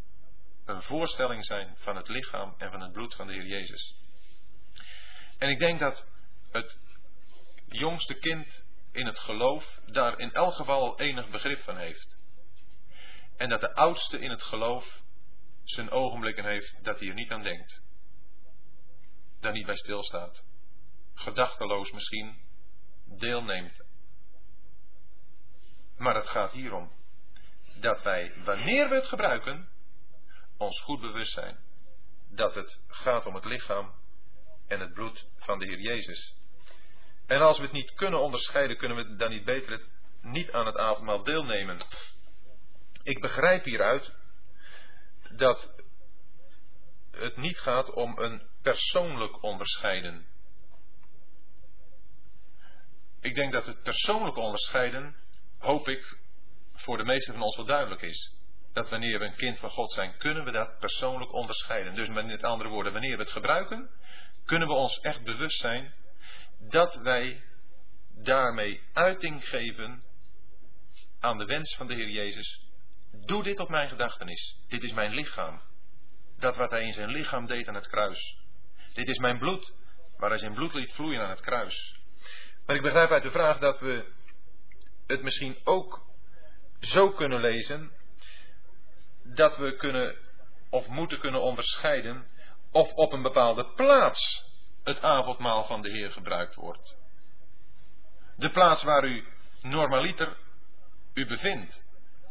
een 0.65 0.83
voorstelling 0.83 1.45
zijn 1.45 1.75
van 1.77 1.97
het 1.97 2.09
lichaam 2.09 2.55
en 2.59 2.71
van 2.71 2.81
het 2.81 2.93
bloed 2.93 3.15
van 3.15 3.27
de 3.27 3.33
Heer 3.33 3.47
Jezus. 3.47 3.97
En 5.39 5.49
ik 5.49 5.59
denk 5.59 5.81
dat 5.81 6.07
het 6.51 6.79
jongste 7.67 8.15
kind 8.15 8.65
in 8.93 9.07
het 9.07 9.19
geloof 9.19 9.81
daar 9.87 10.19
in 10.19 10.33
elk 10.33 10.55
geval 10.55 10.81
al 10.81 11.01
enig 11.01 11.31
begrip 11.31 11.61
van 11.61 11.77
heeft. 11.77 12.17
En 13.37 13.49
dat 13.49 13.61
de 13.61 13.75
oudste 13.75 14.19
in 14.19 14.31
het 14.31 14.43
geloof 14.43 15.03
zijn 15.65 15.91
ogenblikken 15.91 16.45
heeft 16.45 16.85
dat 16.85 16.99
hij 16.99 17.09
er 17.09 17.15
niet 17.15 17.31
aan 17.31 17.43
denkt. 17.43 17.83
Daar 19.41 19.53
niet 19.53 19.67
bij 19.67 19.77
stilstaat. 19.77 20.45
Gedachteloos 21.15 21.93
misschien 21.93 22.39
deelneemt. 23.05 23.85
Maar 25.97 26.15
het 26.15 26.27
gaat 26.27 26.53
hierom 26.53 26.93
dat 27.81 28.03
wij, 28.03 28.33
wanneer 28.45 28.89
we 28.89 28.95
het 28.95 29.07
gebruiken, 29.07 29.69
ons 30.57 30.81
goed 30.81 31.01
bewust 31.01 31.33
zijn 31.33 31.59
dat 32.29 32.55
het 32.55 32.81
gaat 32.89 33.27
om 33.27 33.35
het 33.35 33.45
lichaam 33.45 33.93
en 34.67 34.81
het 34.81 34.93
bloed 34.93 35.27
van 35.37 35.59
de 35.59 35.67
Heer 35.67 35.81
Jezus. 35.81 36.35
En 37.27 37.41
als 37.41 37.57
we 37.57 37.63
het 37.63 37.73
niet 37.73 37.95
kunnen 37.95 38.21
onderscheiden, 38.21 38.77
kunnen 38.77 38.97
we 38.97 39.17
dan 39.17 39.31
niet 39.31 39.45
beter 39.45 39.73
het, 39.73 39.85
niet 40.21 40.53
aan 40.53 40.67
het 40.67 40.77
avondmaal 40.77 41.23
deelnemen. 41.23 41.79
Ik 43.03 43.21
begrijp 43.21 43.65
hieruit 43.65 44.15
dat 45.31 45.75
het 47.11 47.37
niet 47.37 47.59
gaat 47.59 47.93
om 47.93 48.19
een 48.19 48.43
persoonlijk 48.63 49.43
onderscheiden. 49.43 50.27
Ik 53.21 53.35
denk 53.35 53.53
dat 53.53 53.67
het 53.67 53.83
persoonlijk 53.83 54.37
onderscheiden, 54.37 55.17
hoop 55.59 55.89
ik, 55.89 56.19
voor 56.73 56.97
de 56.97 57.05
meesten 57.05 57.35
van 57.35 57.43
ons 57.43 57.57
wel 57.57 57.67
duidelijk 57.67 58.03
is. 58.03 58.34
Dat 58.75 58.89
wanneer 58.89 59.19
we 59.19 59.25
een 59.25 59.35
kind 59.35 59.59
van 59.59 59.71
God 59.71 59.93
zijn, 59.93 60.17
kunnen 60.17 60.45
we 60.45 60.51
dat 60.51 60.79
persoonlijk 60.79 61.33
onderscheiden. 61.33 61.95
Dus 61.95 62.09
met 62.09 62.43
andere 62.43 62.69
woorden, 62.69 62.93
wanneer 62.93 63.17
we 63.17 63.23
het 63.23 63.33
gebruiken, 63.33 63.91
kunnen 64.45 64.69
we 64.69 64.75
ons 64.75 65.01
echt 65.01 65.23
bewust 65.25 65.59
zijn 65.59 65.95
dat 66.59 66.95
wij 66.95 67.43
daarmee 68.15 68.83
uiting 68.93 69.49
geven 69.49 70.03
aan 71.21 71.39
de 71.39 71.45
wens 71.45 71.75
van 71.77 71.87
de 71.87 71.95
Heer 71.95 72.09
Jezus. 72.09 72.61
Doe 73.27 73.43
dit 73.43 73.61
op 73.61 73.69
mijn 73.69 73.89
gedachtenis. 73.89 74.59
Dit 74.69 74.83
is 74.83 74.93
mijn 74.93 75.15
lichaam. 75.15 75.61
Dat 76.39 76.57
wat 76.57 76.71
hij 76.71 76.83
in 76.83 76.93
zijn 76.93 77.11
lichaam 77.11 77.47
deed 77.47 77.69
aan 77.69 77.75
het 77.75 77.89
kruis. 77.89 78.39
Dit 78.93 79.09
is 79.09 79.19
mijn 79.19 79.39
bloed, 79.39 79.73
waar 80.17 80.29
hij 80.29 80.39
zijn 80.39 80.55
bloed 80.55 80.75
liet 80.75 80.93
vloeien 80.93 81.21
aan 81.21 81.31
het 81.31 81.41
kruis. 81.41 81.97
Maar 82.67 82.77
ik 82.77 82.83
begrijp 82.83 83.11
uit 83.11 83.23
de 83.23 83.31
vraag 83.31 83.59
dat 83.59 83.81
we 83.81 84.13
het 85.07 85.23
misschien 85.23 85.59
ook 85.65 86.07
zo 86.81 87.11
kunnen 87.11 87.41
lezen 87.41 87.93
dat 89.25 89.57
we 89.57 89.77
kunnen 89.77 90.17
of 90.71 90.89
moeten 90.89 91.21
kunnen 91.21 91.43
onderscheiden 91.43 92.27
of 92.71 92.93
op 92.93 93.13
een 93.13 93.23
bepaalde 93.23 93.73
plaats 93.75 94.53
het 94.85 95.03
avondmaal 95.03 95.65
van 95.65 95.83
de 95.83 95.91
Heer 95.91 96.13
gebruikt 96.13 96.55
wordt. 96.55 96.97
De 98.37 98.51
plaats 98.51 98.83
waar 98.83 99.05
u 99.05 99.25
normaliter 99.61 100.37
u 101.15 101.27
bevindt 101.27 101.83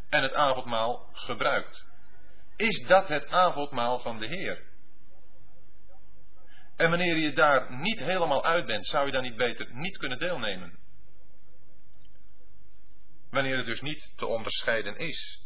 en 0.10 0.24
het 0.24 0.34
avondmaal 0.34 1.10
gebruikt. 1.14 1.86
Is 2.56 2.86
dat 2.88 3.08
het 3.08 3.30
avondmaal 3.30 4.00
van 4.00 4.20
de 4.20 4.28
Heer? 4.28 4.64
En 6.76 6.90
wanneer 6.90 7.18
je 7.18 7.34
daar 7.34 7.78
niet 7.78 8.00
helemaal 8.00 8.44
uit 8.46 8.66
bent, 8.66 8.86
zou 8.86 9.06
je 9.06 9.12
dan 9.12 9.22
niet 9.22 9.36
beter 9.36 9.74
niet 9.74 9.98
kunnen 9.98 10.20
deelnemen? 10.20 10.80
Wanneer 13.30 13.58
het 13.58 13.66
dus 13.66 13.82
niet 13.82 14.12
te 14.16 14.26
onderscheiden 14.26 14.98
is. 14.98 15.43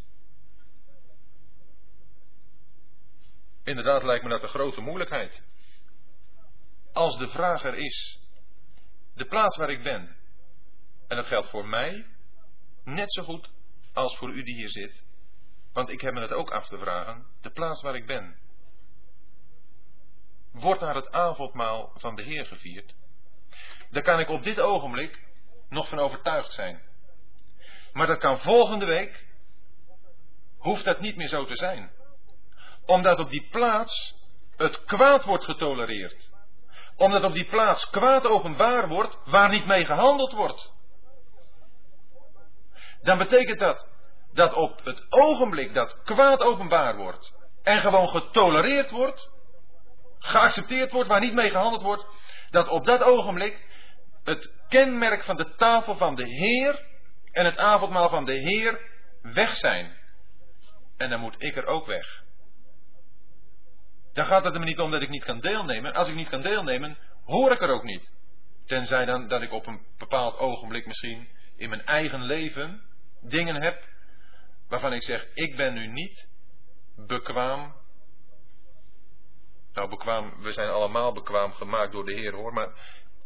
Inderdaad 3.67 4.03
lijkt 4.03 4.23
me 4.23 4.29
dat 4.29 4.43
een 4.43 4.49
grote 4.49 4.81
moeilijkheid. 4.81 5.43
Als 6.93 7.17
de 7.17 7.27
vraag 7.27 7.63
er 7.63 7.73
is, 7.73 8.19
de 9.15 9.25
plaats 9.25 9.57
waar 9.57 9.69
ik 9.69 9.83
ben, 9.83 10.15
en 11.07 11.15
dat 11.15 11.25
geldt 11.25 11.49
voor 11.49 11.67
mij 11.67 12.05
net 12.83 13.13
zo 13.13 13.23
goed 13.23 13.49
als 13.93 14.17
voor 14.17 14.29
u 14.29 14.43
die 14.43 14.55
hier 14.55 14.69
zit, 14.69 15.03
want 15.73 15.89
ik 15.89 16.01
heb 16.01 16.13
me 16.13 16.21
het 16.21 16.33
ook 16.33 16.51
af 16.51 16.67
te 16.67 16.77
vragen, 16.77 17.25
de 17.41 17.51
plaats 17.51 17.81
waar 17.81 17.95
ik 17.95 18.05
ben, 18.05 18.39
wordt 20.51 20.81
naar 20.81 20.95
het 20.95 21.11
avondmaal 21.11 21.91
van 21.95 22.15
de 22.15 22.23
Heer 22.23 22.45
gevierd, 22.45 22.95
daar 23.89 24.03
kan 24.03 24.19
ik 24.19 24.29
op 24.29 24.43
dit 24.43 24.59
ogenblik 24.59 25.23
nog 25.69 25.89
van 25.89 25.99
overtuigd 25.99 26.51
zijn. 26.51 26.81
Maar 27.93 28.07
dat 28.07 28.19
kan 28.19 28.39
volgende 28.39 28.85
week, 28.85 29.27
hoeft 30.57 30.85
dat 30.85 30.99
niet 30.99 31.15
meer 31.15 31.27
zo 31.27 31.45
te 31.45 31.55
zijn. 31.55 31.95
Omdat 32.87 33.19
op 33.19 33.29
die 33.29 33.47
plaats 33.51 34.15
het 34.55 34.83
kwaad 34.83 35.23
wordt 35.23 35.43
getolereerd. 35.43 36.29
Omdat 36.95 37.23
op 37.23 37.33
die 37.33 37.49
plaats 37.49 37.89
kwaad 37.89 38.25
openbaar 38.25 38.87
wordt 38.87 39.17
waar 39.25 39.49
niet 39.49 39.65
mee 39.65 39.85
gehandeld 39.85 40.33
wordt. 40.33 40.71
Dan 43.01 43.17
betekent 43.17 43.59
dat 43.59 43.87
dat 44.33 44.53
op 44.53 44.83
het 44.83 45.05
ogenblik 45.09 45.73
dat 45.73 46.01
kwaad 46.03 46.41
openbaar 46.41 46.95
wordt 46.95 47.33
en 47.63 47.81
gewoon 47.81 48.07
getolereerd 48.07 48.89
wordt, 48.91 49.29
geaccepteerd 50.19 50.91
wordt, 50.91 51.09
waar 51.09 51.19
niet 51.19 51.33
mee 51.33 51.49
gehandeld 51.49 51.81
wordt, 51.81 52.05
dat 52.49 52.67
op 52.67 52.85
dat 52.85 53.03
ogenblik 53.03 53.65
het 54.23 54.51
kenmerk 54.67 55.23
van 55.23 55.35
de 55.35 55.55
tafel 55.55 55.95
van 55.95 56.15
de 56.15 56.25
Heer 56.25 56.85
en 57.31 57.45
het 57.45 57.57
avondmaal 57.57 58.09
van 58.09 58.25
de 58.25 58.33
Heer 58.33 58.79
weg 59.21 59.55
zijn. 59.55 59.97
En 60.97 61.09
dan 61.09 61.19
moet 61.19 61.35
ik 61.37 61.55
er 61.55 61.65
ook 61.65 61.85
weg. 61.85 62.23
Dan 64.17 64.25
gaat 64.25 64.43
het 64.43 64.55
er 64.55 64.65
niet 64.65 64.79
om 64.79 64.91
dat 64.91 65.01
ik 65.01 65.09
niet 65.09 65.23
kan 65.23 65.39
deelnemen. 65.39 65.93
Als 65.93 66.07
ik 66.07 66.15
niet 66.15 66.29
kan 66.29 66.41
deelnemen, 66.41 66.97
hoor 67.25 67.51
ik 67.51 67.61
er 67.61 67.69
ook 67.69 67.83
niet. 67.83 68.13
Tenzij 68.65 69.05
dan 69.05 69.27
dat 69.27 69.41
ik 69.41 69.51
op 69.51 69.67
een 69.67 69.81
bepaald 69.97 70.37
ogenblik 70.37 70.85
misschien 70.85 71.27
in 71.55 71.69
mijn 71.69 71.85
eigen 71.85 72.21
leven 72.21 72.81
dingen 73.21 73.61
heb 73.61 73.87
waarvan 74.67 74.93
ik 74.93 75.03
zeg, 75.03 75.27
ik 75.33 75.55
ben 75.55 75.73
nu 75.73 75.87
niet 75.87 76.29
bekwaam. 76.95 77.75
Nou, 79.73 79.89
bekwaam, 79.89 80.41
we 80.41 80.51
zijn 80.51 80.69
allemaal 80.69 81.13
bekwaam 81.13 81.53
gemaakt 81.53 81.91
door 81.91 82.05
de 82.05 82.13
Heer 82.13 82.33
hoor, 82.33 82.53
maar 82.53 82.69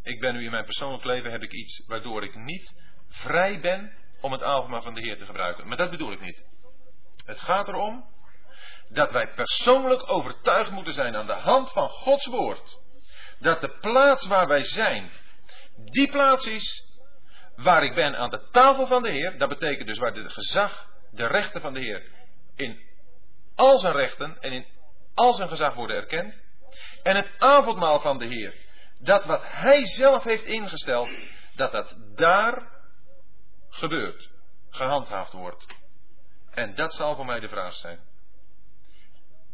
ik 0.04 0.20
ben 0.20 0.34
nu 0.34 0.44
in 0.44 0.52
mijn 0.52 0.66
persoonlijk 0.66 1.04
leven 1.04 1.32
heb 1.32 1.42
ik 1.42 1.52
iets 1.52 1.84
waardoor 1.88 2.24
ik 2.24 2.36
niet 2.36 2.76
vrij 3.08 3.60
ben 3.60 3.94
om 4.22 4.32
het 4.32 4.44
avondmaal 4.44 4.82
van 4.82 4.94
de 4.94 5.02
Heer 5.02 5.18
te 5.18 5.26
gebruiken. 5.26 5.68
Maar 5.68 5.78
dat 5.78 5.92
bedoel 5.92 6.12
ik 6.12 6.22
niet. 6.22 6.46
Het 7.26 7.40
gaat 7.40 7.68
erom 7.68 8.10
dat 8.94 9.12
wij 9.12 9.28
persoonlijk 9.28 10.12
overtuigd 10.12 10.72
moeten 10.72 10.94
zijn 10.94 11.16
aan 11.16 11.26
de 11.26 11.34
hand 11.34 11.72
van 11.72 11.90
Gods 11.90 12.26
woord. 12.26 12.80
Dat 13.40 13.62
de 13.62 13.78
plaats 13.80 14.28
waar 14.28 14.48
wij 14.48 14.62
zijn, 14.62 15.12
die 15.76 16.12
plaats 16.12 16.46
is 16.46 16.90
waar 17.56 17.84
ik 17.84 17.96
ben 17.96 18.16
aan 18.16 18.30
de 18.30 18.48
tafel 18.52 18.88
van 18.88 19.04
de 19.04 19.12
Heer. 19.12 19.38
Dat 19.38 19.50
betekent 19.50 19.88
dus 19.88 19.98
waar 19.98 20.14
de 20.14 20.30
gezag, 20.30 20.88
de 21.12 21.28
rechten 21.28 21.62
van 21.62 21.74
de 21.74 21.80
Heer 21.80 22.20
in 22.56 22.90
al 23.56 23.78
zijn 23.78 23.94
rechten 23.94 24.38
en 24.40 24.52
in 24.52 24.66
al 25.14 25.34
zijn 25.34 25.50
gezag 25.50 25.74
worden 25.74 25.96
erkend. 25.96 26.44
En 27.04 27.16
het 27.16 27.32
avondmaal 27.38 28.00
van 28.00 28.18
de 28.18 28.26
Heer, 28.26 28.56
dat 29.00 29.26
wat 29.26 29.42
Hij 29.44 29.86
zelf 29.86 30.24
heeft 30.24 30.44
ingesteld, 30.44 31.10
dat 31.56 31.72
dat 31.72 31.98
daar 32.16 32.70
gebeurt, 33.70 34.30
gehandhaafd 34.70 35.34
wordt. 35.34 35.66
En 36.52 36.76
dat 36.76 36.94
zal 36.94 37.16
voor 37.16 37.26
mij 37.26 37.40
de 37.40 37.48
vraag 37.48 37.76
zijn. 37.76 38.11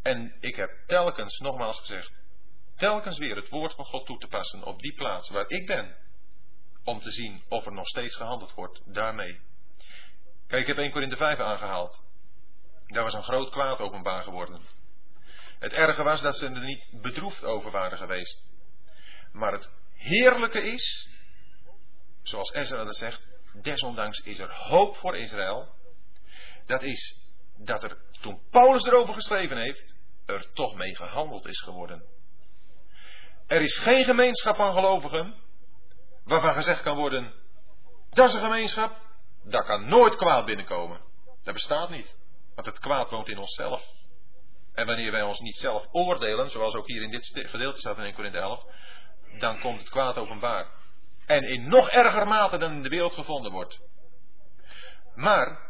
En 0.07 0.33
ik 0.39 0.55
heb 0.55 0.71
telkens, 0.85 1.37
nogmaals 1.37 1.79
gezegd, 1.79 2.11
telkens 2.75 3.17
weer 3.17 3.35
het 3.35 3.49
woord 3.49 3.73
van 3.73 3.85
God 3.85 4.05
toe 4.05 4.17
te 4.17 4.27
passen 4.27 4.63
op 4.63 4.81
die 4.81 4.93
plaats 4.93 5.29
waar 5.29 5.49
ik 5.49 5.65
ben, 5.65 5.95
om 6.83 6.99
te 6.99 7.11
zien 7.11 7.43
of 7.49 7.65
er 7.65 7.73
nog 7.73 7.87
steeds 7.87 8.15
gehandeld 8.15 8.53
wordt 8.53 8.81
daarmee. 8.85 9.39
Kijk, 10.47 10.61
ik 10.61 10.67
heb 10.67 10.77
1 10.77 10.91
Korinthe 10.91 11.15
5 11.15 11.39
aangehaald. 11.39 12.01
Daar 12.85 13.03
was 13.03 13.13
een 13.13 13.23
groot 13.23 13.49
kwaad 13.49 13.79
openbaar 13.79 14.23
geworden. 14.23 14.61
Het 15.59 15.73
erge 15.73 16.03
was 16.03 16.21
dat 16.21 16.35
ze 16.35 16.45
er 16.45 16.63
niet 16.63 16.89
bedroefd 17.01 17.43
over 17.43 17.71
waren 17.71 17.97
geweest. 17.97 18.47
Maar 19.31 19.51
het 19.51 19.69
heerlijke 19.93 20.61
is, 20.61 21.09
zoals 22.23 22.51
Ezra 22.51 22.83
dat 22.83 22.95
zegt, 22.95 23.27
desondanks 23.61 24.19
is 24.19 24.39
er 24.39 24.53
hoop 24.53 24.95
voor 24.95 25.17
Israël. 25.17 25.75
Dat 26.65 26.81
is 26.81 27.15
dat 27.57 27.83
er, 27.83 27.97
toen 28.21 28.41
Paulus 28.49 28.83
erover 28.83 29.13
geschreven 29.13 29.57
heeft, 29.57 29.95
er 30.27 30.53
toch 30.53 30.75
mee 30.75 30.95
gehandeld 30.95 31.45
is 31.45 31.59
geworden. 31.59 32.03
Er 33.47 33.61
is 33.61 33.77
geen 33.77 34.03
gemeenschap 34.03 34.55
van 34.55 34.73
gelovigen 34.73 35.35
waarvan 36.23 36.53
gezegd 36.53 36.81
kan 36.81 36.95
worden, 36.95 37.33
dat 38.09 38.27
is 38.27 38.33
een 38.33 38.41
gemeenschap, 38.41 38.95
daar 39.43 39.65
kan 39.65 39.87
nooit 39.87 40.15
kwaad 40.15 40.45
binnenkomen. 40.45 40.99
Dat 41.43 41.53
bestaat 41.53 41.89
niet, 41.89 42.17
want 42.55 42.67
het 42.67 42.79
kwaad 42.79 43.09
woont 43.09 43.29
in 43.29 43.37
onszelf. 43.37 43.83
En 44.73 44.85
wanneer 44.85 45.11
wij 45.11 45.21
ons 45.21 45.39
niet 45.39 45.55
zelf 45.55 45.87
oordelen, 45.91 46.49
zoals 46.49 46.75
ook 46.75 46.87
hier 46.87 47.01
in 47.01 47.11
dit 47.11 47.25
gedeelte 47.33 47.79
staat 47.79 47.97
in 47.97 48.03
1 48.03 48.13
Corinthië 48.13 48.37
11, 48.37 48.65
dan 49.39 49.59
komt 49.59 49.79
het 49.79 49.89
kwaad 49.89 50.15
openbaar. 50.15 50.67
En 51.25 51.43
in 51.43 51.69
nog 51.69 51.89
erger 51.89 52.27
mate 52.27 52.57
dan 52.57 52.71
in 52.71 52.83
de 52.83 52.89
wereld 52.89 53.13
gevonden 53.13 53.51
wordt. 53.51 53.79
Maar 55.15 55.66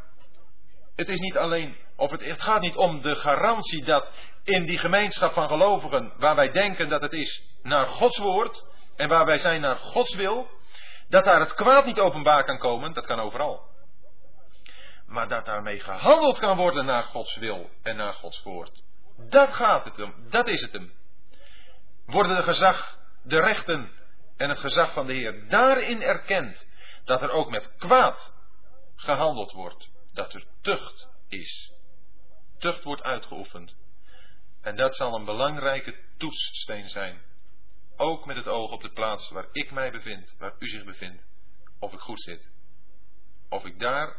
het 0.97 1.09
is 1.09 1.19
niet 1.19 1.37
alleen, 1.37 1.77
het, 1.97 2.25
het 2.25 2.41
gaat 2.41 2.61
niet 2.61 2.75
om 2.75 3.01
de 3.01 3.15
garantie 3.15 3.85
dat 3.85 4.11
in 4.43 4.65
die 4.65 4.77
gemeenschap 4.77 5.33
van 5.33 5.47
gelovigen, 5.47 6.13
waar 6.17 6.35
wij 6.35 6.51
denken 6.51 6.89
dat 6.89 7.01
het 7.01 7.13
is 7.13 7.43
naar 7.63 7.85
Gods 7.85 8.17
woord, 8.17 8.65
en 8.95 9.09
waar 9.09 9.25
wij 9.25 9.37
zijn 9.37 9.61
naar 9.61 9.77
Gods 9.77 10.15
wil, 10.15 10.49
dat 11.09 11.25
daar 11.25 11.39
het 11.39 11.53
kwaad 11.53 11.85
niet 11.85 11.99
openbaar 11.99 12.43
kan 12.43 12.57
komen, 12.57 12.93
dat 12.93 13.05
kan 13.05 13.19
overal. 13.19 13.61
Maar 15.05 15.27
dat 15.27 15.45
daarmee 15.45 15.79
gehandeld 15.79 16.39
kan 16.39 16.57
worden 16.57 16.85
naar 16.85 17.03
Gods 17.03 17.35
wil 17.35 17.69
en 17.83 17.95
naar 17.95 18.13
Gods 18.13 18.43
woord. 18.43 18.83
Dat 19.29 19.53
gaat 19.53 19.85
het 19.85 20.01
om, 20.01 20.13
dat 20.29 20.47
is 20.47 20.61
het 20.61 20.71
hem. 20.71 20.93
Worden 22.05 22.35
de 22.35 22.43
gezag, 22.43 22.97
de 23.23 23.39
rechten 23.39 23.91
en 24.37 24.49
het 24.49 24.59
gezag 24.59 24.93
van 24.93 25.05
de 25.05 25.13
Heer 25.13 25.49
daarin 25.49 26.01
erkend 26.01 26.67
dat 27.05 27.21
er 27.21 27.29
ook 27.29 27.49
met 27.49 27.75
kwaad 27.77 28.33
gehandeld 28.95 29.51
wordt, 29.51 29.89
dat 30.17 30.33
er 30.33 30.45
tucht 30.61 31.07
is. 31.27 31.73
Tucht 32.57 32.83
wordt 32.83 33.01
uitgeoefend. 33.01 33.75
En 34.61 34.75
dat 34.75 34.95
zal 34.95 35.15
een 35.15 35.25
belangrijke 35.25 36.03
toetssteen 36.17 36.89
zijn. 36.89 37.21
Ook 37.95 38.25
met 38.25 38.35
het 38.35 38.47
oog 38.47 38.71
op 38.71 38.81
de 38.81 38.91
plaats 38.91 39.29
waar 39.29 39.47
ik 39.51 39.71
mij 39.71 39.91
bevind, 39.91 40.35
waar 40.37 40.55
u 40.59 40.67
zich 40.67 40.85
bevindt. 40.85 41.23
Of 41.79 41.93
ik 41.93 41.99
goed 41.99 42.21
zit. 42.21 42.49
Of 43.49 43.65
ik 43.65 43.79
daar 43.79 44.15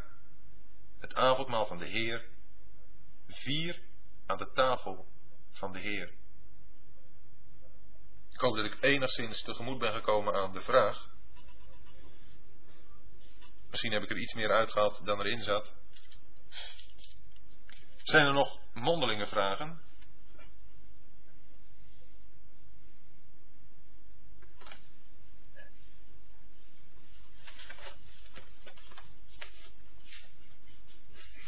het 0.98 1.14
avondmaal 1.14 1.66
van 1.66 1.78
de 1.78 1.86
Heer 1.86 2.28
vier 3.26 3.80
aan 4.26 4.38
de 4.38 4.50
tafel 4.52 5.06
van 5.50 5.72
de 5.72 5.78
Heer. 5.78 6.12
Ik 8.30 8.40
hoop 8.40 8.56
dat 8.56 8.64
ik 8.64 8.82
enigszins 8.82 9.42
tegemoet 9.42 9.78
ben 9.78 9.92
gekomen 9.92 10.34
aan 10.34 10.52
de 10.52 10.60
vraag. 10.60 11.10
Misschien 13.70 13.92
heb 13.92 14.02
ik 14.02 14.10
er 14.10 14.18
iets 14.18 14.34
meer 14.34 14.50
uitgehaald 14.50 15.04
dan 15.04 15.20
erin 15.20 15.42
zat. 15.42 15.74
Zijn 18.09 18.26
er 18.26 18.32
nog 18.32 18.59
mondelinge 18.72 19.26
vragen? 19.26 19.80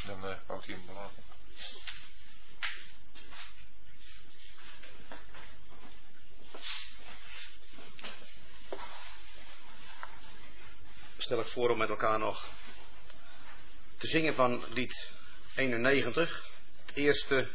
Dan 0.06 0.24
uh, 0.24 0.36
houdt 0.46 0.66
hij 0.66 0.74
hem 0.74 0.86
belaten. 0.86 1.22
Stel 11.18 11.40
ik 11.40 11.46
voor 11.46 11.70
om 11.70 11.78
met 11.78 11.88
elkaar 11.88 12.18
nog 12.18 12.48
te 13.96 14.06
zingen 14.06 14.34
van 14.34 14.72
lied 14.72 15.18
91, 15.54 16.42
het 16.42 16.49
eerste 16.94 17.48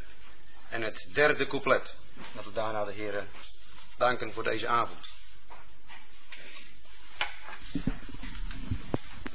en 0.69 0.81
het 0.81 1.07
derde 1.13 1.47
couplet. 1.47 1.95
Dat 2.33 2.45
we 2.45 2.51
daarna 2.51 2.85
de 2.85 2.91
heren 2.91 3.27
danken 3.97 4.33
voor 4.33 4.43
deze 4.43 4.67
avond. 4.67 5.13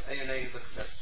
91, 0.08 0.99